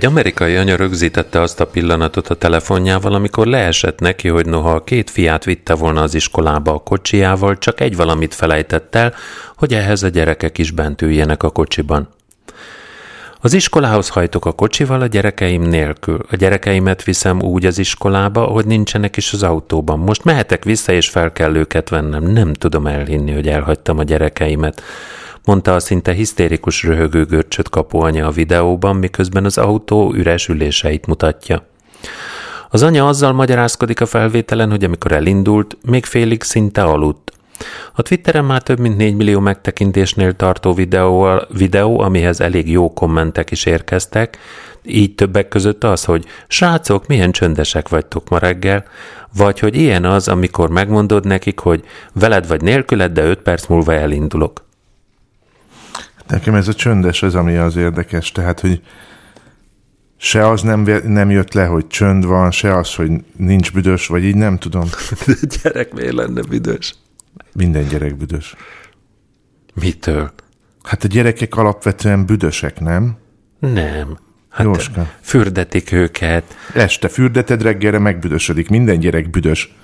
Egy 0.01 0.07
amerikai 0.07 0.57
anya 0.57 0.77
rögzítette 0.77 1.41
azt 1.41 1.61
a 1.61 1.67
pillanatot 1.67 2.29
a 2.29 2.35
telefonjával, 2.35 3.15
amikor 3.15 3.47
leesett 3.47 3.99
neki, 3.99 4.29
hogy 4.29 4.47
noha 4.47 4.71
a 4.71 4.85
két 4.85 5.11
fiát 5.11 5.45
vitte 5.45 5.75
volna 5.75 6.03
az 6.03 6.15
iskolába 6.15 6.75
a 6.75 6.79
kocsiával, 6.79 7.59
csak 7.59 7.81
egy 7.81 7.97
valamit 7.97 8.35
felejtett 8.35 8.95
el, 8.95 9.15
hogy 9.57 9.75
ehhez 9.75 10.03
a 10.03 10.09
gyerekek 10.09 10.59
is 10.59 10.71
bent 10.71 11.03
üljenek 11.03 11.43
a 11.43 11.51
kocsiban. 11.51 12.09
Az 13.41 13.53
iskolához 13.53 14.09
hajtok 14.09 14.47
a 14.47 14.53
kocsival 14.53 15.01
a 15.01 15.07
gyerekeim 15.07 15.63
nélkül. 15.63 16.21
A 16.31 16.37
gyerekeimet 16.37 17.05
viszem 17.05 17.43
úgy 17.43 17.67
az 17.67 17.79
iskolába, 17.79 18.45
hogy 18.45 18.67
nincsenek 18.67 19.17
is 19.17 19.33
az 19.33 19.43
autóban. 19.43 19.99
Most 19.99 20.25
mehetek 20.25 20.65
vissza, 20.65 20.93
és 20.93 21.09
fel 21.09 21.33
kell 21.33 21.55
őket 21.55 21.89
vennem. 21.89 22.25
Nem 22.25 22.53
tudom 22.53 22.87
elhinni, 22.87 23.33
hogy 23.33 23.49
elhagytam 23.49 23.99
a 23.99 24.03
gyerekeimet 24.03 24.83
mondta 25.45 25.75
a 25.75 25.81
szinte 25.81 26.13
hisztérikus 26.13 26.83
röhögő 26.83 27.25
görcsöt 27.25 27.69
kapó 27.69 28.01
anya 28.01 28.27
a 28.27 28.31
videóban, 28.31 28.97
miközben 28.97 29.45
az 29.45 29.59
autó 29.59 30.13
üres 30.15 30.49
üléseit 30.49 31.07
mutatja. 31.07 31.67
Az 32.69 32.83
anya 32.83 33.07
azzal 33.07 33.33
magyarázkodik 33.33 34.01
a 34.01 34.07
felvételen, 34.07 34.71
hogy 34.71 34.85
amikor 34.85 35.13
elindult, 35.13 35.77
még 35.83 36.05
félig 36.05 36.43
szinte 36.43 36.83
aludt. 36.83 37.33
A 37.93 38.03
Twitteren 38.03 38.45
már 38.45 38.63
több 38.63 38.79
mint 38.79 38.97
4 38.97 39.15
millió 39.15 39.41
megtekintésnél 39.41 40.33
tartó 40.33 40.75
videó, 40.75 41.29
videó, 41.49 42.01
amihez 42.01 42.41
elég 42.41 42.71
jó 42.71 42.93
kommentek 42.93 43.51
is 43.51 43.65
érkeztek, 43.65 44.39
így 44.83 45.15
többek 45.15 45.49
között 45.49 45.85
az, 45.85 46.05
hogy 46.05 46.25
srácok, 46.49 47.07
milyen 47.07 47.33
csöndesek 47.33 47.89
vagytok 47.89 48.29
ma 48.29 48.39
reggel, 48.39 48.85
vagy 49.37 49.59
hogy 49.59 49.77
ilyen 49.77 50.05
az, 50.05 50.29
amikor 50.29 50.69
megmondod 50.69 51.27
nekik, 51.27 51.59
hogy 51.59 51.85
veled 52.13 52.49
vagy 52.49 52.63
nélküled, 52.63 53.13
de 53.13 53.25
5 53.25 53.39
perc 53.39 53.67
múlva 53.67 53.95
elindulok. 53.95 54.69
Nekem 56.31 56.55
ez 56.55 56.69
a 56.69 56.75
csöndes 56.75 57.23
az, 57.23 57.35
ami 57.35 57.57
az 57.57 57.77
érdekes, 57.77 58.33
tehát, 58.33 58.61
hogy 58.61 58.83
Se 60.17 60.49
az 60.49 60.63
nem, 60.63 60.81
nem 61.07 61.31
jött 61.31 61.53
le, 61.53 61.65
hogy 61.65 61.87
csönd 61.87 62.25
van, 62.25 62.51
se 62.51 62.77
az, 62.77 62.95
hogy 62.95 63.11
nincs 63.37 63.73
büdös, 63.73 64.07
vagy 64.07 64.25
így 64.25 64.35
nem 64.35 64.59
tudom. 64.59 64.89
Gyerek 65.63 65.93
miért 65.93 66.13
lenne 66.13 66.43
büdös? 66.43 66.95
Minden 67.53 67.89
gyerek 67.89 68.17
büdös. 68.17 68.55
Mitől? 69.75 70.31
Hát 70.83 71.05
a 71.05 71.07
gyerekek 71.07 71.57
alapvetően 71.57 72.27
büdösek, 72.27 72.81
nem? 72.81 73.17
Nem. 73.59 74.19
Hát 74.49 74.67
Jóska. 74.67 75.11
fürdetik 75.21 75.93
őket. 75.93 76.57
Este 76.75 77.09
fürdeted, 77.09 77.63
reggelre 77.63 77.99
megbüdösödik. 77.99 78.69
Minden 78.69 78.99
gyerek 78.99 79.31
büdös. 79.31 79.75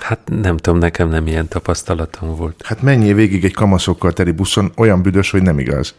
Hát 0.00 0.20
nem 0.24 0.56
tudom, 0.56 0.78
nekem 0.78 1.08
nem 1.08 1.26
ilyen 1.26 1.48
tapasztalatom 1.48 2.36
volt. 2.36 2.62
Hát 2.64 2.82
menjél 2.82 3.14
végig 3.14 3.44
egy 3.44 3.54
kamaszokkal 3.54 4.12
teli 4.12 4.30
buszon, 4.30 4.72
olyan 4.76 5.02
büdös, 5.02 5.30
hogy 5.30 5.42
nem 5.42 5.58
igaz. 5.58 5.94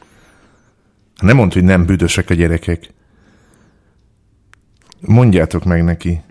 Nem 1.21 1.35
mondd, 1.35 1.53
hogy 1.53 1.63
nem 1.63 1.85
büdösek 1.85 2.29
a 2.29 2.33
gyerekek. 2.33 2.89
Mondjátok 4.99 5.63
meg 5.63 5.83
neki. 5.83 6.21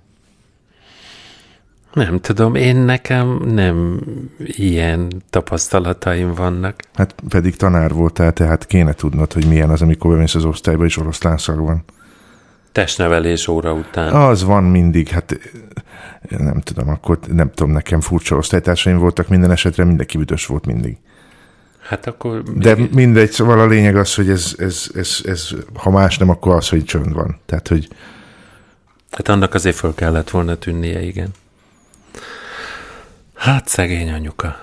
Nem 1.92 2.20
tudom, 2.20 2.54
én 2.54 2.76
nekem 2.76 3.38
nem 3.44 4.00
ilyen 4.38 5.22
tapasztalataim 5.30 6.34
vannak. 6.34 6.82
Hát 6.94 7.14
pedig 7.28 7.56
tanár 7.56 7.92
voltál, 7.92 8.32
tehát 8.32 8.66
kéne 8.66 8.92
tudnod, 8.92 9.32
hogy 9.32 9.46
milyen 9.46 9.70
az, 9.70 9.82
amikor 9.82 10.10
bemész 10.10 10.34
az 10.34 10.44
osztályba, 10.44 10.84
és 10.84 10.96
oroszlán 10.96 11.38
szag 11.38 11.58
van. 11.58 11.84
Testnevelés 12.74 13.48
óra 13.48 13.72
után. 13.72 14.12
Az 14.12 14.44
van 14.44 14.64
mindig, 14.64 15.08
hát 15.08 15.38
nem 16.28 16.60
tudom, 16.60 16.88
akkor 16.88 17.18
nem 17.32 17.50
tudom, 17.50 17.72
nekem 17.72 18.00
furcsa 18.00 18.36
osztálytársaim 18.36 18.98
voltak 18.98 19.28
minden 19.28 19.50
esetre, 19.50 19.84
mindenki 19.84 20.16
büdös 20.18 20.46
volt 20.46 20.66
mindig. 20.66 20.96
Hát 21.88 22.06
akkor... 22.06 22.42
De 22.42 22.76
mindegy, 22.92 23.30
szóval 23.30 23.60
a 23.60 23.66
lényeg 23.66 23.96
az, 23.96 24.14
hogy 24.14 24.28
ez, 24.30 24.54
ez, 24.58 24.86
ez, 24.94 25.18
ez, 25.24 25.50
ha 25.74 25.90
más 25.90 26.18
nem, 26.18 26.28
akkor 26.28 26.54
az, 26.54 26.68
hogy 26.68 26.84
csönd 26.84 27.12
van. 27.12 27.40
Tehát, 27.46 27.68
hogy 27.68 27.88
Hát 29.10 29.28
annak 29.28 29.54
azért 29.54 29.76
föl 29.76 29.94
kellett 29.94 30.30
volna 30.30 30.54
tűnnie, 30.54 31.02
igen. 31.02 31.28
Hát 33.34 33.68
szegény 33.68 34.12
anyuka. 34.12 34.56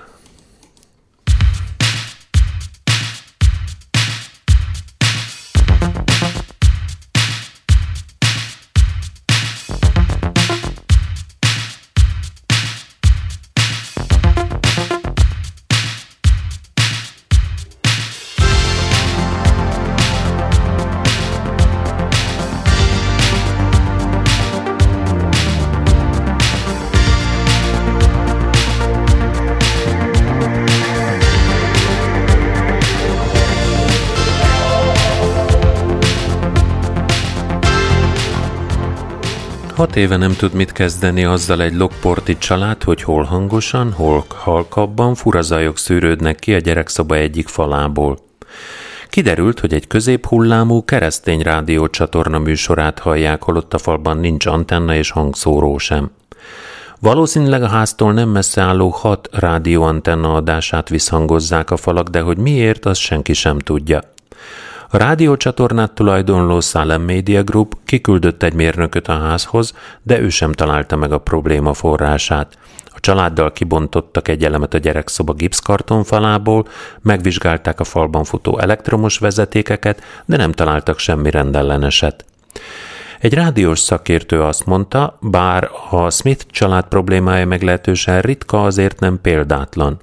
Hat 39.82 39.96
éve 39.96 40.16
nem 40.16 40.36
tud 40.36 40.52
mit 40.52 40.72
kezdeni 40.72 41.24
azzal 41.24 41.62
egy 41.62 41.74
lokporti 41.74 42.38
család, 42.38 42.82
hogy 42.82 43.02
hol 43.02 43.22
hangosan, 43.22 43.92
hol 43.92 44.24
halkabban 44.28 45.14
furazajok 45.14 45.78
szűrődnek 45.78 46.36
ki 46.36 46.54
a 46.54 46.58
gyerekszoba 46.58 47.14
egyik 47.14 47.48
falából. 47.48 48.18
Kiderült, 49.08 49.60
hogy 49.60 49.74
egy 49.74 49.86
középhullámú 49.86 50.84
keresztény 50.84 51.40
rádiócsatorna 51.40 52.38
műsorát 52.38 52.98
hallják, 52.98 53.42
holott 53.42 53.74
a 53.74 53.78
falban 53.78 54.16
nincs 54.16 54.46
antenna 54.46 54.94
és 54.94 55.10
hangszóró 55.10 55.78
sem. 55.78 56.10
Valószínűleg 57.00 57.62
a 57.62 57.68
háztól 57.68 58.12
nem 58.12 58.28
messze 58.28 58.60
álló 58.60 58.88
hat 58.88 59.28
rádióantenna 59.32 60.34
adását 60.34 60.88
visszhangozzák 60.88 61.70
a 61.70 61.76
falak, 61.76 62.08
de 62.08 62.20
hogy 62.20 62.36
miért, 62.36 62.86
azt 62.86 63.00
senki 63.00 63.32
sem 63.32 63.58
tudja. 63.58 64.00
A 64.94 64.98
rádiócsatornát 64.98 65.92
tulajdonló 65.92 66.60
Salem 66.60 67.02
Media 67.02 67.42
Group 67.42 67.76
kiküldött 67.84 68.42
egy 68.42 68.52
mérnököt 68.54 69.08
a 69.08 69.18
házhoz, 69.18 69.74
de 70.02 70.20
ő 70.20 70.28
sem 70.28 70.52
találta 70.52 70.96
meg 70.96 71.12
a 71.12 71.18
probléma 71.18 71.74
forrását. 71.74 72.58
A 72.84 73.00
családdal 73.00 73.52
kibontottak 73.52 74.28
egy 74.28 74.44
elemet 74.44 74.74
a 74.74 74.78
gyerekszoba 74.78 75.32
gipszkarton 75.32 76.04
falából, 76.04 76.66
megvizsgálták 77.00 77.80
a 77.80 77.84
falban 77.84 78.24
futó 78.24 78.58
elektromos 78.58 79.18
vezetékeket, 79.18 80.02
de 80.24 80.36
nem 80.36 80.52
találtak 80.52 80.98
semmi 80.98 81.30
rendelleneset. 81.30 82.24
Egy 83.20 83.34
rádiós 83.34 83.78
szakértő 83.78 84.42
azt 84.42 84.66
mondta, 84.66 85.18
bár 85.20 85.70
a 85.90 86.10
Smith 86.10 86.44
család 86.50 86.84
problémája 86.84 87.46
meglehetősen 87.46 88.20
ritka, 88.20 88.62
azért 88.62 89.00
nem 89.00 89.20
példátlan. 89.22 90.00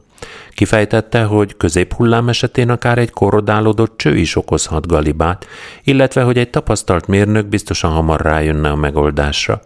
Kifejtette, 0.53 1.24
hogy 1.24 1.57
középhullám 1.57 2.30
esetén 2.30 2.70
akár 2.70 2.97
egy 2.97 3.11
korrodálódott 3.11 3.97
cső 3.97 4.15
is 4.15 4.36
okozhat 4.36 4.88
galibát, 4.88 5.47
illetve 5.84 6.22
hogy 6.22 6.38
egy 6.38 6.49
tapasztalt 6.49 7.07
mérnök 7.07 7.45
biztosan 7.45 7.91
hamar 7.91 8.22
rájönne 8.22 8.70
a 8.70 8.76
megoldásra. 8.76 9.61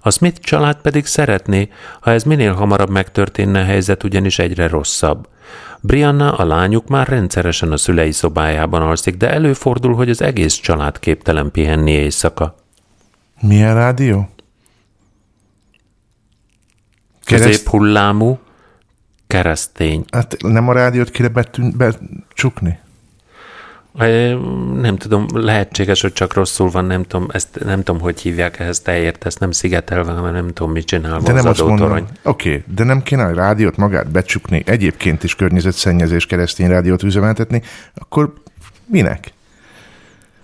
A 0.00 0.10
Smith 0.10 0.40
család 0.40 0.76
pedig 0.80 1.06
szeretné, 1.06 1.68
ha 2.00 2.10
ez 2.10 2.22
minél 2.22 2.52
hamarabb 2.52 2.90
megtörténne 2.90 3.60
a 3.60 3.64
helyzet, 3.64 4.04
ugyanis 4.04 4.38
egyre 4.38 4.68
rosszabb. 4.68 5.28
Brianna, 5.80 6.32
a 6.32 6.44
lányuk 6.44 6.88
már 6.88 7.08
rendszeresen 7.08 7.72
a 7.72 7.76
szülei 7.76 8.12
szobájában 8.12 8.82
alszik, 8.82 9.16
de 9.16 9.30
előfordul, 9.30 9.94
hogy 9.94 10.10
az 10.10 10.22
egész 10.22 10.54
család 10.54 10.98
képtelen 10.98 11.50
pihenni 11.50 11.90
éjszaka. 11.90 12.54
milyen 13.40 13.74
rádió? 13.74 14.28
Kereszt... 17.24 17.46
Középhullámú, 17.46 18.38
keresztény. 19.28 20.04
Hát 20.10 20.36
nem 20.42 20.68
a 20.68 20.72
rádiót 20.72 21.10
kéne 21.10 21.28
betűn... 21.28 21.74
becsukni? 21.76 22.78
Nem 24.74 24.96
tudom, 24.96 25.26
lehetséges, 25.32 26.00
hogy 26.00 26.12
csak 26.12 26.34
rosszul 26.34 26.70
van, 26.70 26.84
nem 26.84 27.02
tudom, 27.02 27.26
ezt 27.32 27.64
nem 27.64 27.82
tudom, 27.82 28.00
hogy 28.00 28.20
hívják 28.20 28.58
ehhez, 28.58 28.80
te 28.80 28.98
értesz, 28.98 29.36
nem 29.36 29.50
szigetelve, 29.50 30.12
hanem 30.12 30.32
nem 30.32 30.52
tudom, 30.52 30.72
mit 30.72 30.86
csinál 30.86 31.20
De 31.20 31.32
nem 31.32 31.46
az 31.46 31.58
mondom. 31.58 31.76
adótorony. 31.76 32.04
Oké, 32.22 32.48
okay, 32.48 32.64
de 32.74 32.84
nem 32.84 33.02
kéne 33.02 33.24
a 33.24 33.34
rádiót 33.34 33.76
magát 33.76 34.10
becsukni, 34.10 34.62
egyébként 34.66 35.24
is 35.24 35.34
környezetszennyezés 35.34 36.26
keresztény 36.26 36.68
rádiót 36.68 37.02
üzemeltetni, 37.02 37.62
akkor 37.94 38.32
minek? 38.86 39.32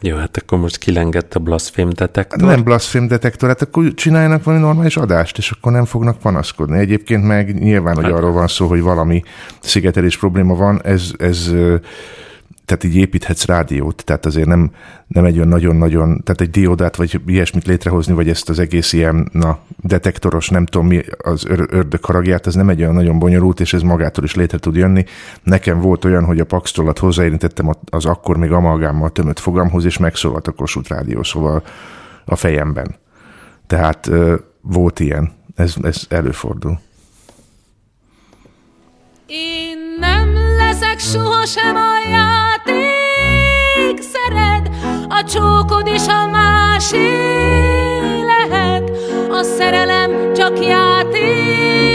Jó, 0.06 0.16
hát 0.16 0.36
akkor 0.36 0.58
most 0.58 0.78
kilengett 0.78 1.34
a 1.34 1.38
blasfém 1.38 1.90
detektor. 1.90 2.48
Nem 2.48 2.62
blasfém 2.62 3.06
detektor, 3.06 3.48
hát 3.48 3.62
akkor 3.62 3.94
csináljanak 3.94 4.44
valami 4.44 4.62
normális 4.62 4.96
adást, 4.96 5.38
és 5.38 5.50
akkor 5.50 5.72
nem 5.72 5.84
fognak 5.84 6.18
panaszkodni. 6.18 6.78
Egyébként 6.78 7.24
meg 7.24 7.58
nyilván, 7.58 7.94
hogy 7.94 8.04
Hát- 8.04 8.12
arról 8.12 8.32
van 8.32 8.46
szó, 8.46 8.66
hogy 8.66 8.80
valami 8.80 9.22
szigetelés 9.60 10.18
probléma 10.18 10.54
van, 10.54 10.80
ez, 10.82 11.10
ez 11.18 11.50
tehát 12.64 12.84
így 12.84 12.96
építhetsz 12.96 13.44
rádiót, 13.44 14.04
tehát 14.04 14.26
azért 14.26 14.46
nem, 14.46 14.70
nem 15.06 15.24
egy 15.24 15.36
olyan 15.36 15.48
nagyon-nagyon, 15.48 16.22
tehát 16.22 16.40
egy 16.40 16.50
diódát 16.50 16.96
vagy 16.96 17.20
ilyesmit 17.26 17.66
létrehozni, 17.66 18.14
vagy 18.14 18.28
ezt 18.28 18.48
az 18.48 18.58
egész 18.58 18.92
ilyen, 18.92 19.28
na, 19.32 19.58
detektoros, 19.80 20.48
nem 20.48 20.66
tudom 20.66 20.86
mi, 20.86 21.02
az 21.18 21.46
ör, 21.46 21.66
ördög 21.70 22.04
haragját, 22.04 22.46
ez 22.46 22.54
nem 22.54 22.68
egy 22.68 22.80
olyan 22.80 22.94
nagyon 22.94 23.18
bonyolult, 23.18 23.60
és 23.60 23.72
ez 23.72 23.82
magától 23.82 24.24
is 24.24 24.34
létre 24.34 24.58
tud 24.58 24.76
jönni. 24.76 25.04
Nekem 25.42 25.80
volt 25.80 26.04
olyan, 26.04 26.24
hogy 26.24 26.40
a 26.40 26.44
paxtolat 26.44 26.98
hozzáérintettem 26.98 27.70
az 27.90 28.06
akkor 28.06 28.36
még 28.36 28.52
amalgámmal 28.52 29.10
tömött 29.10 29.38
fogamhoz, 29.38 29.84
és 29.84 29.98
megszólalt 29.98 30.46
a 30.46 30.52
Kossuth 30.52 30.90
rádió, 30.90 31.22
szóval 31.22 31.62
a 32.24 32.36
fejemben. 32.36 32.94
Tehát 33.66 34.10
volt 34.60 35.00
ilyen, 35.00 35.32
ez, 35.56 35.74
ez 35.82 36.06
előfordul. 36.08 36.80
Én 39.26 39.78
nem 40.00 40.53
leszek 40.80 40.98
sohasem 40.98 41.76
a 41.76 41.98
játék. 42.10 44.02
Szered, 44.02 44.70
a 45.08 45.24
csókod 45.24 45.86
is 45.86 46.06
a 46.06 46.26
másé 46.26 47.08
lehet 48.20 48.90
A 49.30 49.42
szerelem 49.42 50.32
csak 50.32 50.66
játék 50.66 51.93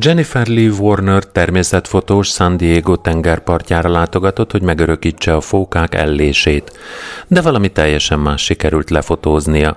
Jennifer 0.00 0.46
Lee 0.46 0.70
Warner 0.70 1.24
természetfotós 1.24 2.28
San 2.28 2.56
Diego 2.56 2.96
tengerpartjára 2.96 3.88
látogatott, 3.88 4.50
hogy 4.50 4.62
megörökítse 4.62 5.34
a 5.34 5.40
fókák 5.40 5.94
ellését, 5.94 6.78
de 7.26 7.40
valami 7.40 7.68
teljesen 7.68 8.18
más 8.18 8.42
sikerült 8.44 8.90
lefotóznia. 8.90 9.76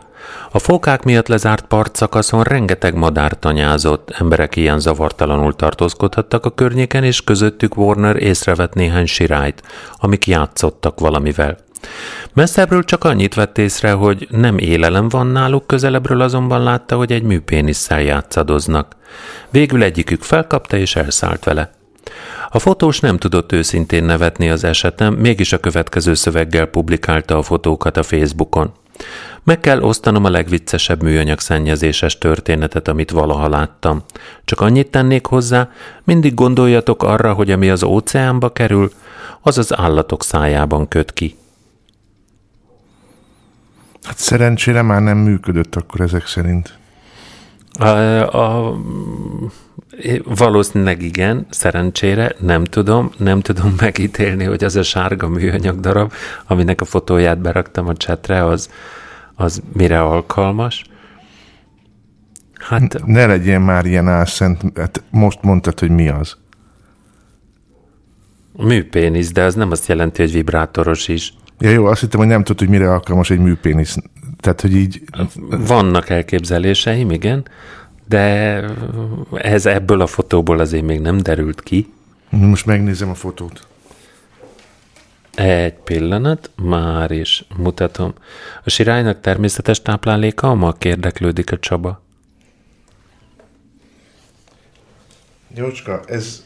A 0.51 0.59
fókák 0.59 1.03
miatt 1.03 1.27
lezárt 1.27 1.65
partszakaszon 1.65 2.43
rengeteg 2.43 2.95
madár 2.95 3.39
tanyázott, 3.39 4.09
emberek 4.19 4.55
ilyen 4.55 4.79
zavartalanul 4.79 5.55
tartózkodhattak 5.55 6.45
a 6.45 6.49
környéken, 6.49 7.03
és 7.03 7.23
közöttük 7.23 7.77
Warner 7.77 8.15
észrevett 8.15 8.73
néhány 8.73 9.05
sirályt, 9.05 9.63
amik 9.95 10.27
játszottak 10.27 10.99
valamivel. 10.99 11.57
Messzebbről 12.33 12.83
csak 12.83 13.03
annyit 13.03 13.33
vett 13.33 13.57
észre, 13.57 13.91
hogy 13.91 14.27
nem 14.29 14.57
élelem 14.57 15.09
van 15.09 15.27
náluk, 15.27 15.67
közelebbről 15.67 16.21
azonban 16.21 16.63
látta, 16.63 16.95
hogy 16.95 17.11
egy 17.11 17.23
műpénisszel 17.23 18.01
játszadoznak. 18.01 18.95
Végül 19.49 19.83
egyikük 19.83 20.23
felkapta 20.23 20.77
és 20.77 20.95
elszállt 20.95 21.43
vele. 21.43 21.71
A 22.49 22.59
fotós 22.59 22.99
nem 22.99 23.17
tudott 23.17 23.51
őszintén 23.51 24.03
nevetni 24.03 24.49
az 24.49 24.63
esetem, 24.63 25.13
mégis 25.13 25.53
a 25.53 25.59
következő 25.59 26.13
szöveggel 26.13 26.65
publikálta 26.65 27.37
a 27.37 27.41
fotókat 27.41 27.97
a 27.97 28.03
Facebookon. 28.03 28.71
Meg 29.43 29.59
kell 29.59 29.81
osztanom 29.81 30.25
a 30.25 30.29
legviccesebb 30.29 31.01
műanyag 31.01 31.39
szennyezéses 31.39 32.17
történetet, 32.17 32.87
amit 32.87 33.11
valaha 33.11 33.49
láttam. 33.49 34.03
Csak 34.45 34.61
annyit 34.61 34.91
tennék 34.91 35.25
hozzá, 35.25 35.69
mindig 36.03 36.33
gondoljatok 36.33 37.03
arra, 37.03 37.33
hogy 37.33 37.51
ami 37.51 37.69
az 37.69 37.83
óceánba 37.83 38.51
kerül, 38.51 38.91
az 39.41 39.57
az 39.57 39.77
állatok 39.77 40.23
szájában 40.23 40.87
köt 40.87 41.13
ki. 41.13 41.35
Hát 44.03 44.17
szerencsére 44.17 44.81
már 44.81 45.01
nem 45.01 45.17
működött 45.17 45.75
akkor 45.75 46.01
ezek 46.01 46.27
szerint. 46.27 46.79
A, 47.79 47.87
a, 48.35 48.77
valószínűleg 50.23 51.01
igen, 51.01 51.45
szerencsére, 51.49 52.35
nem 52.39 52.63
tudom, 52.63 53.11
nem 53.17 53.39
tudom 53.39 53.75
megítélni, 53.81 54.43
hogy 54.43 54.63
az 54.63 54.75
a 54.75 54.83
sárga 54.83 55.27
műanyag 55.27 55.79
darab, 55.79 56.13
aminek 56.47 56.81
a 56.81 56.85
fotóját 56.85 57.39
beraktam 57.39 57.87
a 57.87 57.95
csetre, 57.95 58.45
az, 58.45 58.69
az 59.35 59.61
mire 59.73 60.01
alkalmas. 60.01 60.83
Hát 62.53 63.05
Ne 63.05 63.25
legyen 63.25 63.61
már 63.61 63.85
ilyen 63.85 64.07
álszent, 64.07 64.61
hát 64.75 65.03
most 65.09 65.41
mondtad, 65.41 65.79
hogy 65.79 65.89
mi 65.89 66.09
az. 66.09 66.37
műpénisz, 68.53 69.31
de 69.31 69.43
az 69.43 69.55
nem 69.55 69.71
azt 69.71 69.87
jelenti, 69.87 70.21
hogy 70.21 70.31
vibrátoros 70.31 71.07
is. 71.07 71.33
Ja 71.61 71.69
jó, 71.69 71.85
azt 71.85 72.01
hittem, 72.01 72.19
hogy 72.19 72.29
nem 72.29 72.43
tudod, 72.43 72.59
hogy 72.59 72.69
mire 72.69 72.91
alkalmas 72.91 73.29
egy 73.29 73.39
műpénisz. 73.39 73.97
Tehát, 74.39 74.61
hogy 74.61 74.75
így, 74.75 75.01
Vannak 75.49 76.09
elképzeléseim, 76.09 77.11
igen, 77.11 77.45
de 78.07 78.63
ez 79.33 79.65
ebből 79.65 80.01
a 80.01 80.07
fotóból 80.07 80.59
azért 80.59 80.85
még 80.85 80.99
nem 80.99 81.17
derült 81.17 81.61
ki. 81.61 81.93
most 82.29 82.65
megnézem 82.65 83.09
a 83.09 83.13
fotót. 83.13 83.67
Egy 85.35 85.73
pillanat, 85.73 86.51
már 86.55 87.11
is 87.11 87.45
mutatom. 87.57 88.13
A 88.63 88.69
sirálynak 88.69 89.21
természetes 89.21 89.81
tápláléka 89.81 90.49
a 90.49 90.53
mag 90.53 90.85
érdeklődik 90.85 91.51
a 91.51 91.59
Csaba. 91.59 92.01
Jócska, 95.55 96.01
ez... 96.05 96.45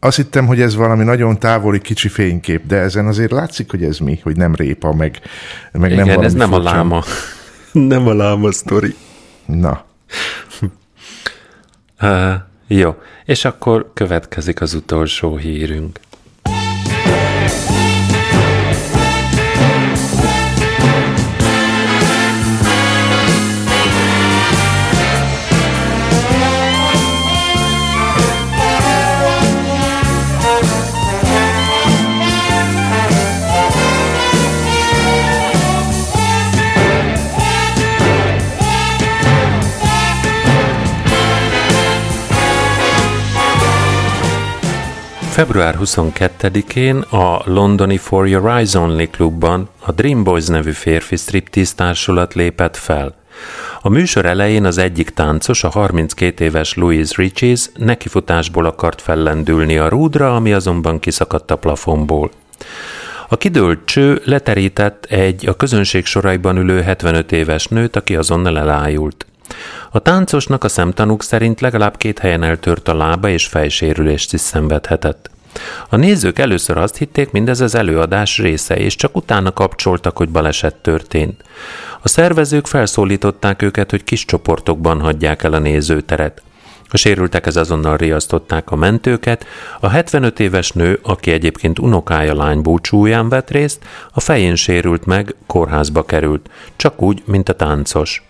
Azt 0.00 0.16
hittem, 0.16 0.46
hogy 0.46 0.60
ez 0.60 0.74
valami 0.74 1.04
nagyon 1.04 1.38
távoli 1.38 1.80
kicsi 1.80 2.08
fénykép, 2.08 2.66
de 2.66 2.76
ezen 2.76 3.06
azért 3.06 3.30
látszik, 3.30 3.70
hogy 3.70 3.84
ez 3.84 3.98
mi, 3.98 4.20
hogy 4.22 4.36
nem 4.36 4.54
répa, 4.54 4.92
meg, 4.94 5.20
meg 5.72 5.80
nem 5.80 5.90
Igen, 5.90 6.06
valami 6.06 6.24
ez 6.24 6.34
nem 6.34 6.52
a 6.52 6.56
furcsa. 6.56 6.74
láma. 6.74 7.02
nem 7.72 8.06
a 8.06 8.14
láma 8.14 8.52
sztori. 8.52 8.94
Na, 9.46 9.84
Uh, 12.02 12.34
jó, 12.66 12.94
és 13.24 13.44
akkor 13.44 13.90
következik 13.94 14.60
az 14.60 14.74
utolsó 14.74 15.36
hírünk. 15.36 16.00
Február 45.38 45.78
22-én 45.80 46.96
a 46.96 47.42
londoni 47.44 47.96
For 47.96 48.28
Your 48.28 48.56
Eyes 48.56 48.74
Only 48.74 49.06
klubban 49.06 49.68
a 49.78 49.92
Dream 49.92 50.24
Boys 50.24 50.46
nevű 50.46 50.70
férfi 50.70 51.16
striptease 51.16 51.74
társulat 51.76 52.34
lépett 52.34 52.76
fel. 52.76 53.14
A 53.80 53.88
műsor 53.88 54.26
elején 54.26 54.64
az 54.64 54.78
egyik 54.78 55.10
táncos, 55.10 55.64
a 55.64 55.68
32 55.68 56.44
éves 56.44 56.74
Louise 56.74 57.14
Riches 57.16 57.70
nekifutásból 57.76 58.64
akart 58.64 59.00
fellendülni 59.00 59.78
a 59.78 59.88
rúdra, 59.88 60.36
ami 60.36 60.52
azonban 60.52 60.98
kiszakadt 60.98 61.50
a 61.50 61.56
plafonból. 61.56 62.30
A 63.28 63.36
kidőlt 63.36 63.84
cső 63.84 64.20
leterített 64.24 65.04
egy 65.04 65.48
a 65.48 65.54
közönség 65.54 66.04
soraiban 66.04 66.56
ülő 66.56 66.80
75 66.80 67.32
éves 67.32 67.66
nőt, 67.66 67.96
aki 67.96 68.16
azonnal 68.16 68.58
elájult. 68.58 69.26
A 69.90 69.98
táncosnak 69.98 70.64
a 70.64 70.68
szemtanúk 70.68 71.22
szerint 71.22 71.60
legalább 71.60 71.96
két 71.96 72.18
helyen 72.18 72.42
eltört 72.42 72.88
a 72.88 72.94
lába 72.94 73.28
és 73.28 73.46
fejsérülést 73.46 74.32
is 74.32 74.40
szenvedhetett. 74.40 75.30
A 75.88 75.96
nézők 75.96 76.38
először 76.38 76.76
azt 76.76 76.96
hitték, 76.96 77.30
mindez 77.30 77.60
az 77.60 77.74
előadás 77.74 78.38
része, 78.38 78.76
és 78.76 78.96
csak 78.96 79.16
utána 79.16 79.52
kapcsoltak, 79.52 80.16
hogy 80.16 80.28
baleset 80.28 80.74
történt. 80.74 81.42
A 82.00 82.08
szervezők 82.08 82.66
felszólították 82.66 83.62
őket, 83.62 83.90
hogy 83.90 84.04
kis 84.04 84.24
csoportokban 84.24 85.00
hagyják 85.00 85.42
el 85.42 85.52
a 85.52 85.58
nézőteret. 85.58 86.42
A 86.90 86.96
sérültek 86.96 87.46
ez 87.46 87.56
azonnal 87.56 87.96
riasztották 87.96 88.70
a 88.70 88.76
mentőket, 88.76 89.46
a 89.80 89.88
75 89.88 90.40
éves 90.40 90.72
nő, 90.72 91.00
aki 91.02 91.30
egyébként 91.30 91.78
unokája 91.78 92.34
lány 92.34 92.62
búcsúján 92.62 93.28
vett 93.28 93.50
részt, 93.50 93.84
a 94.12 94.20
fején 94.20 94.54
sérült 94.54 95.04
meg, 95.04 95.34
kórházba 95.46 96.04
került, 96.04 96.50
csak 96.76 97.02
úgy, 97.02 97.22
mint 97.24 97.48
a 97.48 97.52
táncos. 97.52 98.27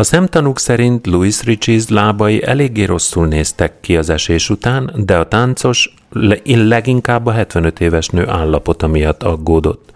A 0.00 0.04
szemtanúk 0.04 0.58
szerint 0.58 1.06
Louis 1.06 1.42
Riches 1.42 1.88
lábai 1.88 2.42
eléggé 2.44 2.84
rosszul 2.84 3.26
néztek 3.26 3.80
ki 3.80 3.96
az 3.96 4.08
esés 4.10 4.50
után, 4.50 4.92
de 4.96 5.18
a 5.18 5.28
táncos 5.28 5.94
le- 6.10 6.40
leginkább 6.44 7.26
a 7.26 7.32
75 7.32 7.80
éves 7.80 8.08
nő 8.08 8.28
állapota 8.28 8.86
miatt 8.86 9.22
aggódott. 9.22 9.92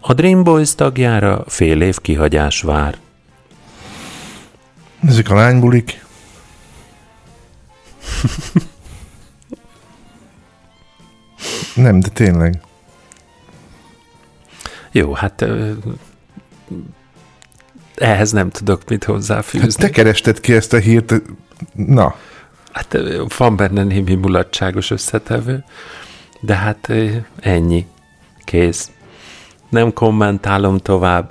A 0.00 0.12
Dream 0.12 0.42
Boys 0.42 0.74
tagjára 0.74 1.44
fél 1.46 1.80
év 1.80 1.98
kihagyás 1.98 2.62
vár. 2.62 2.98
ezek 5.06 5.30
a 5.30 5.34
lánybulik. 5.34 6.04
Nem, 11.74 12.00
de 12.00 12.08
tényleg. 12.08 12.60
Jó, 14.92 15.12
hát 15.12 15.44
ehhez 17.94 18.32
nem 18.32 18.50
tudok 18.50 18.82
mit 18.88 19.04
hozzáfűzni. 19.04 19.82
te 19.82 19.90
kerested 19.90 20.40
ki 20.40 20.54
ezt 20.54 20.72
a 20.72 20.78
hírt. 20.78 21.22
Na, 21.72 22.14
Hát 22.72 22.98
van 23.38 23.56
benne 23.56 23.82
némi 23.82 24.14
mulatságos 24.14 24.90
összetevő, 24.90 25.64
de 26.40 26.54
hát 26.54 26.92
ennyi. 27.40 27.86
Kész. 28.44 28.90
Nem 29.68 29.92
kommentálom 29.92 30.78
tovább. 30.78 31.30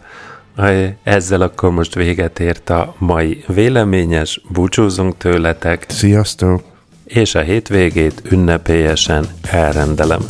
Ezzel 1.03 1.41
akkor 1.41 1.71
most 1.71 1.95
véget 1.95 2.39
ért 2.39 2.69
a 2.69 2.95
mai 2.97 3.43
véleményes, 3.47 4.41
búcsúzunk 4.49 5.17
tőletek, 5.17 5.85
sziasztok! 5.89 6.63
és 7.03 7.35
a 7.35 7.41
hétvégét 7.41 8.21
ünnepélyesen 8.29 9.25
elrendelem. 9.41 10.21